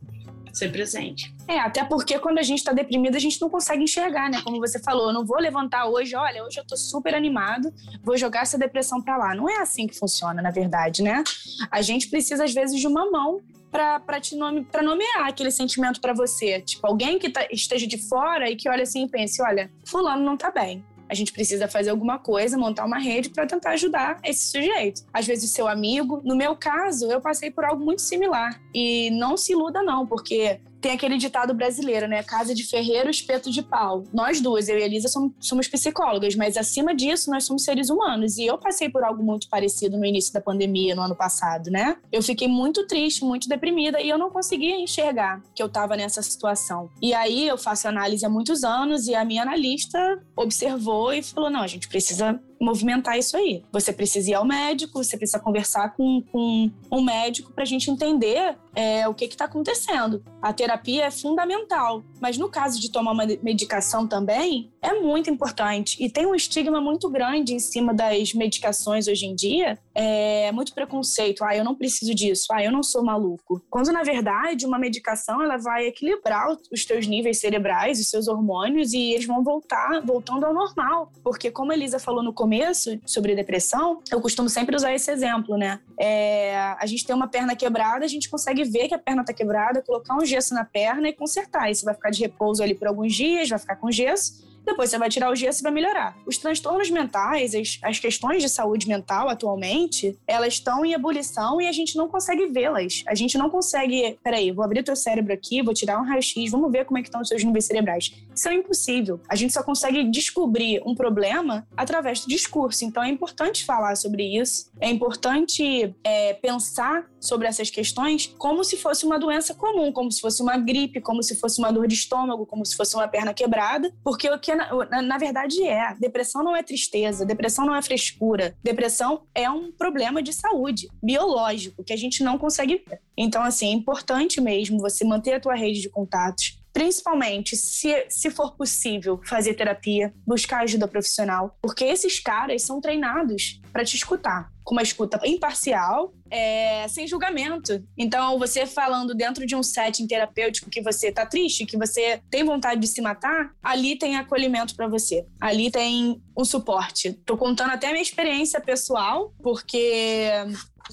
ser 0.58 0.72
presente. 0.72 1.34
É, 1.48 1.60
até 1.60 1.84
porque 1.84 2.20
quando 2.20 2.40
a 2.40 2.44
gente 2.44 2.60
está 2.60 2.74
deprimido, 2.74 3.16
a 3.16 3.20
gente 3.20 3.40
não 3.42 3.50
consegue 3.50 3.84
enxergar, 3.84 4.30
né? 4.30 4.42
Como 4.44 4.60
você 4.60 4.80
falou, 4.80 5.08
eu 5.08 5.14
não 5.14 5.26
vou 5.26 5.40
levantar 5.40 5.86
hoje, 5.86 6.16
olha, 6.16 6.44
hoje 6.44 6.60
eu 6.60 6.66
tô 6.66 6.76
super 6.76 7.16
animado, 7.16 7.74
vou 8.04 8.18
jogar 8.18 8.42
essa 8.42 8.58
depressão 8.58 9.02
para 9.02 9.18
lá. 9.18 9.36
Não 9.36 9.50
é 9.50 9.58
assim 9.58 9.88
que 9.88 9.98
funciona, 9.98 10.42
na 10.42 10.52
verdade, 10.52 11.02
né? 11.04 11.24
A 11.72 11.82
gente 11.82 12.10
precisa, 12.10 12.44
às 12.44 12.54
vezes, 12.54 12.80
de 12.80 12.88
uma 12.88 13.10
mão 13.10 13.42
para 13.72 14.20
te 14.20 14.36
nome, 14.36 14.64
pra 14.66 14.82
nomear 14.82 15.28
aquele 15.28 15.52
sentimento 15.52 16.02
para 16.02 16.14
você. 16.14 16.62
Tipo, 16.62 16.88
alguém 16.88 17.20
que 17.20 17.30
tá, 17.30 17.48
esteja 17.52 17.86
de 17.86 17.98
fora 17.98 18.50
e 18.50 18.56
que 18.56 18.70
olha 18.70 18.84
assim 18.84 19.04
e 19.04 19.08
pense: 19.08 19.42
olha, 19.42 19.70
Fulano 19.86 20.24
não 20.24 20.38
tá 20.38 20.52
bem. 20.52 20.84
A 21.10 21.14
gente 21.14 21.32
precisa 21.32 21.68
fazer 21.68 21.90
alguma 21.90 22.20
coisa, 22.20 22.58
montar 22.58 22.86
uma 22.86 22.98
rede 22.98 23.30
para 23.30 23.46
tentar 23.46 23.72
ajudar 23.72 24.20
esse 24.24 24.52
sujeito. 24.52 25.04
Às 25.14 25.26
vezes, 25.26 25.50
o 25.50 25.54
seu 25.54 25.68
amigo. 25.68 26.22
No 26.24 26.36
meu 26.36 26.56
caso, 26.56 27.12
eu 27.12 27.22
passei 27.22 27.50
por 27.50 27.64
algo 27.66 27.84
muito 27.84 28.02
similar. 28.02 28.62
E 28.74 29.10
não 29.12 29.38
se 29.38 29.54
iluda, 29.54 29.82
não, 29.82 30.06
porque 30.06 30.60
tem 30.82 30.92
aquele 30.94 31.18
ditado 31.18 31.54
brasileiro, 31.54 32.08
né? 32.08 32.24
Casa 32.24 32.54
de 32.54 32.64
ferreiro, 32.64 33.10
espeto 33.10 33.52
de 33.52 33.62
pau. 33.62 34.04
Nós 34.14 34.42
duas, 34.42 34.70
eu 34.70 34.78
e 34.78 34.84
a 34.84 34.86
Elisa, 34.86 35.08
somos, 35.08 35.34
somos, 35.40 35.68
psicólogas, 35.68 36.36
mas 36.36 36.58
acima 36.58 36.96
disso, 36.96 37.30
nós 37.30 37.46
somos 37.46 37.64
seres 37.64 37.90
humanos. 37.90 38.38
E 38.38 38.46
eu 38.46 38.58
passei 38.58 38.90
por 38.90 39.04
algo 39.04 39.24
muito 39.24 39.50
parecido 39.50 39.98
no 39.98 40.06
início 40.06 40.34
da 40.34 40.42
pandemia, 40.42 40.96
no 40.96 41.02
ano 41.02 41.16
passado, 41.16 41.70
né? 41.70 41.98
Eu 42.12 42.22
fiquei 42.24 42.48
muito 42.48 42.86
triste, 42.88 43.24
muito 43.24 43.50
deprimida 43.50 44.02
e 44.02 44.10
eu 44.10 44.18
não 44.18 44.30
conseguia 44.30 44.80
enxergar 44.80 45.42
que 45.56 45.62
eu 45.62 45.68
estava 45.68 45.96
nessa 45.96 46.22
situação. 46.22 46.90
E 47.02 47.14
aí 47.14 47.48
eu 47.48 47.58
faço 47.58 47.88
análise 47.88 48.26
há 48.26 48.30
muitos 48.30 48.64
anos 48.64 49.08
e 49.08 49.16
a 49.16 49.26
minha 49.26 49.42
analista 49.42 50.22
observou 50.36 51.14
e 51.14 51.22
falou: 51.22 51.50
não, 51.50 51.62
a 51.62 51.68
gente 51.68 51.88
precisa 51.88 52.40
movimentar 52.60 53.18
isso 53.18 53.36
aí. 53.38 53.64
Você 53.72 53.94
precisa 53.94 54.32
ir 54.32 54.34
ao 54.34 54.46
médico, 54.46 55.04
você 55.04 55.18
precisa 55.18 55.40
conversar 55.40 55.96
com, 55.96 56.22
com 56.32 56.72
um 56.92 57.02
médico 57.02 57.52
para 57.52 57.64
a 57.64 57.68
gente 57.68 57.90
entender 57.90 58.58
é, 58.76 59.08
o 59.08 59.14
que 59.14 59.26
está 59.26 59.46
acontecendo. 59.46 60.24
A 60.42 60.54
terapia 60.54 61.06
é 61.06 61.12
fundamental, 61.12 62.04
mas 62.20 62.38
no 62.38 62.50
caso 62.50 62.80
de 62.80 62.92
tomar 62.92 63.12
uma 63.12 63.26
medicação 63.42 64.08
também, 64.08 64.72
é 64.88 64.94
muito 64.94 65.30
importante. 65.30 66.02
E 66.02 66.10
tem 66.10 66.26
um 66.26 66.34
estigma 66.34 66.80
muito 66.80 67.10
grande 67.10 67.54
em 67.54 67.60
cima 67.60 67.94
das 67.94 68.34
medicações 68.34 69.08
hoje 69.08 69.26
em 69.26 69.36
dia, 69.36 69.78
é 69.94 70.52
muito 70.52 70.74
preconceito. 70.74 71.44
Ah, 71.44 71.56
eu 71.56 71.64
não 71.64 71.76
preciso 71.76 72.16
disso. 72.16 72.48
Ah, 72.52 72.64
eu 72.64 72.72
não 72.72 72.82
sou 72.82 73.04
maluco. 73.04 73.62
Quando, 73.70 73.92
na 73.92 74.04
verdade, 74.04 74.66
uma 74.66 74.80
medicação 74.80 75.42
ela 75.42 75.58
vai 75.58 75.88
equilibrar 75.88 76.56
os 76.72 76.86
teus 76.86 77.06
níveis 77.06 77.40
cerebrais, 77.40 78.00
os 78.00 78.10
seus 78.10 78.28
hormônios, 78.28 78.94
e 78.94 79.12
eles 79.14 79.26
vão 79.26 79.44
voltar, 79.44 80.02
voltando 80.06 80.46
ao 80.46 80.54
normal. 80.54 81.12
Porque, 81.22 81.52
como 81.52 81.72
a 81.72 81.76
Elisa 81.76 82.00
falou 82.00 82.24
no 82.24 82.34
começo 82.34 82.98
sobre 83.06 83.36
depressão, 83.36 84.02
eu 84.10 84.22
costumo 84.22 84.48
sempre 84.48 84.76
usar 84.76 84.94
esse 84.94 85.12
exemplo, 85.12 85.58
né? 85.58 85.82
É, 86.00 86.56
a 86.80 86.86
gente 86.86 87.06
tem 87.06 87.16
uma 87.16 87.28
perna 87.28 87.56
quebrada, 87.56 88.06
a 88.06 88.08
gente 88.08 88.30
consegue 88.30 88.64
ver 88.64 88.88
que 88.88 88.94
a 88.94 89.00
perna 89.00 89.26
tá 89.26 89.34
quebrada, 89.34 89.82
colocar 89.82 90.16
um 90.16 90.26
gesso 90.26 90.54
na 90.54 90.64
perna 90.64 91.10
e 91.10 91.14
consertar. 91.14 91.70
Isso 91.70 91.84
vai 91.84 91.94
ficar 91.94 92.10
de 92.10 92.22
repouso 92.22 92.64
ali 92.64 92.74
por 92.74 92.88
alguns 92.88 93.14
dias, 93.14 93.50
vai 93.50 93.60
ficar 93.60 93.76
com 93.76 93.92
gesso 93.92 94.47
depois 94.68 94.90
você 94.90 94.98
vai 94.98 95.10
tirar 95.10 95.32
o 95.32 95.36
gesso 95.36 95.62
e 95.62 95.64
vai 95.64 95.72
melhorar. 95.72 96.16
Os 96.26 96.38
transtornos 96.38 96.90
mentais, 96.90 97.56
as, 97.56 97.80
as 97.82 98.00
questões 98.00 98.44
de 98.44 98.50
saúde 98.50 98.88
mental 98.88 99.30
atualmente, 99.30 100.18
elas 100.28 100.54
estão 100.54 100.86
em 100.86 100.94
ebulição 100.94 101.60
e 101.60 101.68
a 101.68 101.72
gente 101.72 101.96
não 101.96 102.08
consegue 102.08 102.46
vê-las. 102.48 103.04
A 103.08 103.16
gente 103.16 103.38
não 103.38 103.50
consegue, 103.50 104.20
peraí, 104.24 104.52
vou 104.52 104.64
abrir 104.64 104.84
teu 104.84 104.96
cérebro 104.96 105.34
aqui, 105.34 105.62
vou 105.62 105.74
tirar 105.74 106.00
um 106.00 106.04
raio-x, 106.04 106.52
vamos 106.52 106.72
ver 106.72 106.86
como 106.86 106.98
é 106.98 107.02
que 107.02 107.08
estão 107.08 107.22
os 107.22 107.28
seus 107.28 107.44
níveis 107.44 107.66
cerebrais. 107.66 108.14
Isso 108.36 108.50
é 108.50 108.54
impossível. 108.54 109.20
A 109.28 109.36
gente 109.36 109.54
só 109.54 109.64
consegue 109.64 110.04
descobrir 110.04 110.82
um 110.86 110.94
problema 110.94 111.68
através 111.76 112.20
do 112.20 112.28
discurso. 112.28 112.86
Então 112.86 113.02
é 113.02 113.10
importante 113.10 113.66
falar 113.66 113.96
sobre 113.96 114.24
isso, 114.38 114.70
é 114.80 114.90
importante 114.90 115.96
é, 116.04 116.34
pensar 116.34 117.10
sobre 117.20 117.48
essas 117.48 117.70
questões 117.70 118.28
como 118.38 118.64
se 118.64 118.78
fosse 118.78 119.06
uma 119.06 119.20
doença 119.20 119.54
comum, 119.54 119.92
como 119.92 120.12
se 120.12 120.22
fosse 120.22 120.42
uma 120.42 120.58
gripe, 120.58 121.02
como 121.02 121.24
se 121.24 121.36
fosse 121.36 121.60
uma 121.60 121.72
dor 121.72 121.88
de 121.88 121.96
estômago, 121.96 122.46
como 122.46 122.66
se 122.66 122.76
fosse 122.76 122.96
uma 122.96 123.08
perna 123.08 123.34
quebrada, 123.34 123.94
porque 124.04 124.30
o 124.30 124.40
que 124.40 124.54
na, 124.54 125.02
na 125.02 125.18
verdade 125.18 125.64
é, 125.64 125.96
depressão 126.00 126.44
não 126.44 126.56
é 126.56 126.64
tristeza, 126.64 127.26
depressão 127.26 127.66
não 127.66 127.76
é 127.76 127.82
frescura, 127.82 128.56
depressão 128.64 129.24
é 129.34 129.50
um 129.50 129.72
problema 129.72 130.22
de 130.22 130.34
saúde 130.34 130.88
biológico 131.02 131.84
que 131.84 131.94
a 131.94 131.98
gente 131.98 132.24
não 132.24 132.38
consegue 132.38 132.84
ver. 132.88 133.00
Então, 133.18 133.42
assim, 133.42 133.70
é 133.70 133.74
importante 133.74 134.40
mesmo 134.40 134.80
você 134.80 135.04
manter 135.04 135.34
a 135.34 135.40
tua 135.40 135.56
rede 135.56 135.82
de 135.82 135.90
contatos, 135.90 136.57
principalmente 136.78 137.56
se, 137.56 138.06
se 138.08 138.30
for 138.30 138.56
possível 138.56 139.20
fazer 139.26 139.56
terapia, 139.56 140.14
buscar 140.28 140.62
ajuda 140.62 140.88
profissional, 140.88 141.58
porque 141.60 141.84
esses 141.84 142.20
caras 142.20 142.62
são 142.62 142.80
treinados 142.80 143.60
para 143.74 143.84
te 143.84 143.96
escutar 143.96 144.52
com 144.64 144.76
uma 144.76 144.84
escuta 144.84 145.18
imparcial, 145.26 146.14
é, 146.30 146.86
sem 146.90 147.08
julgamento. 147.08 147.82
Então, 147.98 148.38
você 148.38 148.66
falando 148.66 149.16
dentro 149.16 149.46
de 149.46 149.56
um 149.56 149.64
setting 149.64 150.06
terapêutico 150.06 150.70
que 150.70 150.82
você 150.82 151.10
tá 151.10 151.26
triste, 151.26 151.66
que 151.66 151.78
você 151.78 152.22
tem 152.30 152.44
vontade 152.44 152.82
de 152.82 152.88
se 152.88 153.02
matar, 153.02 153.52
ali 153.64 153.98
tem 153.98 154.18
acolhimento 154.18 154.76
para 154.76 154.90
você. 154.90 155.26
Ali 155.40 155.72
tem 155.72 156.22
um 156.38 156.44
suporte. 156.44 157.14
Tô 157.26 157.38
contando 157.38 157.72
até 157.72 157.88
a 157.88 157.92
minha 157.92 158.02
experiência 158.02 158.60
pessoal, 158.60 159.34
porque 159.42 160.30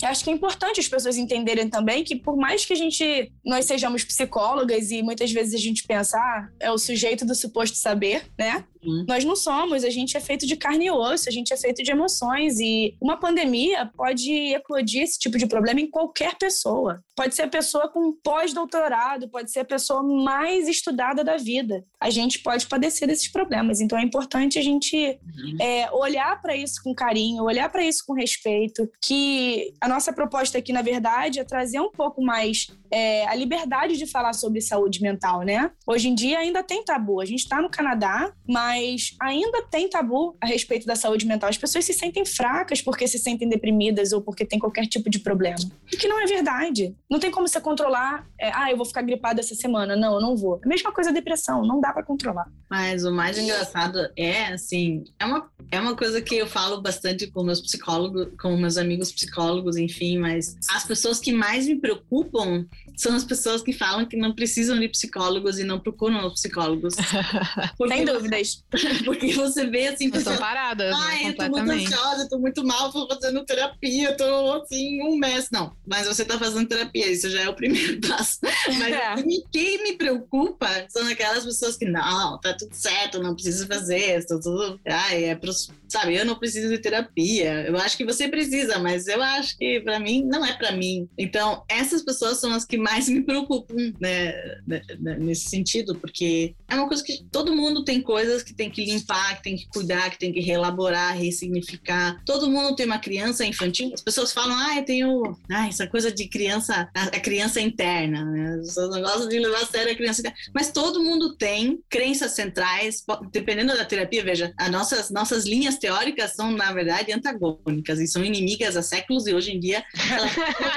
eu 0.02 0.08
acho 0.08 0.24
que 0.24 0.30
é 0.30 0.32
importante 0.32 0.80
as 0.80 0.88
pessoas 0.88 1.16
entenderem 1.16 1.68
também 1.68 2.02
que 2.04 2.16
por 2.16 2.36
mais 2.36 2.64
que 2.64 2.72
a 2.72 2.76
gente 2.76 3.32
nós 3.44 3.64
sejamos 3.64 4.04
psicólogas 4.04 4.90
e 4.90 5.02
muitas 5.02 5.30
vezes 5.30 5.54
a 5.54 5.58
gente 5.58 5.86
pensa 5.86 6.18
ah, 6.18 6.48
é 6.60 6.70
o 6.70 6.78
sujeito 6.78 7.24
do 7.24 7.34
suposto 7.34 7.76
saber, 7.76 8.26
né? 8.38 8.64
Uhum. 8.84 9.04
Nós 9.08 9.24
não 9.24 9.36
somos, 9.36 9.84
a 9.84 9.90
gente 9.90 10.16
é 10.16 10.20
feito 10.20 10.46
de 10.46 10.56
carne 10.56 10.86
e 10.86 10.90
osso, 10.90 11.28
a 11.28 11.32
gente 11.32 11.52
é 11.52 11.56
feito 11.56 11.82
de 11.82 11.90
emoções 11.90 12.58
e 12.60 12.94
uma 13.00 13.16
pandemia 13.16 13.90
pode 13.96 14.30
eclodir 14.54 15.02
esse 15.02 15.18
tipo 15.18 15.38
de 15.38 15.46
problema 15.46 15.80
em 15.80 15.90
qualquer 15.90 16.36
pessoa. 16.36 17.02
Pode 17.16 17.34
ser 17.34 17.42
a 17.42 17.48
pessoa 17.48 17.88
com 17.88 18.12
pós-doutorado, 18.12 19.28
pode 19.28 19.50
ser 19.50 19.60
a 19.60 19.64
pessoa 19.64 20.02
mais 20.02 20.68
estudada 20.68 21.22
da 21.22 21.36
vida. 21.36 21.84
A 22.00 22.10
gente 22.10 22.40
pode 22.40 22.66
padecer 22.66 23.08
desses 23.08 23.28
problemas, 23.28 23.80
então 23.80 23.98
é 23.98 24.02
importante 24.02 24.58
a 24.58 24.62
gente 24.62 24.96
uhum. 24.96 25.56
é, 25.60 25.90
olhar 25.92 26.40
para 26.42 26.56
isso 26.56 26.82
com 26.82 26.94
carinho, 26.94 27.44
olhar 27.44 27.70
para 27.70 27.84
isso 27.84 28.04
com 28.06 28.12
respeito, 28.12 28.88
que 29.02 29.72
a 29.80 29.88
nossa 29.88 30.12
proposta 30.12 30.58
aqui, 30.58 30.72
na 30.72 30.82
verdade, 30.82 31.40
é 31.40 31.44
trazer 31.44 31.80
um 31.80 31.90
pouco 31.90 32.22
mais 32.22 32.68
é, 32.90 33.26
a 33.26 33.34
liberdade 33.34 33.96
de 33.96 34.06
falar 34.06 34.32
sobre 34.32 34.60
saúde 34.60 35.02
mental, 35.02 35.42
né? 35.42 35.70
Hoje 35.86 36.08
em 36.08 36.14
dia 36.14 36.38
ainda 36.38 36.62
tem 36.62 36.84
tabu. 36.84 37.20
A 37.20 37.24
gente 37.24 37.40
está 37.40 37.60
no 37.60 37.68
Canadá, 37.70 38.32
mas 38.48 38.73
ainda 39.20 39.62
tem 39.70 39.88
tabu 39.88 40.36
a 40.40 40.46
respeito 40.46 40.86
da 40.86 40.96
saúde 40.96 41.26
mental. 41.26 41.48
As 41.48 41.58
pessoas 41.58 41.84
se 41.84 41.92
sentem 41.92 42.24
fracas 42.24 42.80
porque 42.80 43.06
se 43.06 43.18
sentem 43.18 43.48
deprimidas 43.48 44.12
ou 44.12 44.20
porque 44.20 44.44
tem 44.44 44.58
qualquer 44.58 44.86
tipo 44.86 45.08
de 45.10 45.18
problema. 45.18 45.56
O 45.92 45.96
que 45.96 46.08
não 46.08 46.20
é 46.20 46.26
verdade. 46.26 46.94
Não 47.10 47.18
tem 47.18 47.30
como 47.30 47.46
você 47.46 47.60
controlar, 47.60 48.26
é, 48.40 48.50
ah, 48.54 48.70
eu 48.70 48.76
vou 48.76 48.86
ficar 48.86 49.02
gripada 49.02 49.40
essa 49.40 49.54
semana. 49.54 49.96
Não, 49.96 50.14
eu 50.14 50.20
não 50.20 50.36
vou. 50.36 50.60
A 50.64 50.68
mesma 50.68 50.92
coisa 50.92 51.10
a 51.10 51.12
depressão, 51.12 51.64
não 51.64 51.80
dá 51.80 51.92
para 51.92 52.02
controlar. 52.02 52.46
Mas 52.70 53.04
o 53.04 53.12
mais 53.12 53.38
engraçado 53.38 54.10
é, 54.16 54.46
assim, 54.46 55.04
é 55.18 55.24
uma, 55.24 55.50
é 55.70 55.80
uma 55.80 55.96
coisa 55.96 56.20
que 56.20 56.36
eu 56.36 56.46
falo 56.46 56.80
bastante 56.80 57.26
com 57.30 57.42
meus 57.42 57.60
psicólogos, 57.60 58.28
com 58.40 58.56
meus 58.56 58.76
amigos 58.76 59.12
psicólogos, 59.12 59.76
enfim, 59.76 60.18
mas 60.18 60.56
as 60.70 60.84
pessoas 60.84 61.18
que 61.20 61.32
mais 61.32 61.66
me 61.66 61.76
preocupam 61.76 62.66
são 62.96 63.14
as 63.14 63.24
pessoas 63.24 63.62
que 63.62 63.72
falam 63.72 64.06
que 64.06 64.16
não 64.16 64.34
precisam 64.34 64.78
de 64.78 64.88
psicólogos 64.88 65.58
e 65.58 65.64
não 65.64 65.80
procuram 65.80 66.26
os 66.26 66.34
psicólogos. 66.34 66.94
Sem 67.88 68.04
dúvidas. 68.04 68.63
Porque 69.04 69.32
você 69.32 69.66
vê 69.66 69.88
assim... 69.88 70.10
São 70.20 70.36
paradas, 70.36 70.90
né, 70.90 70.96
Ai, 71.00 71.28
eu 71.28 71.36
tô 71.36 71.48
muito 71.48 71.70
ansiosa, 71.70 72.22
eu 72.22 72.28
tô 72.28 72.38
muito 72.38 72.64
mal, 72.64 72.92
tô 72.92 73.06
fazendo 73.08 73.44
terapia, 73.44 74.10
eu 74.10 74.16
tô 74.16 74.52
assim, 74.54 75.02
um 75.02 75.16
mês. 75.16 75.48
Não, 75.52 75.76
mas 75.86 76.06
você 76.06 76.24
tá 76.24 76.38
fazendo 76.38 76.68
terapia, 76.68 77.10
isso 77.10 77.28
já 77.30 77.42
é 77.42 77.48
o 77.48 77.54
primeiro 77.54 78.00
passo. 78.06 78.38
Mas 78.42 78.94
é. 78.94 79.14
quem 79.52 79.82
me 79.82 79.96
preocupa 79.96 80.68
são 80.88 81.06
aquelas 81.08 81.44
pessoas 81.44 81.76
que, 81.76 81.86
não, 81.86 82.38
tá 82.40 82.54
tudo 82.54 82.74
certo, 82.74 83.22
não 83.22 83.34
precisa 83.34 83.66
fazer, 83.66 84.18
estou 84.18 84.40
tudo... 84.40 84.80
Ai, 84.86 85.24
é 85.24 85.34
pros... 85.34 85.70
Sabe, 85.88 86.16
eu 86.16 86.24
não 86.24 86.38
preciso 86.38 86.68
de 86.68 86.78
terapia. 86.78 87.66
Eu 87.66 87.76
acho 87.76 87.96
que 87.96 88.04
você 88.04 88.28
precisa, 88.28 88.78
mas 88.78 89.06
eu 89.06 89.22
acho 89.22 89.56
que 89.56 89.80
para 89.80 90.00
mim 90.00 90.24
não 90.24 90.44
é 90.44 90.52
para 90.52 90.72
mim. 90.72 91.08
Então, 91.16 91.64
essas 91.68 92.02
pessoas 92.02 92.38
são 92.38 92.52
as 92.52 92.64
que 92.64 92.76
mais 92.76 93.08
me 93.08 93.22
preocupam, 93.22 93.92
né, 94.00 94.32
né, 94.66 94.82
né, 94.98 95.16
nesse 95.18 95.48
sentido, 95.48 95.94
porque 95.94 96.54
é 96.68 96.74
uma 96.74 96.88
coisa 96.88 97.04
que 97.04 97.24
todo 97.30 97.54
mundo 97.54 97.84
tem 97.84 98.00
coisas 98.00 98.42
que 98.42 98.53
tem 98.56 98.70
que 98.70 98.84
limpar, 98.84 99.36
que 99.36 99.42
tem 99.42 99.56
que 99.56 99.66
cuidar, 99.68 100.10
que 100.10 100.18
tem 100.18 100.32
que 100.32 100.40
reelaborar, 100.40 101.16
ressignificar. 101.16 102.22
Todo 102.24 102.50
mundo 102.50 102.74
tem 102.76 102.86
uma 102.86 102.98
criança 102.98 103.44
infantil. 103.44 103.90
As 103.92 104.00
pessoas 104.00 104.32
falam, 104.32 104.56
ah, 104.56 104.76
eu 104.76 104.84
tenho, 104.84 105.36
ah, 105.50 105.68
essa 105.68 105.86
coisa 105.86 106.12
de 106.12 106.28
criança, 106.28 106.88
a, 106.94 107.20
criança 107.20 107.60
interna, 107.60 108.24
né? 108.24 108.56
As 108.60 108.68
pessoas 108.68 108.90
não 108.90 109.00
gostam 109.00 109.28
de 109.28 109.38
levar 109.38 109.62
a 109.62 109.66
sério 109.66 109.92
a 109.92 109.96
criança 109.96 110.20
interna. 110.20 110.38
Mas 110.52 110.70
todo 110.70 111.02
mundo 111.02 111.34
tem 111.36 111.82
crenças 111.88 112.32
centrais, 112.32 113.04
dependendo 113.32 113.76
da 113.76 113.84
terapia, 113.84 114.22
veja, 114.22 114.52
as 114.56 114.70
nossas, 114.70 115.10
nossas 115.10 115.44
linhas 115.44 115.78
teóricas 115.78 116.34
são, 116.34 116.50
na 116.50 116.72
verdade, 116.72 117.12
antagônicas 117.12 118.00
e 118.00 118.06
são 118.06 118.24
inimigas 118.24 118.76
há 118.76 118.82
séculos 118.82 119.26
e 119.26 119.34
hoje 119.34 119.52
em 119.52 119.60
dia 119.60 119.84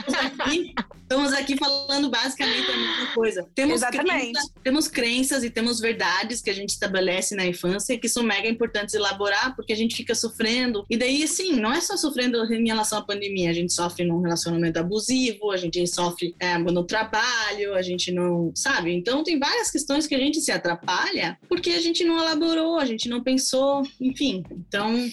estamos, 0.08 0.40
aqui, 0.42 0.74
estamos 1.04 1.34
aqui 1.34 1.58
falando 1.58 2.10
basicamente 2.10 2.70
a 2.70 2.78
mesma 2.78 3.13
coisa. 3.13 3.48
Temos 3.54 3.76
Exatamente. 3.76 4.40
Temos 4.63 4.88
crenças 4.88 5.44
e 5.44 5.50
temos 5.50 5.80
verdades 5.80 6.42
que 6.42 6.50
a 6.50 6.54
gente 6.54 6.70
estabelece 6.70 7.36
na 7.36 7.46
infância 7.46 7.67
e 7.74 7.98
que 7.98 8.10
são 8.10 8.24
mega 8.24 8.48
importantes 8.48 8.94
elaborar 8.94 9.56
porque 9.56 9.74
a 9.74 9.76
gente 9.76 9.96
fica 9.96 10.16
sofrendo. 10.16 10.86
E 10.90 10.98
daí, 10.98 11.24
assim, 11.24 11.54
não 11.54 11.72
é 11.72 11.82
só 11.82 11.98
sofrendo 11.98 12.44
em 12.54 12.68
relação 12.68 13.00
à 13.00 13.02
pandemia, 13.02 13.50
a 13.50 13.54
gente 13.54 13.74
sofre 13.74 14.06
num 14.06 14.22
relacionamento 14.22 14.80
abusivo, 14.80 15.52
a 15.52 15.58
gente 15.58 15.86
sofre 15.88 16.36
é, 16.40 16.58
no 16.58 16.84
trabalho, 16.84 17.74
a 17.74 17.82
gente 17.82 18.12
não. 18.12 18.52
Sabe? 18.56 18.94
Então, 18.94 19.24
tem 19.24 19.40
várias 19.40 19.72
questões 19.72 20.08
que 20.08 20.16
a 20.16 20.20
gente 20.20 20.42
se 20.42 20.52
atrapalha 20.52 21.38
porque 21.48 21.72
a 21.72 21.82
gente 21.82 22.04
não 22.04 22.18
elaborou, 22.18 22.78
a 22.78 22.86
gente 22.86 23.10
não 23.10 23.24
pensou, 23.24 23.84
enfim. 24.00 24.44
Então, 24.52 25.10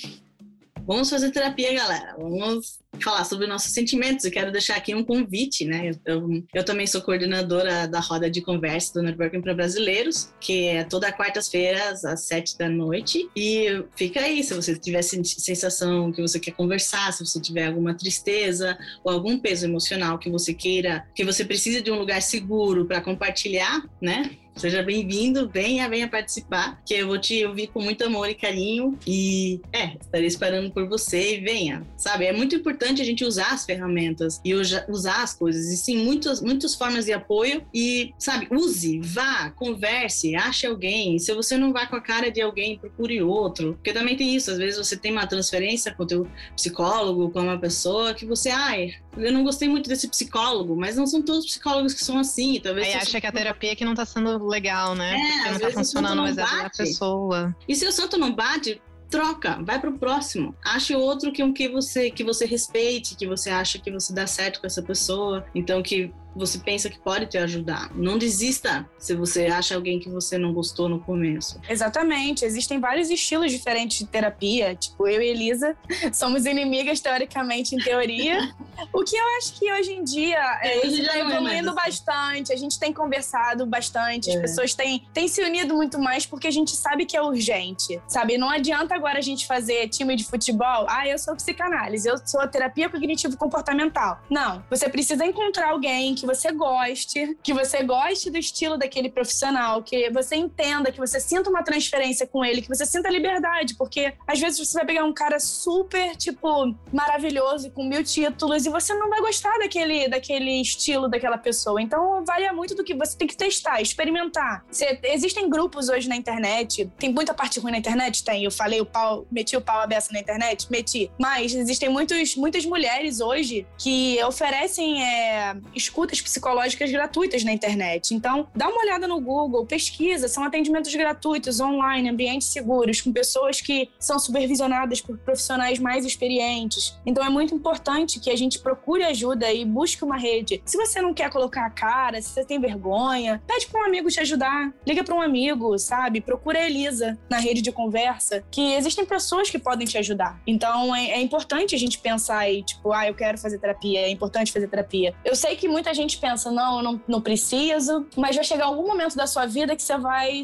vamos 0.87 1.11
fazer 1.11 1.31
terapia, 1.31 1.73
galera. 1.73 2.15
Vamos 2.19 2.81
falar 3.03 3.25
sobre 3.25 3.47
nossos 3.47 3.73
sentimentos. 3.73 4.25
Eu 4.25 4.31
quero 4.31 4.53
deixar 4.53 4.77
aqui 4.77 4.95
um 4.95 5.05
convite, 5.05 5.65
né? 5.65 5.91
Eu, 5.91 6.15
eu, 6.15 6.45
eu 6.55 6.65
também 6.65 6.87
sou 6.87 7.03
coordenadora 7.03 7.89
da 7.89 8.01
roda 8.01 8.31
de 8.31 8.41
conversa 8.41 8.95
do 8.95 9.03
Networking 9.03 9.41
para 9.41 9.55
Brasileiros, 9.55 10.33
que 10.41 10.69
é 10.69 10.85
toda 10.85 11.13
quarta-feira 11.13 11.91
às 11.91 12.27
sete 12.27 12.57
da 12.57 12.69
noite. 12.69 13.29
E 13.35 13.85
fica 13.97 14.21
aí, 14.21 14.43
se 14.43 14.55
você 14.55 14.79
tiver 14.79 15.03
sensação 15.03 16.13
que 16.13 16.23
você 16.23 16.39
quer 16.39 16.53
conversar, 16.53 17.13
se 17.13 17.25
você 17.25 17.41
tiver 17.41 17.67
alguma 17.67 17.95
tristeza 17.95 18.79
ou 19.03 19.13
algum 19.13 19.39
peso 19.39 19.67
emocional 19.67 20.19
que 20.19 20.31
você 20.31 20.55
queira, 20.55 21.07
que 21.15 21.25
você 21.25 21.45
precisa 21.45 21.83
de 21.83 21.91
um 21.91 21.99
lugar 21.99 22.23
seguro 22.23 22.87
para 22.87 23.01
compartilhar, 23.01 23.83
né? 24.01 24.31
Seja 24.57 24.85
bem-vindo, 24.85 25.51
venha, 25.53 25.89
venha 25.89 26.09
participar, 26.09 26.81
que 26.87 26.95
eu 26.95 27.09
vou 27.09 27.19
te 27.19 27.45
ouvir 27.45 27.67
com 27.67 27.83
muito 27.83 28.05
amor 28.05 28.31
e 28.31 28.35
carinho. 28.35 28.97
E 29.05 29.61
é, 29.73 29.97
estarei 30.01 30.27
esperando 30.27 30.71
por 30.71 30.89
você 30.89 31.37
e 31.37 31.41
venha, 31.41 31.85
sabe? 31.97 32.27
É 32.27 32.33
muito 32.33 32.55
importante 32.55 33.03
a 33.03 33.05
gente 33.05 33.25
usar 33.25 33.53
as 33.53 33.65
ferramentas 33.65 34.41
e 34.45 34.55
usar 34.55 35.23
as 35.23 35.35
coisas. 35.35 35.67
E 35.73 35.77
sim, 35.77 35.97
muitas, 36.05 36.41
muitas 36.41 36.75
formas 36.75 37.05
de 37.05 37.13
apoio. 37.13 37.67
E, 37.75 38.15
sabe, 38.17 38.47
use, 38.51 39.01
vá, 39.01 39.51
converse, 39.51 40.37
ache 40.37 40.67
alguém. 40.67 41.19
Se 41.19 41.35
você 41.35 41.57
não 41.57 41.73
vai 41.73 41.89
com 41.89 41.97
a 41.97 42.01
cara 42.01 42.31
de 42.31 42.41
alguém, 42.41 42.79
procure 42.79 43.21
outro. 43.21 43.75
Porque 43.75 43.93
também 43.93 44.17
tem 44.17 44.37
isso, 44.37 44.53
às 44.53 44.59
vezes 44.59 44.79
você 44.79 44.97
tem 44.97 45.11
uma 45.11 45.27
transferência 45.27 45.93
com 45.93 46.05
o 46.05 46.07
teu 46.07 46.29
psicólogo, 46.55 47.31
com 47.31 47.41
uma 47.41 47.59
pessoa 47.59 48.15
que 48.15 48.25
você, 48.25 48.51
ai, 48.51 48.95
eu 49.17 49.33
não 49.33 49.45
gostei 49.45 49.69
muito 49.69 49.89
desse 49.89 50.09
psicólogo, 50.09 50.77
mas 50.77 50.97
não 50.97 51.07
são 51.07 51.23
todos 51.23 51.47
psicólogos 51.47 51.95
que 51.95 52.05
são 52.05 52.19
assim. 52.19 52.61
Talvez 52.63 52.89
Aí 52.89 52.95
acha 52.95 53.21
que 53.21 53.27
a 53.27 53.33
terapia 53.33 53.73
é 53.73 53.77
que 53.77 53.85
não 53.85 53.95
tá 53.95 54.05
sendo 54.05 54.47
legal, 54.47 54.95
né? 54.95 55.15
É, 55.15 55.37
Porque 55.37 55.51
não 55.51 55.59
tá 55.61 55.71
funcionando 55.71 56.23
o 56.23 56.27
exato 56.27 56.63
da 56.63 56.71
pessoa. 56.71 57.57
E 57.69 57.75
se 57.75 57.87
o 57.87 57.93
santo 57.93 58.17
não 58.17 58.35
bate, 58.35 58.81
troca, 59.11 59.61
vai 59.63 59.81
pro 59.81 59.99
próximo. 59.99 60.55
Ache 60.65 60.95
outro 60.95 61.33
que, 61.33 61.53
que 61.53 61.69
você 61.69 62.11
que 62.11 62.25
você 62.25 62.47
respeite, 62.47 63.15
que 63.15 63.27
você 63.27 63.51
acha 63.51 63.79
que 63.79 63.91
você 63.91 64.13
dá 64.13 64.27
certo 64.27 64.61
com 64.61 64.67
essa 64.67 64.83
pessoa. 64.83 65.45
Então 65.55 65.83
que 65.83 66.13
você 66.35 66.59
pensa 66.59 66.89
que 66.91 66.99
pode 66.99 67.27
te 67.27 67.39
ajudar. 67.39 67.91
Não 67.95 68.19
desista 68.19 68.89
se 68.99 69.15
você 69.15 69.47
acha 69.47 69.75
alguém 69.75 69.99
que 69.99 70.09
você 70.09 70.37
não 70.39 70.53
gostou 70.53 70.89
no 70.89 71.01
começo. 71.01 71.61
Exatamente. 71.69 72.45
Existem 72.45 72.81
vários 72.81 73.11
estilos 73.11 73.51
diferentes 73.53 73.99
de 73.99 74.07
terapia. 74.07 74.75
Tipo, 74.75 75.09
eu 75.09 75.23
e 75.23 75.29
Elisa 75.29 75.77
somos 76.13 76.47
inimigas, 76.47 77.01
teoricamente, 77.01 77.75
em 77.75 77.79
teoria. 77.79 78.55
o 78.93 79.05
que 79.05 79.17
eu 79.17 79.25
acho 79.39 79.59
que 79.59 79.73
hoje 79.73 79.93
em 79.93 80.05
dia 80.05 80.41
é, 80.63 80.87
está 80.87 81.17
é 81.17 81.21
evoluindo 81.21 81.71
é 81.71 81.75
bastante. 81.75 82.53
A 82.53 82.57
gente 82.57 82.79
tem 82.79 82.93
conversado 82.93 83.67
bastante. 83.67 84.31
As 84.31 84.37
é. 84.37 84.41
pessoas 84.41 84.75
têm, 84.75 85.07
têm 85.13 85.29
se 85.29 85.43
unido 85.43 85.75
muito 85.75 85.99
mais 85.99 86.27
porque 86.27 86.49
a 86.49 86.51
gente 86.51 86.73
sabe 86.73 87.07
que 87.07 87.17
é 87.17 87.23
urgente. 87.23 88.01
Sabe? 88.09 88.37
Não 88.39 88.51
adianta 88.51 88.95
agora 88.95 89.19
a 89.19 89.23
gente 89.23 89.47
fazer 89.47 89.89
time 89.89 90.17
de 90.17 90.25
futebol. 90.25 90.87
Ah, 90.89 91.07
eu 91.07 91.19
sou 91.19 91.35
psicanálise, 91.37 92.09
eu 92.09 92.17
sou 92.25 92.47
terapia 92.49 92.89
cognitivo-comportamental. 92.89 94.21
Não. 94.31 94.65
Você 94.71 94.89
precisa 94.89 95.25
encontrar 95.25 95.71
alguém 95.71 96.15
que 96.15 96.24
que 96.25 96.27
você 96.27 96.51
goste, 96.53 97.37
que 97.43 97.53
você 97.53 97.83
goste 97.83 98.31
do 98.31 98.39
estilo 98.39 98.79
daquele 98.79 99.11
profissional, 99.11 99.83
que 99.83 100.11
você 100.11 100.37
entenda, 100.37 100.91
que 100.91 100.99
você 100.99 101.21
sinta 101.21 101.51
uma 101.51 101.63
transferência 101.63 102.27
com 102.27 102.43
ele, 102.43 102.63
que 102.63 102.69
você 102.69 102.87
sinta 102.87 103.11
liberdade, 103.11 103.75
porque 103.75 104.15
às 104.27 104.41
vezes 104.41 104.59
você 104.59 104.79
vai 104.79 104.87
pegar 104.87 105.05
um 105.05 105.13
cara 105.13 105.39
super, 105.39 106.17
tipo, 106.17 106.75
maravilhoso, 106.91 107.71
com 107.71 107.85
mil 107.85 108.03
títulos, 108.03 108.65
e 108.65 108.71
você 108.71 108.95
não 108.95 109.11
vai 109.11 109.21
gostar 109.21 109.59
daquele, 109.59 110.09
daquele 110.09 110.63
estilo 110.63 111.09
daquela 111.09 111.37
pessoa. 111.37 111.81
Então, 111.83 112.25
varia 112.25 112.53
muito 112.53 112.75
do 112.75 112.83
que 112.83 112.95
você 112.95 113.17
tem 113.17 113.29
que 113.29 113.37
testar, 113.37 113.83
experimentar. 113.83 114.65
Você, 114.71 114.99
existem 115.03 115.51
grupos 115.51 115.91
hoje 115.91 116.09
na 116.09 116.17
internet, 116.17 116.91
tem 116.99 117.13
muita 117.13 117.35
parte 117.35 117.61
ruim 117.61 117.73
na 117.73 117.79
internet? 117.79 118.25
Tem. 118.25 118.45
Eu 118.45 118.51
falei 118.51 118.81
o 118.81 118.87
pau, 118.87 119.27
meti 119.31 119.57
o 119.57 119.61
pau 119.61 119.81
aberto 119.81 120.11
na 120.13 120.21
internet? 120.21 120.67
Meti. 120.71 121.11
Mas 121.19 121.55
existem 121.55 121.91
muitos, 121.91 122.35
muitas 122.37 122.65
mulheres 122.65 123.21
hoje 123.21 123.67
que 123.77 124.23
oferecem 124.25 125.05
é, 125.05 125.55
escuta 125.75 126.14
psicológicas 126.21 126.91
gratuitas 126.91 127.45
na 127.45 127.53
internet. 127.53 128.15
Então, 128.15 128.49
dá 128.55 128.69
uma 128.69 128.81
olhada 128.81 129.07
no 129.07 129.21
Google, 129.21 129.67
pesquisa, 129.67 130.29
são 130.29 130.45
atendimentos 130.45 130.95
gratuitos, 130.95 131.61
online, 131.61 132.09
ambientes 132.09 132.49
seguros, 132.49 133.01
com 133.01 133.13
pessoas 133.13 133.61
que 133.61 133.91
são 133.99 134.19
supervisionadas 134.19 135.01
por 135.01 135.17
profissionais 135.19 135.79
mais 135.79 136.05
experientes. 136.05 136.99
Então, 137.07 137.25
é 137.25 137.29
muito 137.29 137.55
importante 137.55 138.21
que 138.21 138.31
a 138.31 138.37
gente 138.37 138.59
procure 138.59 139.05
ajuda 139.05 139.53
e 139.53 139.65
busque 139.65 140.05
uma 140.05 140.17
rede. 140.17 140.63
Se 140.65 140.77
você 140.77 141.01
não 141.01 141.15
quer 141.15 141.31
colocar 141.31 141.67
a 141.67 141.71
cara, 141.71 142.21
se 142.21 142.31
você 142.31 142.45
tem 142.45 142.61
vergonha, 142.61 143.43
pede 143.47 143.67
para 143.67 143.81
um 143.81 143.85
amigo 143.85 144.09
te 144.09 144.21
ajudar, 144.21 144.73
liga 144.87 145.03
para 145.03 145.15
um 145.15 145.21
amigo, 145.21 145.79
sabe? 145.79 146.21
Procura 146.21 146.59
a 146.59 146.67
Elisa 146.67 147.19
na 147.29 147.39
rede 147.39 147.63
de 147.63 147.73
conversa, 147.73 148.45
que 148.51 148.75
existem 148.75 149.05
pessoas 149.05 149.51
que 149.51 149.59
podem 149.59 149.87
te 149.87 149.99
ajudar. 149.99 150.41
Então, 150.47 150.95
é, 150.95 151.13
é 151.13 151.21
importante 151.21 151.75
a 151.75 151.79
gente 151.79 151.99
pensar 151.99 152.39
aí, 152.39 152.63
tipo, 152.63 152.93
ah, 152.93 153.07
eu 153.07 153.15
quero 153.15 153.39
fazer 153.39 153.59
terapia, 153.59 154.01
é 154.01 154.11
importante 154.11 154.53
fazer 154.53 154.69
terapia. 154.69 155.15
Eu 155.25 155.35
sei 155.35 155.57
que 155.57 155.69
muita 155.69 155.95
gente 155.95 156.04
gente 156.05 156.19
pensa, 156.19 156.51
não, 156.51 156.79
eu 156.79 156.83
não, 156.83 157.01
não 157.07 157.21
preciso, 157.21 158.07
mas 158.17 158.37
vai 158.37 158.45
chegar 158.45 158.67
algum 158.67 158.87
momento 158.87 159.17
da 159.17 159.27
sua 159.27 159.47
vida 159.47 159.75
que 159.75 159.83
você 159.83 159.99
vai 159.99 160.43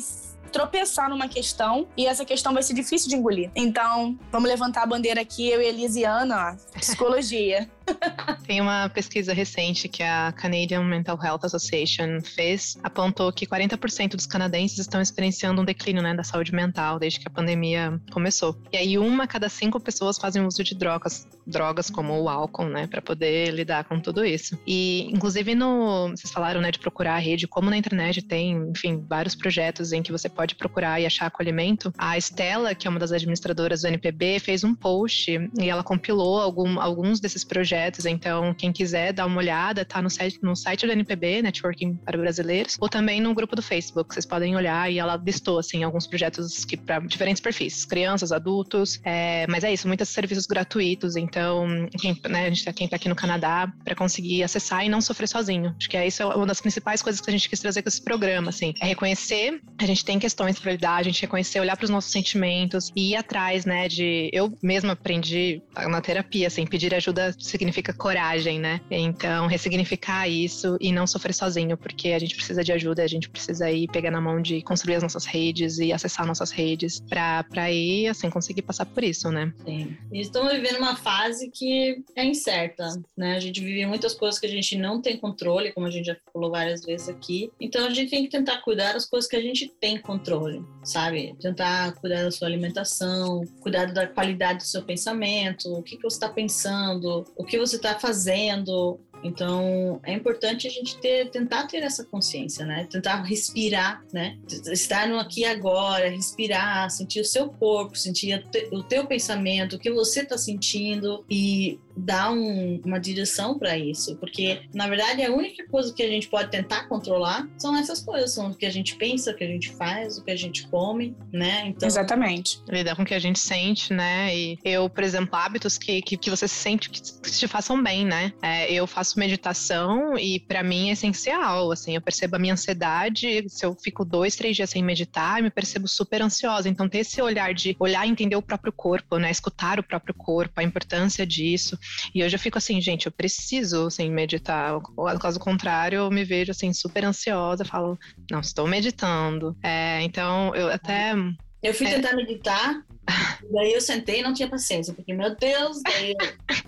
tropeçar 0.50 1.08
numa 1.08 1.28
questão 1.28 1.86
e 1.96 2.06
essa 2.06 2.24
questão 2.24 2.52
vai 2.52 2.62
ser 2.62 2.74
difícil 2.74 3.08
de 3.08 3.16
engolir. 3.16 3.50
Então, 3.54 4.18
vamos 4.30 4.48
levantar 4.48 4.82
a 4.82 4.86
bandeira 4.86 5.20
aqui, 5.20 5.48
eu 5.48 5.60
e 5.60 5.66
Elisiana, 5.66 6.56
ó, 6.56 6.78
psicologia. 6.78 7.70
Tem 8.46 8.60
uma 8.60 8.88
pesquisa 8.88 9.32
recente 9.32 9.88
que 9.88 10.02
a 10.02 10.32
Canadian 10.32 10.84
Mental 10.84 11.18
Health 11.22 11.40
Association 11.44 12.20
fez, 12.22 12.78
apontou 12.82 13.32
que 13.32 13.46
40% 13.46 14.16
dos 14.16 14.26
canadenses 14.26 14.78
estão 14.78 15.00
experienciando 15.00 15.60
um 15.60 15.64
declínio 15.64 16.02
né, 16.02 16.14
da 16.14 16.24
saúde 16.24 16.52
mental 16.54 16.98
desde 16.98 17.20
que 17.20 17.28
a 17.28 17.30
pandemia 17.30 18.00
começou. 18.12 18.56
E 18.72 18.76
aí, 18.76 18.98
uma 18.98 19.24
a 19.24 19.26
cada 19.26 19.48
cinco 19.48 19.78
pessoas 19.78 20.18
fazem 20.18 20.44
uso 20.44 20.64
de 20.64 20.74
drogas, 20.74 21.26
drogas 21.46 21.90
como 21.90 22.20
o 22.20 22.28
álcool, 22.28 22.66
né, 22.66 22.86
para 22.86 23.02
poder 23.02 23.50
lidar 23.50 23.84
com 23.84 24.00
tudo 24.00 24.24
isso. 24.24 24.58
E, 24.66 25.08
inclusive, 25.12 25.54
no, 25.54 26.08
vocês 26.08 26.32
falaram 26.32 26.60
né, 26.60 26.70
de 26.70 26.78
procurar 26.78 27.14
a 27.14 27.18
rede, 27.18 27.46
como 27.46 27.70
na 27.70 27.76
internet 27.76 28.22
tem, 28.22 28.70
enfim, 28.70 29.04
vários 29.08 29.34
projetos 29.34 29.92
em 29.92 30.02
que 30.02 30.12
você 30.12 30.28
pode 30.28 30.54
procurar 30.54 31.00
e 31.00 31.06
achar 31.06 31.26
acolhimento. 31.26 31.92
A 31.96 32.16
Estela, 32.16 32.74
que 32.74 32.86
é 32.86 32.90
uma 32.90 32.98
das 32.98 33.12
administradoras 33.12 33.82
do 33.82 33.88
NPB, 33.88 34.38
fez 34.40 34.64
um 34.64 34.74
post 34.74 35.30
e 35.30 35.68
ela 35.68 35.82
compilou 35.82 36.40
algum, 36.40 36.80
alguns 36.80 37.20
desses 37.20 37.44
projetos 37.44 37.79
projetos, 37.80 38.04
então 38.04 38.52
quem 38.52 38.72
quiser 38.72 39.12
dar 39.12 39.26
uma 39.26 39.38
olhada, 39.38 39.84
tá 39.84 40.02
no 40.02 40.10
site, 40.10 40.38
no 40.42 40.54
site 40.54 40.86
do 40.86 40.92
NPB, 40.92 41.42
Networking 41.42 41.94
para 42.04 42.18
Brasileiros, 42.18 42.76
ou 42.78 42.88
também 42.88 43.20
no 43.20 43.34
grupo 43.34 43.56
do 43.56 43.62
Facebook, 43.62 44.12
vocês 44.12 44.26
podem 44.26 44.54
olhar 44.54 44.90
e 44.92 44.98
ela 44.98 45.16
listou, 45.16 45.58
assim, 45.58 45.82
alguns 45.82 46.06
projetos 46.06 46.64
que 46.64 46.76
para 46.76 47.00
diferentes 47.00 47.40
perfis, 47.40 47.84
crianças, 47.84 48.32
adultos, 48.32 49.00
é, 49.04 49.46
mas 49.48 49.64
é 49.64 49.72
isso, 49.72 49.88
muitos 49.88 50.08
serviços 50.10 50.46
gratuitos, 50.46 51.16
então 51.16 51.66
quem, 51.98 52.20
né, 52.28 52.46
a 52.46 52.48
gente 52.50 52.64
tá, 52.64 52.72
quem 52.72 52.88
tá 52.88 52.96
aqui 52.96 53.08
no 53.08 53.16
Canadá 53.16 53.72
para 53.84 53.94
conseguir 53.94 54.42
acessar 54.42 54.84
e 54.84 54.88
não 54.88 55.00
sofrer 55.00 55.28
sozinho. 55.28 55.74
Acho 55.78 55.88
que 55.88 55.96
é 55.96 56.06
isso 56.06 56.22
é 56.22 56.26
uma 56.26 56.46
das 56.46 56.60
principais 56.60 57.02
coisas 57.02 57.20
que 57.20 57.30
a 57.30 57.32
gente 57.32 57.48
quis 57.48 57.60
trazer 57.60 57.82
com 57.82 57.88
esse 57.88 58.02
programa, 58.02 58.50
assim, 58.50 58.74
é 58.80 58.86
reconhecer, 58.86 59.60
a 59.78 59.86
gente 59.86 60.04
tem 60.04 60.18
questões 60.18 60.58
para 60.58 60.72
lidar, 60.72 60.96
a 60.96 61.02
gente 61.02 61.20
reconhecer, 61.22 61.60
olhar 61.60 61.76
para 61.76 61.84
os 61.84 61.90
nossos 61.90 62.10
sentimentos 62.10 62.92
e 62.94 63.12
ir 63.12 63.16
atrás, 63.16 63.64
né, 63.64 63.88
de 63.88 64.28
eu 64.32 64.52
mesma 64.62 64.92
aprendi 64.92 65.62
na 65.88 66.00
terapia, 66.00 66.46
assim, 66.46 66.66
pedir 66.66 66.94
ajuda 66.94 67.34
significa 67.38 67.69
significa 67.70 67.92
coragem, 67.92 68.58
né? 68.58 68.80
Então, 68.90 69.46
ressignificar 69.46 70.28
isso 70.28 70.76
e 70.80 70.92
não 70.92 71.06
sofrer 71.06 71.32
sozinho, 71.32 71.76
porque 71.76 72.08
a 72.08 72.18
gente 72.18 72.34
precisa 72.34 72.62
de 72.62 72.72
ajuda, 72.72 73.02
a 73.02 73.06
gente 73.06 73.28
precisa 73.28 73.70
ir 73.70 73.88
pegar 73.88 74.10
na 74.10 74.20
mão 74.20 74.42
de 74.42 74.60
construir 74.62 74.96
as 74.96 75.02
nossas 75.02 75.24
redes 75.24 75.78
e 75.78 75.92
acessar 75.92 76.26
nossas 76.26 76.50
redes 76.50 77.00
para 77.00 77.70
ir, 77.70 78.08
assim, 78.08 78.28
conseguir 78.28 78.62
passar 78.62 78.86
por 78.86 79.04
isso, 79.04 79.30
né? 79.30 79.52
Sim. 79.64 79.96
E 80.12 80.20
estamos 80.20 80.52
vivendo 80.52 80.78
uma 80.78 80.96
fase 80.96 81.50
que 81.50 82.02
é 82.16 82.24
incerta, 82.24 82.88
né? 83.16 83.36
A 83.36 83.40
gente 83.40 83.60
vive 83.60 83.86
muitas 83.86 84.14
coisas 84.14 84.38
que 84.38 84.46
a 84.46 84.50
gente 84.50 84.76
não 84.76 85.00
tem 85.00 85.16
controle, 85.16 85.72
como 85.72 85.86
a 85.86 85.90
gente 85.90 86.06
já 86.06 86.16
falou 86.32 86.50
várias 86.50 86.84
vezes 86.84 87.08
aqui. 87.08 87.50
Então, 87.60 87.86
a 87.86 87.90
gente 87.90 88.10
tem 88.10 88.24
que 88.24 88.30
tentar 88.30 88.58
cuidar 88.62 88.94
das 88.94 89.06
coisas 89.06 89.30
que 89.30 89.36
a 89.36 89.40
gente 89.40 89.68
tem 89.80 89.98
controle, 89.98 90.62
sabe? 90.82 91.36
Tentar 91.40 91.92
cuidar 92.00 92.24
da 92.24 92.30
sua 92.30 92.48
alimentação, 92.48 93.42
cuidar 93.60 93.86
da 93.86 94.06
qualidade 94.06 94.58
do 94.58 94.64
seu 94.64 94.82
pensamento, 94.82 95.72
o 95.72 95.82
que, 95.82 95.96
que 95.96 96.02
você 96.02 96.16
está 96.16 96.28
pensando, 96.28 97.24
o 97.36 97.44
que 97.44 97.49
você 97.58 97.76
está 97.76 97.98
fazendo, 97.98 99.00
Então, 99.22 100.00
é 100.02 100.12
importante 100.12 100.66
a 100.66 100.70
gente 100.70 100.96
ter, 100.98 101.28
tentar 101.30 101.66
ter 101.66 101.82
essa 101.82 102.04
consciência, 102.04 102.64
né? 102.64 102.86
Tentar 102.90 103.22
respirar, 103.22 104.02
né? 104.12 104.38
Estar 104.72 105.06
no 105.08 105.18
aqui 105.18 105.40
e 105.40 105.44
agora, 105.44 106.08
respirar, 106.08 106.90
sentir 106.90 107.20
o 107.20 107.24
seu 107.24 107.48
corpo, 107.50 107.96
sentir 107.96 108.42
o 108.72 108.82
teu 108.82 109.06
pensamento, 109.06 109.76
o 109.76 109.78
que 109.78 109.90
você 109.90 110.20
está 110.20 110.38
sentindo 110.38 111.24
e 111.28 111.78
dar 112.00 112.32
um, 112.32 112.80
uma 112.84 112.98
direção 112.98 113.58
para 113.58 113.76
isso, 113.78 114.16
porque 114.16 114.62
na 114.74 114.88
verdade 114.88 115.22
a 115.22 115.30
única 115.30 115.66
coisa 115.68 115.92
que 115.92 116.02
a 116.02 116.08
gente 116.08 116.28
pode 116.28 116.50
tentar 116.50 116.88
controlar 116.88 117.48
são 117.58 117.76
essas 117.76 118.00
coisas, 118.00 118.32
são 118.32 118.50
o 118.50 118.54
que 118.54 118.66
a 118.66 118.70
gente 118.70 118.96
pensa, 118.96 119.30
o 119.30 119.34
que 119.34 119.44
a 119.44 119.46
gente 119.46 119.70
faz, 119.70 120.18
o 120.18 120.24
que 120.24 120.30
a 120.30 120.36
gente 120.36 120.66
come, 120.68 121.16
né? 121.32 121.68
Então, 121.68 121.86
Exatamente. 121.86 122.60
Lidar 122.68 122.96
com 122.96 123.02
o 123.02 123.06
que 123.06 123.14
a 123.14 123.18
gente 123.18 123.38
sente, 123.38 123.92
né? 123.92 124.34
E 124.36 124.58
eu, 124.64 124.88
por 124.88 125.04
exemplo, 125.04 125.36
hábitos 125.36 125.78
que, 125.78 126.00
que, 126.02 126.16
que 126.16 126.30
você 126.30 126.48
sente 126.48 126.90
que, 126.90 127.00
te 127.00 127.48
façam 127.48 127.82
bem, 127.82 128.04
né? 128.04 128.32
É, 128.42 128.72
eu 128.72 128.86
faço 128.86 129.18
meditação 129.18 130.18
e 130.18 130.40
para 130.40 130.62
mim 130.62 130.88
é 130.88 130.92
essencial, 130.92 131.70
assim, 131.70 131.94
eu 131.94 132.00
percebo 132.00 132.36
a 132.36 132.38
minha 132.38 132.54
ansiedade, 132.54 133.44
se 133.48 133.64
eu 133.64 133.74
fico 133.74 134.04
dois, 134.04 134.36
três 134.36 134.56
dias 134.56 134.70
sem 134.70 134.82
meditar, 134.82 135.38
eu 135.38 135.44
me 135.44 135.50
percebo 135.50 135.86
super 135.88 136.22
ansiosa, 136.22 136.68
então 136.68 136.88
ter 136.88 136.98
esse 136.98 137.20
olhar 137.20 137.54
de 137.54 137.76
olhar 137.78 138.06
e 138.06 138.10
entender 138.10 138.36
o 138.36 138.42
próprio 138.42 138.72
corpo, 138.72 139.18
né? 139.18 139.30
Escutar 139.30 139.78
o 139.78 139.82
próprio 139.82 140.14
corpo, 140.14 140.60
a 140.60 140.62
importância 140.62 141.26
disso, 141.26 141.78
e 142.14 142.22
hoje 142.22 142.34
eu 142.34 142.40
fico 142.40 142.58
assim, 142.58 142.80
gente, 142.80 143.06
eu 143.06 143.12
preciso 143.12 143.86
assim, 143.86 144.10
meditar. 144.10 144.80
Caso 145.20 145.38
contrário, 145.38 145.98
eu 145.98 146.10
me 146.10 146.24
vejo 146.24 146.50
assim, 146.50 146.72
super 146.72 147.04
ansiosa, 147.04 147.64
falo, 147.64 147.98
não, 148.30 148.40
estou 148.40 148.66
meditando. 148.66 149.56
É, 149.62 150.02
então, 150.02 150.54
eu 150.54 150.68
até. 150.68 151.14
Eu 151.62 151.74
fui 151.74 151.86
é... 151.86 151.94
tentar 151.94 152.16
meditar, 152.16 152.82
daí 153.52 153.72
eu 153.72 153.80
sentei 153.80 154.20
e 154.20 154.22
não 154.22 154.32
tinha 154.32 154.48
paciência, 154.48 154.94
porque, 154.94 155.12
meu 155.12 155.34
Deus, 155.36 155.82
daí 155.82 156.14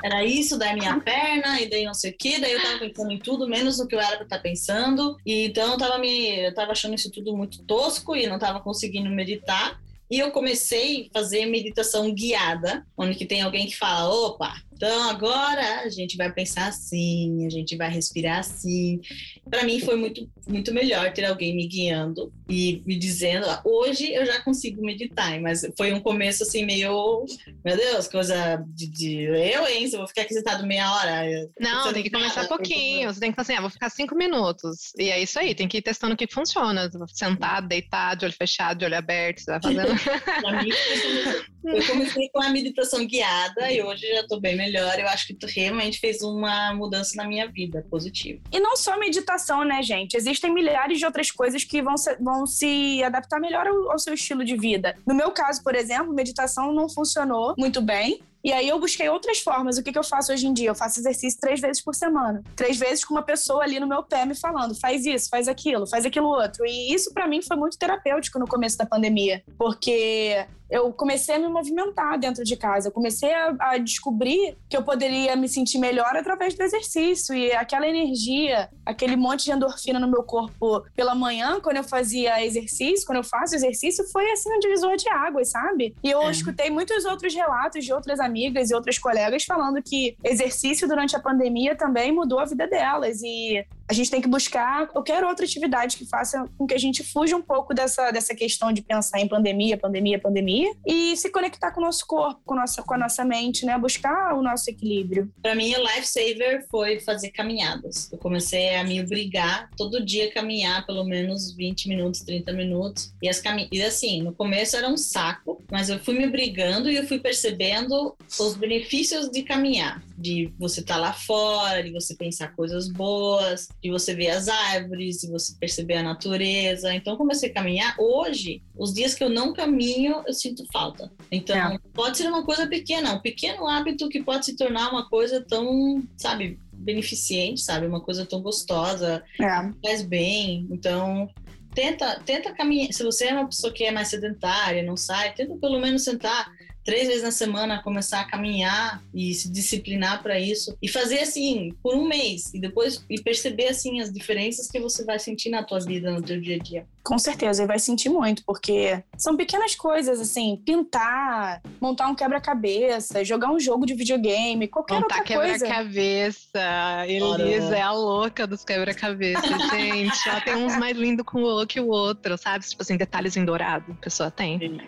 era 0.03 0.25
isso, 0.25 0.59
daí 0.59 0.75
minha 0.75 1.01
perna, 1.01 1.61
e 1.61 1.69
daí 1.69 1.85
não 1.85 1.95
sei 1.95 2.11
o 2.11 2.17
que, 2.17 2.39
daí 2.39 2.53
eu 2.53 2.63
tava 2.63 2.79
pensando 2.79 3.11
em 3.11 3.19
tudo, 3.19 3.49
menos 3.49 3.81
o 3.81 3.87
que 3.87 3.95
eu 3.95 4.01
era 4.01 4.17
pra 4.17 4.25
estar 4.25 4.37
tá 4.37 4.43
pensando, 4.43 5.17
e 5.25 5.47
então 5.47 5.73
eu 5.73 5.79
tava 5.79 5.99
me. 5.99 6.47
Eu 6.47 6.55
tava 6.55 6.73
achando 6.73 6.95
isso 6.95 7.11
tudo 7.11 7.37
muito 7.37 7.63
tosco 7.65 8.15
e 8.15 8.27
não 8.27 8.39
tava 8.39 8.61
conseguindo 8.61 9.09
meditar. 9.11 9.81
E 10.11 10.19
eu 10.19 10.31
comecei 10.31 11.09
a 11.09 11.19
fazer 11.19 11.47
meditação 11.47 12.13
guiada, 12.13 12.87
onde 12.99 13.15
que 13.15 13.25
tem 13.25 13.41
alguém 13.41 13.67
que 13.67 13.75
fala, 13.75 14.13
opa, 14.13 14.55
então 14.83 15.09
agora 15.09 15.83
a 15.83 15.89
gente 15.89 16.17
vai 16.17 16.33
pensar 16.33 16.67
assim, 16.67 17.47
a 17.47 17.51
gente 17.51 17.77
vai 17.77 17.89
respirar 17.89 18.41
assim. 18.41 19.01
Para 19.49 19.63
mim 19.63 19.79
foi 19.79 19.95
muito 19.95 20.29
muito 20.49 20.75
melhor 20.75 21.13
ter 21.13 21.25
alguém 21.25 21.55
me 21.55 21.69
guiando 21.69 22.33
e 22.49 22.83
me 22.85 22.99
dizendo. 22.99 23.47
Hoje 23.65 24.13
eu 24.13 24.27
já 24.27 24.41
consigo 24.43 24.85
meditar, 24.85 25.41
mas 25.41 25.65
foi 25.77 25.93
um 25.93 26.01
começo 26.01 26.43
assim 26.43 26.67
meio, 26.67 27.25
meu 27.65 27.77
Deus, 27.77 28.09
coisa 28.09 28.57
de, 28.75 28.89
de 28.89 29.23
eu, 29.23 29.69
hein? 29.69 29.87
Se 29.87 29.95
eu 29.95 30.01
vou 30.01 30.09
ficar 30.09 30.23
aqui 30.23 30.35
sentado 30.35 30.67
meia 30.67 30.93
hora. 30.93 31.49
Não, 31.61 31.93
tem 31.93 32.03
que 32.03 32.11
começar 32.11 32.49
pouquinho. 32.49 33.13
Você 33.13 33.21
tem 33.21 33.31
que 33.31 33.37
falar 33.37 33.43
assim, 33.45 33.55
ah, 33.55 33.61
vou 33.61 33.71
ficar 33.71 33.89
cinco 33.89 34.17
minutos. 34.17 34.93
E 34.99 35.11
é 35.11 35.23
isso 35.23 35.39
aí, 35.39 35.55
tem 35.55 35.69
que 35.69 35.79
ir 35.79 35.83
testando 35.83 36.15
o 36.15 36.17
que 36.17 36.27
funciona. 36.27 36.91
Sentar, 37.13 37.63
deitar, 37.63 38.17
de 38.17 38.25
olho 38.25 38.35
fechado, 38.35 38.79
de 38.79 38.85
olho 38.85 38.97
aberto, 38.97 39.43
você 39.43 39.53
vai 39.53 39.63
fazendo. 39.63 39.93
eu 41.65 41.87
comecei 41.87 42.29
com 42.31 42.43
a 42.43 42.51
meditação 42.51 43.07
guiada 43.07 43.71
e 43.71 43.81
hoje 43.81 44.09
já 44.09 44.27
tô 44.27 44.41
bem 44.41 44.57
melhor 44.57 44.72
melhor, 44.73 44.99
eu 44.99 45.07
acho 45.09 45.27
que 45.27 45.35
tu 45.35 45.47
realmente 45.47 46.01
fez 46.01 46.23
uma 46.23 46.73
mudança 46.75 47.15
na 47.17 47.27
minha 47.27 47.47
vida 47.47 47.85
positiva. 47.91 48.41
E 48.51 48.59
não 48.59 48.77
só 48.77 48.99
meditação, 48.99 49.65
né, 49.65 49.83
gente? 49.83 50.17
Existem 50.17 50.53
milhares 50.53 50.99
de 50.99 51.05
outras 51.05 51.31
coisas 51.31 51.63
que 51.63 51.83
vão 51.83 51.97
se, 51.97 52.17
vão 52.17 52.47
se 52.47 53.03
adaptar 53.05 53.39
melhor 53.39 53.67
ao, 53.67 53.93
ao 53.93 53.99
seu 53.99 54.15
estilo 54.15 54.45
de 54.45 54.57
vida. 54.57 54.97
No 55.07 55.15
meu 55.15 55.31
caso, 55.31 55.63
por 55.63 55.75
exemplo, 55.75 56.13
meditação 56.13 56.73
não 56.73 56.89
funcionou 56.89 57.55
muito 57.59 57.83
bem. 57.83 58.23
E 58.45 58.53
aí 58.53 58.69
eu 58.69 58.81
busquei 58.81 59.09
outras 59.09 59.39
formas. 59.39 59.79
O 59.79 59.85
que, 59.85 59.93
que 59.93 59.99
eu 59.99 60.03
faço 60.03 60.33
hoje 60.33 60.49
em 60.49 60.53
dia? 60.53 60.69
Eu 60.69 60.75
faço 60.75 60.99
exercício 60.99 61.39
três 61.41 61.61
vezes 61.61 61.81
por 61.81 61.95
semana. 61.95 62.43
Três 62.57 62.77
vezes 62.77 63.05
com 63.05 63.15
uma 63.15 63.23
pessoa 63.23 63.63
ali 63.63 63.79
no 63.79 63.87
meu 63.87 64.03
pé 64.03 64.27
me 64.27 64.35
falando, 64.35 64.75
faz 64.75 65.07
isso, 65.07 65.29
faz 65.29 65.47
aquilo, 65.47 65.87
faz 65.87 66.05
aquilo 66.05 66.27
outro. 66.27 66.67
E 66.67 66.93
isso 66.93 67.15
para 67.15 67.29
mim 67.29 67.41
foi 67.41 67.57
muito 67.57 67.79
terapêutico 67.79 68.41
no 68.41 68.49
começo 68.49 68.77
da 68.77 68.85
pandemia, 68.85 69.45
porque 69.57 70.45
eu 70.73 70.91
comecei 70.91 71.35
a 71.35 71.39
me 71.39 71.49
movimentar 71.49 72.19
dentro 72.19 72.43
de 72.43 72.57
casa. 72.57 72.89
Eu 72.89 72.93
comecei 72.93 73.31
a, 73.35 73.55
a, 73.61 73.77
descobrir 73.77 74.57
que 74.71 74.75
eu 74.75 74.83
poderia 74.83 75.37
me 75.37 75.47
sentir 75.47 75.77
melhor 75.77 76.17
através 76.17 76.55
do 76.55 76.63
exercício. 76.63 77.35
E 77.35 77.53
aquela 77.53 77.87
energia, 77.87 78.71
aquele 78.87 79.15
monte 79.15 79.45
de 79.45 79.53
endorfina 79.53 80.01
no 80.01 80.09
meu 80.09 80.23
corpo 80.23 80.83
pela 80.97 81.15
manhã, 81.15 81.61
quando 81.61 81.77
eu 81.77 81.85
fazia 81.85 82.43
exercício, 82.43 83.05
quando 83.07 83.19
eu 83.19 83.25
faço 83.25 83.55
exercício, 83.55 84.03
foi 84.11 84.33
assim 84.33 84.51
um 84.51 84.59
divisor 84.61 84.97
de 84.97 85.11
águas, 85.11 85.51
sabe? 85.51 85.95
E 86.03 86.11
eu 86.11 86.23
é. 86.23 86.31
escutei 86.31 86.71
muitos 86.71 87.05
outros 87.05 87.35
relatos 87.35 87.85
de 87.85 87.93
outras 87.93 88.19
amigas 88.19 88.71
e 88.71 88.75
outras 88.75 88.99
colegas 88.99 89.45
falando 89.45 89.83
que 89.83 90.17
exercício 90.25 90.89
durante 90.89 91.15
a 91.15 91.21
pandemia 91.21 91.77
também 91.77 92.13
mudou 92.13 92.39
a 92.39 92.47
vida 92.47 92.67
delas. 92.67 93.21
E 93.23 93.63
a 93.89 93.93
gente 93.93 94.11
tem 94.11 94.21
que 94.21 94.29
buscar 94.29 94.87
qualquer 94.89 95.25
outra 95.25 95.45
atividade 95.45 95.97
que 95.97 96.07
faça 96.07 96.49
com 96.57 96.67
que 96.67 96.75
a 96.75 96.79
gente 96.79 97.03
fuja 97.03 97.37
um 97.37 97.43
pouco 97.43 97.75
dessa, 97.75 98.11
dessa 98.11 98.35
questão 98.35 98.73
de 98.73 98.83
pensar 98.83 99.21
em 99.21 99.29
pandemia, 99.29 99.77
pandemia, 99.77 100.19
pandemia 100.19 100.73
e 100.87 101.17
se 101.17 101.31
conectar 101.31 101.71
com 101.73 101.81
o 101.81 101.85
nosso 101.85 102.07
corpo, 102.07 102.41
com, 102.45 102.55
nossa, 102.55 102.83
com 102.83 102.95
a 102.95 102.99
nossa 102.99 103.25
mente, 103.25 103.67
né? 103.67 103.79
Buscar 103.79 104.35
o 104.35 104.43
nosso 104.43 104.71
equilíbrio. 104.71 105.33
Para 105.43 105.55
mim, 105.55 105.75
o 105.75 105.81
lifesaver 105.81 106.67
foi 106.71 107.01
fazer 107.01 107.31
caminhadas. 107.31 108.11
Eu 108.13 108.19
comecei 108.19 108.75
a 108.77 108.85
me 108.85 109.01
obrigar 109.01 109.71
todo 109.77 110.05
dia 110.05 110.33
caminhar 110.33 110.87
pelo 110.87 111.05
menos 111.05 111.55
20 111.55 111.89
minutos, 111.89 112.21
30 112.21 112.53
minutos. 112.53 113.13
E, 113.23 113.29
as 113.29 113.41
cami... 113.41 113.69
e 113.71 113.83
assim, 113.83 114.23
no 114.23 114.33
começo 114.33 114.77
era 114.77 114.89
um 114.89 114.97
saco, 114.97 115.63
mas 115.71 115.89
eu 115.89 115.99
fui 115.99 116.17
me 116.17 116.27
obrigando 116.27 116.91
e 116.91 116.97
eu 116.97 117.07
fui 117.07 117.19
percebendo 117.19 118.17
os 118.39 118.55
benefícios 118.55 119.31
de 119.31 119.43
caminhar 119.43 120.03
de 120.23 120.55
você 120.59 120.81
estar 120.81 120.95
tá 120.95 121.01
lá 121.01 121.13
fora, 121.13 121.83
de 121.83 121.91
você 121.91 122.15
pensar 122.15 122.55
coisas 122.55 122.89
boas, 122.89 123.69
de 123.83 123.91
você 123.91 124.15
ver 124.15 124.31
as 124.31 124.49
árvores, 124.49 125.19
de 125.19 125.29
você 125.29 125.55
perceber 125.59 125.97
a 125.97 126.03
natureza. 126.03 126.95
Então, 126.95 127.17
comecei 127.17 127.51
a 127.51 127.53
caminhar. 127.53 127.97
Hoje, 127.99 128.63
os 128.77 128.95
dias 128.95 129.15
que 129.15 129.25
eu 129.25 129.29
não 129.29 129.53
caminho, 129.53 130.23
eu 130.27 130.33
sinto 130.33 130.65
falta. 130.73 131.13
Então, 131.31 131.57
é. 131.57 131.79
pode 131.93 132.17
ser 132.17 132.29
uma 132.29 132.45
coisa 132.45 132.67
pequena, 132.67 133.15
um 133.15 133.21
pequeno 133.21 133.67
hábito 133.67 134.09
que 134.09 134.23
pode 134.23 134.47
se 134.47 134.57
tornar 134.57 134.91
uma 134.91 135.09
coisa 135.09 135.45
tão, 135.47 136.03
sabe, 136.17 136.59
beneficente, 136.73 137.61
sabe? 137.61 137.87
Uma 137.87 138.01
coisa 138.01 138.25
tão 138.25 138.41
gostosa, 138.41 139.23
é. 139.41 139.71
faz 139.85 140.03
bem. 140.03 140.69
Então, 140.71 141.29
tenta, 141.75 142.21
tenta 142.25 142.53
caminhar. 142.53 142.93
Se 142.93 143.03
você 143.03 143.27
é 143.27 143.35
uma 143.35 143.47
pessoa 143.47 143.73
que 143.73 143.85
é 143.85 143.91
mais 143.91 144.09
sedentária, 144.09 144.83
não 144.83 144.97
sai, 144.97 145.35
tenta 145.35 145.57
pelo 145.57 145.81
menos 145.81 146.05
sentar 146.05 146.51
três 146.85 147.09
vezes 147.09 147.23
na 147.23 147.31
semana 147.31 147.83
começar 147.83 148.21
a 148.21 148.25
caminhar 148.25 149.03
e 149.15 149.33
se 149.35 149.51
disciplinar 149.51 150.23
para 150.23 150.39
isso 150.39 150.77
e 150.81 150.89
fazer 150.89 151.21
assim 151.21 151.75
por 151.83 151.95
um 151.95 152.07
mês 152.07 152.53
e 152.53 152.61
depois 152.61 153.05
e 153.09 153.21
perceber 153.21 153.69
assim 153.69 154.01
as 154.01 154.13
diferenças 154.13 154.69
que 154.69 154.81
você 154.81 155.05
vai 155.05 155.19
sentir 155.19 155.51
na 155.51 155.63
tua 155.63 155.81
vida 155.81 156.11
no 156.11 156.23
teu 156.23 156.41
dia 156.41 156.57
a 156.57 156.59
dia. 156.59 156.87
Com 157.05 157.19
certeza, 157.19 157.65
e 157.65 157.67
vai 157.67 157.79
sentir 157.79 158.09
muito, 158.09 158.45
porque 158.45 159.03
são 159.17 159.37
pequenas 159.37 159.75
coisas, 159.75 160.21
assim, 160.21 160.61
pintar, 160.65 161.61
montar 161.81 162.07
um 162.07 162.15
quebra-cabeça, 162.15 163.25
jogar 163.25 163.51
um 163.51 163.59
jogo 163.59 163.85
de 163.85 163.95
videogame, 163.95 164.69
qualquer 164.69 165.01
montar 165.01 165.19
outra 165.19 165.35
coisa. 165.35 165.53
Montar 165.53 165.59
quebra-cabeça. 165.59 167.07
Elisa 167.09 167.77
é 167.77 167.83
a 167.83 167.93
louca 167.93 168.47
dos 168.47 168.65
quebra-cabeças, 168.65 169.43
gente. 169.71 170.29
Ela 170.29 170.41
tem 170.41 170.55
uns 170.55 170.77
mais 170.77 170.97
lindos 170.97 171.27
com 171.27 171.43
o 171.43 171.67
que 171.67 171.81
o 171.81 171.89
outro, 171.89 172.39
sabe? 172.39 172.65
Tipo 172.65 172.83
assim, 172.83 172.97
detalhes 172.97 173.37
em 173.37 173.45
dourado, 173.45 173.93
a 173.93 174.03
pessoa 174.03 174.31
tem. 174.31 174.81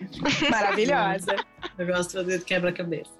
Maravilhosa. 0.49 1.35
Eu 1.77 1.87
gosto 1.87 2.09
de 2.09 2.15
fazer 2.17 2.43
quebra-cabeça. 2.43 3.11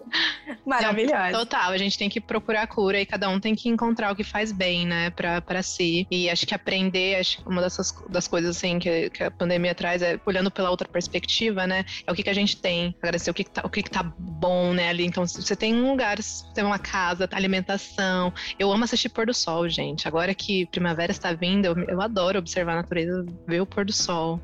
Maravilhosa. 0.66 1.32
Total, 1.32 1.72
a 1.72 1.78
gente 1.78 1.98
tem 1.98 2.10
que 2.10 2.22
procurar 2.22 2.68
cura 2.68 3.00
e 3.00 3.06
cada 3.06 3.28
um 3.28 3.39
tem 3.39 3.56
que 3.56 3.68
encontrar 3.68 4.12
o 4.12 4.16
que 4.16 4.24
faz 4.24 4.52
bem, 4.52 4.86
né, 4.86 5.10
pra, 5.10 5.41
pra 5.41 5.64
si. 5.64 6.08
E 6.12 6.30
acho 6.30 6.46
que 6.46 6.54
aprender, 6.54 7.16
acho 7.16 7.38
que 7.38 7.50
uma 7.50 7.62
dessas 7.62 7.91
das 8.10 8.28
coisas, 8.28 8.56
assim, 8.56 8.78
que, 8.86 9.10
que 9.10 9.24
a 9.24 9.32
pandemia 9.32 9.74
traz 9.74 10.04
é, 10.04 10.20
olhando 10.26 10.52
pela 10.52 10.70
outra 10.70 10.88
perspectiva, 10.88 11.66
né, 11.66 11.84
é 12.06 12.12
o 12.12 12.16
que, 12.16 12.22
que 12.22 12.30
a 12.30 12.34
gente 12.34 12.58
tem, 12.58 12.96
agradecer 13.02 13.32
o 13.32 13.34
que, 13.34 13.44
que 13.44 13.50
tá, 13.50 13.62
o 13.66 13.70
que, 13.70 13.82
que 13.82 13.90
tá 13.90 14.04
bom, 14.04 14.74
né, 14.74 14.90
ali. 14.90 15.06
Então, 15.06 15.26
você 15.26 15.56
tem 15.56 15.74
um 15.74 15.90
lugar, 15.90 16.22
você 16.22 16.46
tem 16.54 16.64
uma 16.64 16.78
casa, 16.78 17.28
alimentação. 17.32 18.32
Eu 18.60 18.72
amo 18.72 18.84
assistir 18.84 19.10
pôr 19.10 19.26
do 19.26 19.34
sol, 19.34 19.68
gente. 19.68 20.08
Agora 20.08 20.36
que 20.36 20.68
primavera 20.68 21.12
está 21.12 21.34
vindo, 21.34 21.66
eu, 21.66 21.78
eu 21.88 22.02
adoro 22.02 22.38
observar 22.38 22.74
a 22.74 22.76
natureza, 22.78 23.26
ver 23.48 23.62
o 23.62 23.66
pôr 23.66 23.86
do 23.86 23.94
sol. 23.94 24.40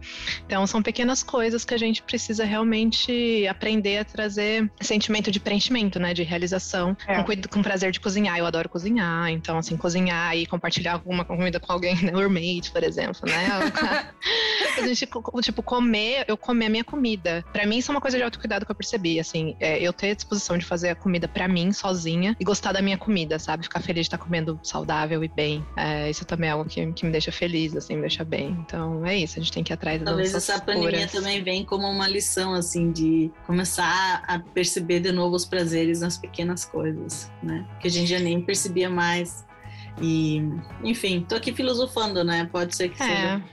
Então, 0.45 0.65
são 0.65 0.81
pequenas 0.81 1.21
coisas 1.21 1.63
que 1.63 1.73
a 1.73 1.77
gente 1.77 2.01
precisa 2.01 2.43
realmente 2.43 3.47
aprender 3.47 3.99
a 3.99 4.05
trazer 4.05 4.71
sentimento 4.81 5.29
de 5.29 5.39
preenchimento, 5.39 5.99
né? 5.99 6.13
De 6.13 6.23
realização, 6.23 6.97
é. 7.07 7.21
com, 7.21 7.41
com 7.49 7.61
prazer 7.61 7.91
de 7.91 7.99
cozinhar. 7.99 8.37
Eu 8.37 8.45
adoro 8.45 8.67
cozinhar, 8.67 9.29
então, 9.29 9.57
assim, 9.57 9.77
cozinhar 9.77 10.35
e 10.35 10.45
compartilhar 10.47 10.93
alguma 10.93 11.23
comida 11.23 11.59
com 11.59 11.71
alguém, 11.71 11.95
né? 12.01 12.11
Roommate, 12.11 12.71
por 12.71 12.83
exemplo, 12.83 13.21
né? 13.29 13.47
a 14.77 14.87
gente, 14.87 15.07
tipo, 15.43 15.63
comer, 15.63 16.25
eu 16.27 16.37
comer 16.37 16.65
a 16.65 16.69
minha 16.69 16.83
comida. 16.83 17.43
Pra 17.51 17.65
mim, 17.65 17.77
isso 17.77 17.91
é 17.91 17.93
uma 17.95 18.01
coisa 18.01 18.17
de 18.17 18.23
autocuidado 18.23 18.65
que 18.65 18.71
eu 18.71 18.75
percebi, 18.75 19.19
assim, 19.19 19.55
é, 19.59 19.81
eu 19.81 19.93
ter 19.93 20.11
a 20.11 20.13
disposição 20.13 20.57
de 20.57 20.65
fazer 20.65 20.89
a 20.89 20.95
comida 20.95 21.27
pra 21.27 21.47
mim, 21.47 21.71
sozinha, 21.71 22.35
e 22.39 22.43
gostar 22.43 22.71
da 22.71 22.81
minha 22.81 22.97
comida, 22.97 23.39
sabe? 23.39 23.63
Ficar 23.63 23.81
feliz 23.81 24.01
de 24.01 24.07
estar 24.07 24.17
comendo 24.17 24.59
saudável 24.63 25.23
e 25.23 25.27
bem. 25.27 25.65
É, 25.75 26.09
isso 26.09 26.25
também 26.25 26.49
é 26.49 26.53
algo 26.53 26.69
que, 26.69 26.91
que 26.93 27.05
me 27.05 27.11
deixa 27.11 27.31
feliz, 27.31 27.75
assim, 27.75 27.95
me 27.95 28.01
deixa 28.01 28.23
bem. 28.23 28.57
Então, 28.65 29.05
é 29.05 29.15
isso, 29.15 29.39
a 29.39 29.41
gente 29.41 29.51
tem 29.51 29.63
que 29.63 29.71
ir 29.71 29.75
atrás 29.75 30.01
Talvez 30.03 30.33
essa 30.33 30.59
pandemia 30.59 31.07
também 31.07 31.43
vem 31.43 31.63
como 31.65 31.87
uma 31.87 32.07
lição, 32.07 32.53
assim, 32.53 32.91
de 32.91 33.31
começar 33.45 34.23
a 34.27 34.39
perceber 34.39 34.99
de 34.99 35.11
novo 35.11 35.35
os 35.35 35.45
prazeres 35.45 36.01
nas 36.01 36.17
pequenas 36.17 36.65
coisas, 36.65 37.31
né? 37.41 37.65
Que 37.79 37.87
a 37.87 37.91
gente 37.91 38.09
já 38.09 38.19
nem 38.19 38.41
percebia 38.41 38.89
mais. 38.89 39.45
E, 40.01 40.41
enfim, 40.83 41.25
tô 41.27 41.35
aqui 41.35 41.53
filosofando, 41.53 42.23
né? 42.23 42.47
Pode 42.51 42.75
ser 42.75 42.89
que 42.89 43.01
é. 43.01 43.05
seja. 43.05 43.43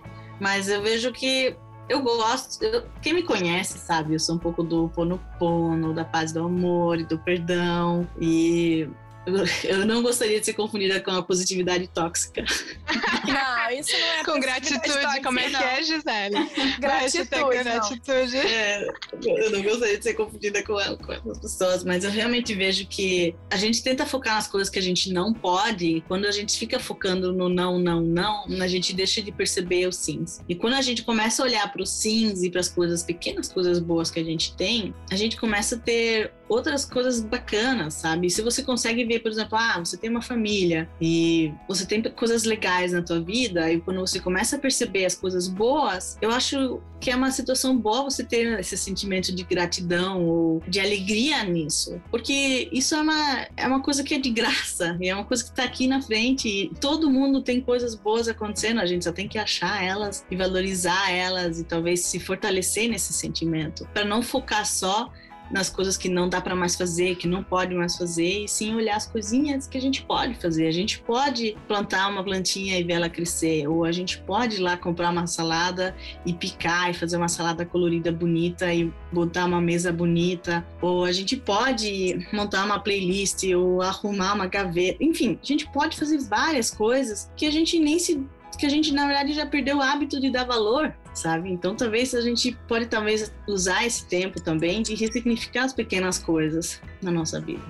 Mas 0.41 0.68
eu 0.68 0.82
vejo 0.82 1.12
que 1.12 1.57
eu 1.89 2.03
gosto, 2.03 2.62
eu, 2.62 2.84
quem 3.01 3.14
me 3.14 3.22
conhece 3.22 3.78
sabe, 3.78 4.14
eu 4.14 4.20
sou 4.20 4.34
um 4.34 4.39
pouco 4.39 4.62
do 4.62 4.89
pono 4.91 5.20
pono, 5.39 5.95
da 5.95 6.05
paz 6.05 6.32
do 6.32 6.45
amor 6.45 7.01
e 7.01 7.05
do 7.05 7.18
perdão. 7.18 8.07
E 8.20 8.89
eu 9.64 9.86
não 9.86 10.03
gostaria 10.03 10.39
de 10.39 10.47
ser 10.47 10.53
confundida 10.53 11.01
com 11.01 11.11
a 11.11 11.22
positividade 11.22 11.89
tóxica. 11.89 12.45
Não, 13.33 13.70
isso 13.70 13.93
não 13.93 14.07
é 14.07 14.24
Com 14.24 14.41
gratitude, 14.41 15.22
como 15.22 15.39
é 15.39 15.51
que 15.51 15.57
é, 15.57 15.83
Gisele? 15.83 16.49
Gratitude. 16.79 17.62
gratitude. 17.62 18.37
É, 18.37 18.87
eu 19.24 19.51
não 19.51 19.62
gostaria 19.62 19.99
de 19.99 20.05
ser 20.05 20.14
confundida 20.14 20.62
com, 20.62 20.79
ela, 20.81 20.97
com 20.97 21.12
essas 21.12 21.39
pessoas, 21.39 21.85
mas 21.85 22.05
eu 22.05 22.11
realmente 22.11 22.55
vejo 22.55 22.87
que 22.87 23.35
a 23.51 23.57
gente 23.57 23.83
tenta 23.83 24.07
focar 24.07 24.35
nas 24.35 24.47
coisas 24.47 24.70
que 24.70 24.79
a 24.79 24.83
gente 24.83 25.12
não 25.12 25.33
pode, 25.33 25.87
e 25.87 26.01
quando 26.03 26.26
a 26.26 26.31
gente 26.31 26.59
fica 26.59 26.79
focando 26.79 27.33
no 27.33 27.49
não, 27.49 27.79
não, 27.79 28.01
não, 28.01 28.45
a 28.61 28.68
gente 28.68 28.95
deixa 28.95 29.22
de 29.22 29.33
perceber 29.33 29.87
os 29.87 29.97
sims. 29.97 30.41
E 30.49 30.55
quando 30.55 30.74
a 30.74 30.83
gente 30.83 31.03
começa 31.03 31.43
a 31.43 31.47
olhar 31.47 31.72
para 31.72 31.83
os 31.83 31.91
sims 31.91 32.43
e 32.43 32.51
para 32.51 32.61
as 32.61 32.68
coisas, 32.68 33.03
pequenas 33.03 33.53
coisas 33.53 33.79
boas 33.79 34.11
que 34.11 34.20
a 34.20 34.24
gente 34.24 34.55
tem, 34.55 34.95
a 35.11 35.16
gente 35.16 35.37
começa 35.37 35.76
a 35.76 35.79
ter 35.79 36.33
outras 36.49 36.84
coisas 36.84 37.20
bacanas, 37.20 37.94
sabe? 37.94 38.30
Se 38.30 38.42
você 38.42 38.62
consegue 38.62 39.05
ver, 39.05 39.20
por 39.20 39.30
exemplo, 39.30 39.57
ah, 39.59 39.78
você 39.78 39.96
tem 39.96 40.11
uma 40.11 40.22
família 40.22 40.88
e 41.01 41.53
você 41.66 41.86
tem 41.86 42.03
coisas 42.03 42.44
legais 42.44 42.92
na 42.92 43.03
tua 43.03 43.20
vida 43.20 43.70
e 43.70 43.80
quando 43.80 44.01
você 44.01 44.20
começa 44.20 44.57
a 44.57 44.59
perceber 44.59 45.05
as 45.05 45.14
coisas 45.14 45.49
boas, 45.49 46.16
eu 46.20 46.30
acho 46.30 46.80
que 47.01 47.11
é 47.11 47.16
uma 47.16 47.30
situação 47.30 47.76
boa 47.76 48.05
você 48.05 48.24
ter 48.24 48.59
esse 48.59 48.76
sentimento 48.76 49.34
de 49.34 49.44
gratidão 49.44 50.24
ou 50.24 50.62
de 50.66 50.80
alegria 50.80 51.44
nisso, 51.44 52.01
porque 52.11 52.68
isso 52.72 52.94
é 52.94 53.01
uma, 53.01 53.46
é 53.57 53.66
uma 53.66 53.80
coisa 53.80 54.03
que 54.03 54.14
é 54.14 54.18
de 54.18 54.30
graça, 54.30 54.96
e 55.01 55.09
é 55.09 55.14
uma 55.14 55.24
coisa 55.24 55.44
que 55.44 55.51
está 55.51 55.64
aqui 55.64 55.86
na 55.86 56.03
frente 56.03 56.49
e 56.49 56.68
todo 56.80 57.11
mundo 57.11 57.42
tem 57.42 57.61
coisas 57.61 57.94
boas 57.94 58.28
acontecendo, 58.28 58.80
a 58.80 58.86
gente 58.86 59.05
só 59.05 59.12
tem 59.12 59.28
que 59.28 59.38
achar 59.38 59.82
elas 59.82 60.24
e 60.30 60.36
valorizar 60.36 61.11
elas 61.11 61.61
e 61.61 61.64
talvez 61.64 62.01
se 62.01 62.18
fortalecer 62.18 62.88
nesse 62.88 63.12
sentimento, 63.12 63.88
para 63.92 64.05
não 64.05 64.22
focar 64.22 64.66
só 64.66 65.11
nas 65.51 65.70
coisas 65.70 65.96
que 65.96 66.09
não 66.09 66.28
dá 66.28 66.40
para 66.40 66.55
mais 66.55 66.76
fazer, 66.76 67.16
que 67.16 67.26
não 67.26 67.42
pode 67.42 67.74
mais 67.74 67.96
fazer, 67.96 68.44
e 68.44 68.49
sim 68.49 68.74
olhar 68.74 68.96
as 68.96 69.07
coisinhas 69.07 69.66
que 69.66 69.78
a 69.78 69.80
gente 69.80 70.03
pode 70.03 70.34
fazer. 70.34 70.66
A 70.66 70.72
gente 70.72 71.01
pode 71.01 71.57
plantar 71.66 72.09
uma 72.09 72.22
plantinha 72.22 72.78
e 72.78 72.82
ver 72.82 72.94
ela 72.94 73.09
crescer, 73.09 73.66
ou 73.66 73.84
a 73.84 73.92
gente 73.92 74.18
pode 74.20 74.57
ir 74.57 74.61
lá 74.61 74.76
comprar 74.76 75.11
uma 75.11 75.26
salada 75.26 75.94
e 76.24 76.32
picar 76.32 76.90
e 76.90 76.94
fazer 76.94 77.16
uma 77.16 77.28
salada 77.28 77.64
colorida 77.64 78.12
bonita 78.12 78.72
e 78.72 78.92
botar 79.12 79.46
uma 79.46 79.61
mesa 79.61 79.92
bonita, 79.92 80.66
ou 80.80 81.05
a 81.05 81.12
gente 81.12 81.36
pode 81.36 82.26
montar 82.32 82.64
uma 82.64 82.78
playlist 82.78 83.44
ou 83.55 83.82
arrumar 83.82 84.34
uma 84.34 84.46
gaveta. 84.46 85.03
Enfim, 85.03 85.38
a 85.42 85.46
gente 85.46 85.66
pode 85.70 85.96
fazer 85.96 86.18
várias 86.18 86.70
coisas 86.70 87.30
que 87.36 87.46
a 87.46 87.51
gente 87.51 87.78
nem 87.78 87.99
se 87.99 88.26
que 88.59 88.66
a 88.66 88.68
gente 88.68 88.92
na 88.92 89.06
verdade 89.06 89.32
já 89.32 89.46
perdeu 89.46 89.78
o 89.78 89.82
hábito 89.82 90.20
de 90.20 90.30
dar 90.30 90.44
valor, 90.44 90.92
sabe? 91.14 91.50
Então 91.50 91.74
talvez 91.74 92.14
a 92.14 92.20
gente 92.20 92.59
pode 92.66 92.86
talvez 92.86 93.32
usar 93.46 93.86
esse 93.86 94.04
tempo 94.06 94.40
também 94.40 94.82
de 94.82 94.94
ressignificar 94.94 95.64
as 95.64 95.72
pequenas 95.72 96.18
coisas 96.18 96.80
na 97.00 97.11
nossa 97.11 97.40
vida. 97.40 97.62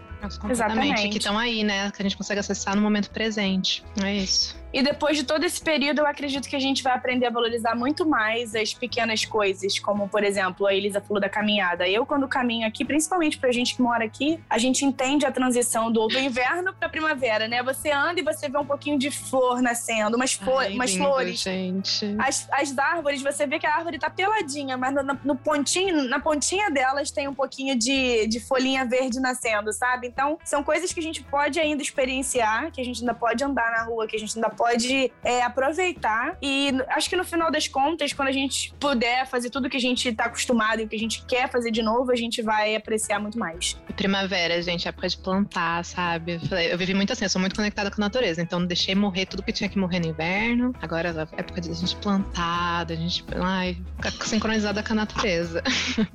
Exatamente. 0.50 1.08
Que 1.10 1.18
estão 1.18 1.38
aí, 1.38 1.62
né? 1.62 1.90
Que 1.90 2.02
a 2.02 2.04
gente 2.04 2.16
consegue 2.16 2.40
acessar 2.40 2.74
no 2.74 2.82
momento 2.82 3.10
presente. 3.10 3.84
É 4.02 4.16
isso. 4.16 4.57
E 4.72 4.82
depois 4.82 5.16
de 5.16 5.24
todo 5.24 5.44
esse 5.44 5.60
período, 5.60 6.00
eu 6.00 6.06
acredito 6.06 6.48
que 6.48 6.56
a 6.56 6.58
gente 6.58 6.82
vai 6.82 6.94
aprender 6.94 7.26
a 7.26 7.30
valorizar 7.30 7.74
muito 7.74 8.06
mais 8.06 8.54
as 8.54 8.74
pequenas 8.74 9.24
coisas, 9.24 9.78
como, 9.78 10.08
por 10.08 10.22
exemplo, 10.22 10.66
a 10.66 10.74
Elisa 10.74 11.00
falou 11.00 11.20
da 11.20 11.28
caminhada. 11.28 11.88
Eu, 11.88 12.04
quando 12.04 12.28
caminho 12.28 12.66
aqui, 12.66 12.84
principalmente 12.84 13.38
pra 13.38 13.50
gente 13.50 13.74
que 13.74 13.82
mora 13.82 14.04
aqui, 14.04 14.38
a 14.48 14.58
gente 14.58 14.84
entende 14.84 15.24
a 15.24 15.32
transição 15.32 15.90
do, 15.90 16.06
do 16.06 16.18
inverno 16.18 16.74
pra 16.74 16.88
primavera, 16.88 17.48
né? 17.48 17.62
Você 17.62 17.90
anda 17.90 18.20
e 18.20 18.22
você 18.22 18.48
vê 18.48 18.58
um 18.58 18.64
pouquinho 18.64 18.98
de 18.98 19.10
flor 19.10 19.62
nascendo, 19.62 20.16
umas, 20.16 20.34
flor, 20.34 20.62
Ai, 20.62 20.74
umas 20.74 20.90
lindo, 20.90 21.04
flores. 21.04 21.40
Gente. 21.40 22.14
As, 22.18 22.46
as 22.52 22.76
árvores, 22.78 23.22
você 23.22 23.46
vê 23.46 23.58
que 23.58 23.66
a 23.66 23.74
árvore 23.74 23.98
tá 23.98 24.10
peladinha, 24.10 24.76
mas 24.76 24.94
no, 24.94 25.18
no, 25.24 25.36
pontinho, 25.36 26.04
na 26.08 26.20
pontinha 26.20 26.70
delas 26.70 27.10
tem 27.10 27.26
um 27.26 27.34
pouquinho 27.34 27.76
de, 27.76 28.26
de 28.26 28.40
folhinha 28.40 28.84
verde 28.84 29.18
nascendo, 29.18 29.72
sabe? 29.72 30.08
Então, 30.08 30.38
são 30.44 30.62
coisas 30.62 30.92
que 30.92 31.00
a 31.00 31.02
gente 31.02 31.22
pode 31.22 31.58
ainda 31.58 31.82
experienciar, 31.82 32.70
que 32.70 32.80
a 32.80 32.84
gente 32.84 33.00
ainda 33.00 33.14
pode 33.14 33.42
andar 33.42 33.70
na 33.70 33.84
rua, 33.84 34.06
que 34.06 34.16
a 34.16 34.18
gente 34.18 34.36
ainda 34.36 34.50
pode 34.58 35.12
é, 35.22 35.42
aproveitar. 35.42 36.36
E 36.42 36.72
acho 36.88 37.08
que 37.08 37.16
no 37.16 37.24
final 37.24 37.50
das 37.50 37.68
contas, 37.68 38.12
quando 38.12 38.28
a 38.28 38.32
gente 38.32 38.74
puder 38.80 39.24
fazer 39.26 39.50
tudo 39.50 39.70
que 39.70 39.76
a 39.76 39.80
gente 39.80 40.08
está 40.08 40.24
acostumado 40.24 40.80
e 40.80 40.84
o 40.84 40.88
que 40.88 40.96
a 40.96 40.98
gente 40.98 41.24
quer 41.24 41.48
fazer 41.48 41.70
de 41.70 41.80
novo, 41.80 42.10
a 42.10 42.16
gente 42.16 42.42
vai 42.42 42.74
apreciar 42.74 43.20
muito 43.20 43.38
mais. 43.38 43.78
Primavera, 43.96 44.60
gente, 44.60 44.88
época 44.88 45.08
de 45.08 45.16
plantar, 45.16 45.84
sabe? 45.84 46.40
Eu 46.70 46.76
vivi 46.76 46.92
muito 46.92 47.12
assim, 47.12 47.24
eu 47.24 47.30
sou 47.30 47.40
muito 47.40 47.54
conectada 47.54 47.90
com 47.90 48.02
a 48.02 48.04
natureza, 48.04 48.42
então 48.42 48.64
deixei 48.66 48.94
morrer 48.94 49.26
tudo 49.26 49.42
que 49.42 49.52
tinha 49.52 49.68
que 49.68 49.78
morrer 49.78 50.00
no 50.00 50.08
inverno. 50.08 50.74
Agora 50.82 51.08
é 51.08 51.40
época 51.40 51.60
de 51.60 51.70
a 51.70 51.74
gente 51.74 51.94
plantar, 51.96 52.84
da 52.84 52.96
gente 52.96 53.24
ai, 53.40 53.76
ficar 53.96 54.26
sincronizada 54.26 54.82
com 54.82 54.92
a 54.92 54.96
natureza. 54.96 55.62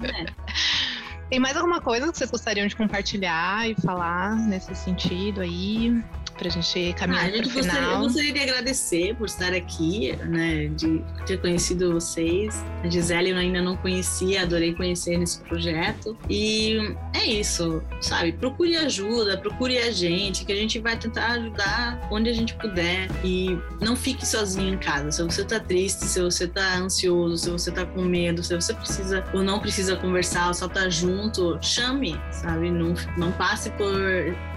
É. 0.04 0.26
Tem 1.30 1.40
mais 1.40 1.56
alguma 1.58 1.82
coisa 1.82 2.12
que 2.12 2.18
vocês 2.18 2.30
gostariam 2.30 2.68
de 2.68 2.76
compartilhar 2.76 3.68
e 3.68 3.74
falar 3.82 4.36
nesse 4.36 4.76
sentido 4.76 5.42
aí? 5.42 6.04
Pra 6.38 6.50
gente 6.50 6.94
caminhar 6.94 7.28
ah, 7.28 7.32
para 7.32 7.42
o 7.42 7.50
final. 7.50 7.64
Gostaria, 7.64 7.94
eu 7.94 8.00
gostaria 8.00 8.34
de 8.34 8.40
agradecer 8.40 9.16
por 9.16 9.26
estar 9.26 9.54
aqui, 9.54 10.16
né? 10.26 10.68
De 10.68 11.04
ter 11.26 11.40
conhecido 11.40 11.94
vocês. 11.94 12.64
A 12.84 12.90
Gisele 12.90 13.32
eu 13.32 13.38
ainda 13.38 13.62
não 13.62 13.78
conhecia, 13.78 14.44
adorei 14.44 14.74
conhecer 14.74 15.18
nesse 15.18 15.40
projeto. 15.42 16.18
E 16.30 16.96
é 17.14 17.26
isso, 17.26 17.82
sabe? 18.02 18.34
Procure 18.34 18.76
ajuda, 18.76 19.38
procure 19.38 19.78
a 19.78 19.92
gente, 19.92 20.46
que 20.46 20.52
a 20.52 20.56
gente 20.56 20.80
vai 20.80 20.98
tentar 20.98 21.34
ajudar 21.34 22.08
onde 22.12 22.30
a 22.30 22.34
gente 22.34 22.54
puder. 22.56 23.10
E 23.24 23.58
não 23.82 23.96
fique 23.96 24.26
sozinho 24.26 24.74
em 24.74 24.78
casa. 24.78 25.12
Se 25.12 25.24
você 25.24 25.44
tá 25.44 25.60
triste, 25.60 26.06
se 26.06 26.22
você 26.22 26.48
tá 26.48 26.78
ansioso, 26.78 27.38
se 27.38 27.50
você 27.50 27.72
tá 27.72 27.86
com 27.86 28.02
medo, 28.02 28.44
se 28.44 28.56
você 28.56 28.74
precisa 28.74 29.24
ou 29.34 29.44
não 29.44 29.60
precisa 29.60 29.96
conversar, 29.96 30.48
ou 30.48 30.54
só 30.54 30.68
tá 30.68 30.90
junto 30.90 31.14
junto, 31.14 31.58
chame, 31.62 32.20
sabe? 32.32 32.72
Não, 32.72 32.94
não 33.18 33.32
passe 33.32 33.70
por, 33.72 33.94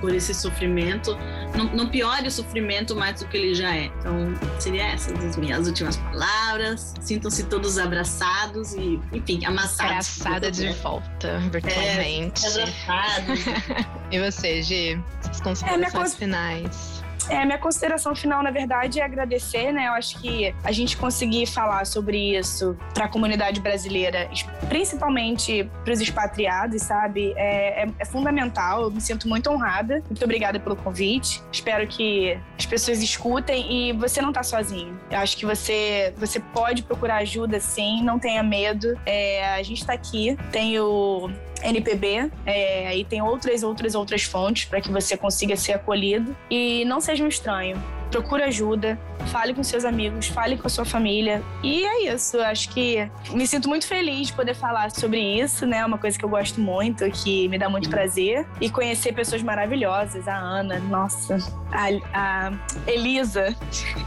por 0.01 0.15
esse 0.15 0.35
sofrimento, 0.35 1.17
não, 1.57 1.66
não 1.75 1.89
piore 1.89 2.27
o 2.27 2.31
sofrimento 2.31 2.95
mais 2.95 3.21
do 3.21 3.29
que 3.29 3.37
ele 3.37 3.55
já 3.55 3.75
é. 3.75 3.85
Então, 3.87 4.35
seria 4.59 4.85
essas 4.89 5.13
as 5.25 5.37
minhas 5.37 5.67
últimas 5.67 5.97
palavras. 5.97 6.95
Sintam-se 7.01 7.45
todos 7.45 7.79
abraçados 7.79 8.75
e, 8.75 9.01
enfim, 9.13 9.45
amassados. 9.45 10.21
Abraçada 10.21 10.51
de 10.51 10.73
volta, 10.75 11.39
virtualmente. 11.51 12.47
É, 12.47 12.51
abraçados. 12.51 13.41
e 14.11 14.19
você, 14.19 14.63
Gi? 14.63 15.01
As 15.29 15.41
considerações 15.41 16.15
é, 16.15 16.17
finais. 16.17 16.96
É, 17.29 17.45
minha 17.45 17.59
consideração 17.59 18.15
final, 18.15 18.43
na 18.43 18.51
verdade, 18.51 19.01
é 19.01 19.05
agradecer, 19.05 19.73
né? 19.73 19.89
Eu 19.89 19.93
acho 19.93 20.21
que 20.21 20.55
a 20.63 20.73
gente 20.73 20.97
conseguir 20.97 21.47
falar 21.47 21.85
sobre 21.87 22.37
isso 22.37 22.77
para 22.95 23.07
a 23.07 23.09
comunidade 23.09 23.61
brasileira, 23.61 24.29
principalmente 24.69 25.69
para 25.85 25.93
os 25.93 26.01
expatriados, 26.01 26.83
sabe? 26.83 27.33
É, 27.37 27.85
é, 27.85 27.89
é, 27.99 28.05
fundamental. 28.05 28.83
Eu 28.83 28.91
me 28.91 29.01
sinto 29.01 29.29
muito 29.29 29.51
honrada. 29.51 30.03
Muito 30.09 30.25
obrigada 30.25 30.61
pelo 30.61 30.77
convite. 30.77 31.43
Espero 31.51 31.87
que 31.87 32.39
as 32.59 32.67
pessoas 32.67 33.03
escutem 33.03 33.91
e 33.91 33.93
você 33.93 34.23
não 34.23 34.33
tá 34.33 34.43
sozinho. 34.43 34.99
Eu 35.11 35.19
acho 35.19 35.37
que 35.37 35.45
você, 35.45 36.15
você 36.17 36.39
pode 36.39 36.83
procurar 36.83 37.17
ajuda, 37.17 37.59
sim. 37.59 38.03
Não 38.03 38.19
tenha 38.19 38.43
medo. 38.43 38.99
É, 39.05 39.55
a 39.55 39.63
gente 39.63 39.81
está 39.81 39.93
aqui. 39.93 40.37
Tem 40.53 40.79
o 40.79 41.31
NPB, 41.63 42.31
é, 42.45 42.89
aí 42.89 43.05
tem 43.05 43.23
outras, 43.23 43.63
outras, 43.63 43.95
outras 43.95 44.23
fontes 44.23 44.65
para 44.65 44.81
que 44.81 44.91
você 44.91 45.17
consiga 45.17 45.57
ser 45.57 45.73
acolhido. 45.75 46.37
E 46.51 46.85
não 46.85 47.01
seja 47.01 47.25
um 47.25 47.29
estranho. 47.29 47.83
Procure 48.11 48.43
ajuda, 48.43 48.99
fale 49.27 49.53
com 49.53 49.63
seus 49.63 49.85
amigos, 49.85 50.29
fale 50.29 50.57
com 50.57 50.67
a 50.67 50.71
sua 50.71 50.85
família. 50.85 51.43
E 51.63 51.85
é 51.85 52.15
isso. 52.15 52.41
Acho 52.41 52.69
que 52.71 53.11
me 53.33 53.47
sinto 53.47 53.69
muito 53.69 53.87
feliz 53.87 54.29
de 54.29 54.33
poder 54.33 54.55
falar 54.55 54.91
sobre 54.91 55.21
isso, 55.21 55.67
né? 55.67 55.85
Uma 55.85 55.99
coisa 55.99 56.19
que 56.19 56.25
eu 56.25 56.29
gosto 56.29 56.61
muito, 56.61 57.09
que 57.11 57.49
me 57.49 57.59
dá 57.59 57.69
muito 57.69 57.91
prazer. 57.91 58.47
E 58.61 58.71
conhecer 58.71 59.13
pessoas 59.13 59.43
maravilhosas. 59.43 60.27
A 60.29 60.37
Ana, 60.37 60.79
nossa. 60.79 61.39
A, 61.73 62.49
a 62.49 62.91
Elisa. 62.91 63.55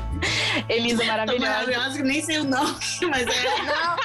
Elisa 0.67 1.03
maravilhosa. 1.03 1.51
Maravilhosa, 1.51 2.03
nem 2.03 2.21
sei 2.21 2.39
o 2.39 2.43
nome, 2.43 2.75
mas 3.09 3.27
é. 3.27 3.61
Não, 3.63 3.95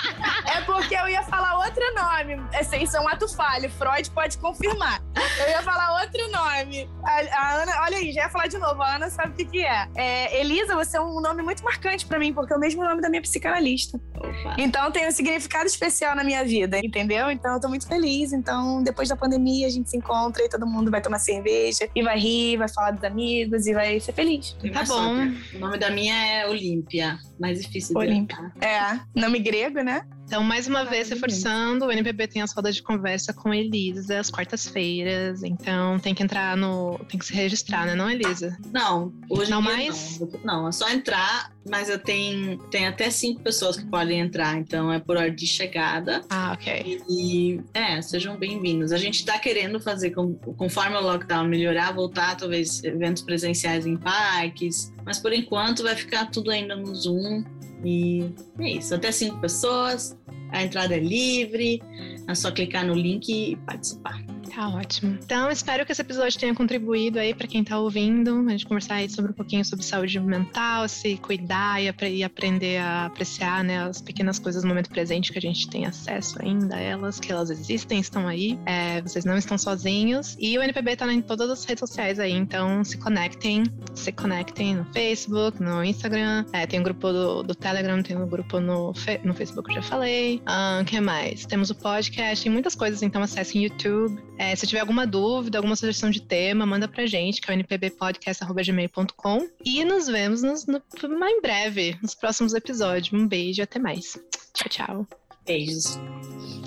é 0.52 0.60
porque 0.64 0.94
eu 0.94 1.08
ia 1.08 1.22
falar 1.22 1.58
outro 1.58 1.82
nome. 1.94 2.42
Esse, 2.58 2.76
isso 2.76 2.96
é 2.96 3.00
um 3.00 3.08
ato 3.08 3.28
falho. 3.28 3.70
Freud 3.70 4.10
pode 4.10 4.38
confirmar. 4.38 5.02
Eu 5.38 5.48
ia 5.48 5.62
falar 5.62 6.00
outro 6.02 6.30
nome. 6.30 6.88
A, 7.02 7.40
a 7.40 7.54
Ana, 7.62 7.72
olha 7.82 7.96
aí, 7.96 8.12
já 8.12 8.22
ia 8.22 8.28
falar 8.28 8.46
de 8.46 8.58
novo. 8.58 8.82
A 8.82 8.96
Ana 8.96 9.10
sabe 9.10 9.30
o 9.30 9.34
que, 9.34 9.44
que 9.44 9.64
é. 9.64 9.83
É. 9.94 10.40
Elisa, 10.40 10.74
você 10.74 10.96
é 10.96 11.00
um 11.00 11.20
nome 11.20 11.42
muito 11.42 11.62
marcante 11.62 12.06
para 12.06 12.18
mim, 12.18 12.32
porque 12.32 12.52
é 12.52 12.56
o 12.56 12.60
mesmo 12.60 12.82
nome 12.82 13.00
da 13.00 13.08
minha 13.08 13.22
psicanalista. 13.22 14.00
Opa. 14.16 14.56
Então 14.58 14.90
tem 14.90 15.06
um 15.08 15.10
significado 15.10 15.66
especial 15.66 16.14
na 16.14 16.24
minha 16.24 16.44
vida, 16.44 16.78
entendeu? 16.78 17.30
Então 17.30 17.54
eu 17.54 17.60
tô 17.60 17.68
muito 17.68 17.86
feliz. 17.86 18.32
Então, 18.32 18.82
depois 18.82 19.08
da 19.08 19.16
pandemia, 19.16 19.66
a 19.66 19.70
gente 19.70 19.90
se 19.90 19.96
encontra 19.96 20.44
e 20.44 20.48
todo 20.48 20.66
mundo 20.66 20.90
vai 20.90 21.00
tomar 21.00 21.18
cerveja 21.18 21.88
e 21.94 22.02
vai 22.02 22.18
rir, 22.18 22.56
vai 22.56 22.68
falar 22.68 22.92
dos 22.92 23.04
amigos 23.04 23.66
e 23.66 23.74
vai 23.74 24.00
ser 24.00 24.12
feliz. 24.12 24.56
Tá 24.72 24.84
bom. 24.84 25.28
O 25.54 25.58
nome 25.58 25.78
da 25.78 25.90
minha 25.90 26.14
é 26.14 26.48
Olímpia. 26.48 27.18
Mais 27.38 27.60
difícil 27.60 27.94
de 27.94 28.06
Olímpia. 28.06 28.52
É, 28.60 29.00
nome 29.18 29.38
grego, 29.38 29.82
né? 29.82 30.06
Então, 30.26 30.42
mais 30.42 30.66
uma 30.66 30.84
vez, 30.84 31.10
reforçando, 31.10 31.86
o 31.86 31.92
NPB 31.92 32.28
tem 32.28 32.42
as 32.42 32.52
rodas 32.52 32.74
de 32.76 32.82
conversa 32.82 33.32
com 33.32 33.52
Elisa 33.52 34.18
às 34.18 34.30
quartas-feiras 34.30 35.42
então 35.42 35.98
tem 35.98 36.14
que 36.14 36.22
entrar 36.22 36.56
no. 36.56 36.98
tem 37.08 37.18
que 37.18 37.26
se 37.26 37.34
registrar, 37.34 37.86
né, 37.86 37.94
não, 37.94 38.10
Elisa? 38.10 38.56
Não, 38.72 39.12
hoje 39.28 39.50
Não 39.50 39.60
mais? 39.60 40.20
Não. 40.20 40.62
não, 40.62 40.68
é 40.68 40.72
só 40.72 40.88
entrar, 40.88 41.50
mas 41.68 41.88
eu 41.88 41.98
tenho, 41.98 42.58
tem 42.70 42.86
até 42.86 43.10
cinco 43.10 43.40
pessoas 43.40 43.76
que 43.76 43.84
podem 43.86 44.20
entrar, 44.20 44.56
então 44.58 44.92
é 44.92 44.98
por 44.98 45.16
ordem 45.16 45.34
de 45.34 45.46
chegada. 45.46 46.22
Ah, 46.30 46.52
ok. 46.52 47.00
E 47.08 47.60
é, 47.72 48.00
sejam 48.02 48.36
bem-vindos. 48.36 48.92
A 48.92 48.96
gente 48.98 49.16
está 49.20 49.38
querendo 49.38 49.80
fazer, 49.80 50.10
com- 50.10 50.34
conforme 50.34 50.96
o 50.96 51.00
lockdown 51.00 51.48
melhorar, 51.48 51.92
voltar 51.92 52.36
talvez 52.36 52.82
eventos 52.84 53.22
presenciais 53.22 53.86
em 53.86 53.96
parques, 53.96 54.92
mas 55.04 55.18
por 55.18 55.32
enquanto 55.32 55.82
vai 55.82 55.94
ficar 55.96 56.30
tudo 56.30 56.50
ainda 56.50 56.76
no 56.76 56.94
Zoom. 56.94 57.44
E 57.84 58.30
é 58.58 58.70
isso, 58.70 58.94
até 58.94 59.12
cinco 59.12 59.38
pessoas, 59.40 60.16
a 60.50 60.62
entrada 60.62 60.94
é 60.94 61.00
livre, 61.00 61.82
é 62.26 62.34
só 62.34 62.50
clicar 62.50 62.86
no 62.86 62.94
link 62.94 63.28
e 63.28 63.56
participar. 63.56 64.22
Tá 64.54 64.68
ótimo. 64.68 65.18
Então, 65.24 65.50
espero 65.50 65.84
que 65.84 65.90
esse 65.90 66.00
episódio 66.00 66.38
tenha 66.38 66.54
contribuído 66.54 67.18
aí 67.18 67.34
para 67.34 67.48
quem 67.48 67.64
tá 67.64 67.76
ouvindo, 67.78 68.44
a 68.46 68.50
gente 68.52 68.66
conversar 68.66 68.96
aí 68.96 69.10
sobre 69.10 69.32
um 69.32 69.34
pouquinho 69.34 69.64
sobre 69.64 69.84
saúde 69.84 70.20
mental, 70.20 70.88
se 70.88 71.16
cuidar 71.16 71.82
e, 71.82 71.88
apre- 71.88 72.22
aprender 72.22 72.78
a 72.78 73.06
apreciar, 73.06 73.64
né, 73.64 73.82
as 73.82 74.00
pequenas 74.00 74.38
coisas 74.38 74.62
do 74.62 74.68
momento 74.68 74.90
presente 74.90 75.32
que 75.32 75.38
a 75.38 75.42
gente 75.42 75.68
tem 75.68 75.86
acesso 75.86 76.40
ainda 76.40 76.76
a 76.76 76.80
elas, 76.80 77.18
que 77.18 77.32
elas 77.32 77.50
existem, 77.50 77.98
estão 77.98 78.28
aí. 78.28 78.56
É, 78.64 79.02
vocês 79.02 79.24
não 79.24 79.36
estão 79.36 79.58
sozinhos. 79.58 80.36
E 80.38 80.56
o 80.56 80.62
NPB 80.62 80.96
tá 80.96 81.12
em 81.12 81.20
todas 81.20 81.50
as 81.50 81.64
redes 81.64 81.80
sociais 81.80 82.20
aí, 82.20 82.32
então 82.32 82.84
se 82.84 82.96
conectem, 82.96 83.64
se 83.94 84.12
conectem 84.12 84.76
no 84.76 84.84
Facebook, 84.92 85.60
no 85.60 85.82
Instagram, 85.82 86.44
é, 86.52 86.64
tem 86.66 86.78
o 86.78 86.82
grupo 86.84 87.10
do, 87.12 87.42
do 87.42 87.54
Telegram, 87.56 88.00
tem 88.02 88.16
o 88.16 88.26
grupo 88.26 88.60
no, 88.60 88.92
no 89.24 89.34
Facebook, 89.34 89.70
eu 89.70 89.76
já 89.76 89.82
falei. 89.82 90.40
O 90.80 90.84
que 90.84 91.00
mais? 91.00 91.44
Temos 91.44 91.70
o 91.70 91.74
podcast, 91.74 92.44
tem 92.44 92.52
muitas 92.52 92.74
coisas, 92.76 93.02
então 93.02 93.20
acessem 93.20 93.64
YouTube. 93.64 94.22
É, 94.38 94.43
se 94.56 94.66
tiver 94.66 94.80
alguma 94.80 95.06
dúvida, 95.06 95.58
alguma 95.58 95.76
sugestão 95.76 96.10
de 96.10 96.20
tema, 96.20 96.64
manda 96.66 96.86
pra 96.88 97.06
gente, 97.06 97.40
que 97.40 97.50
é 97.50 97.54
o 97.54 97.58
npbpodcast.gmail.com. 97.58 99.48
E 99.64 99.84
nos 99.84 100.06
vemos 100.06 100.42
nos- 100.42 100.66
no, 100.66 100.80
em 101.28 101.40
breve, 101.40 101.96
nos 102.02 102.14
próximos 102.14 102.54
episódios. 102.54 103.12
Um 103.12 103.26
beijo 103.28 103.60
e 103.60 103.62
até 103.62 103.78
mais. 103.78 104.18
Tchau, 104.52 104.68
tchau. 104.68 105.06
Beijos. 105.46 105.98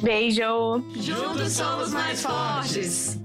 Beijo! 0.01 0.83
Juntos 1.01 1.53
somos 1.53 1.91
mais 1.91 2.21
fortes. 2.21 3.17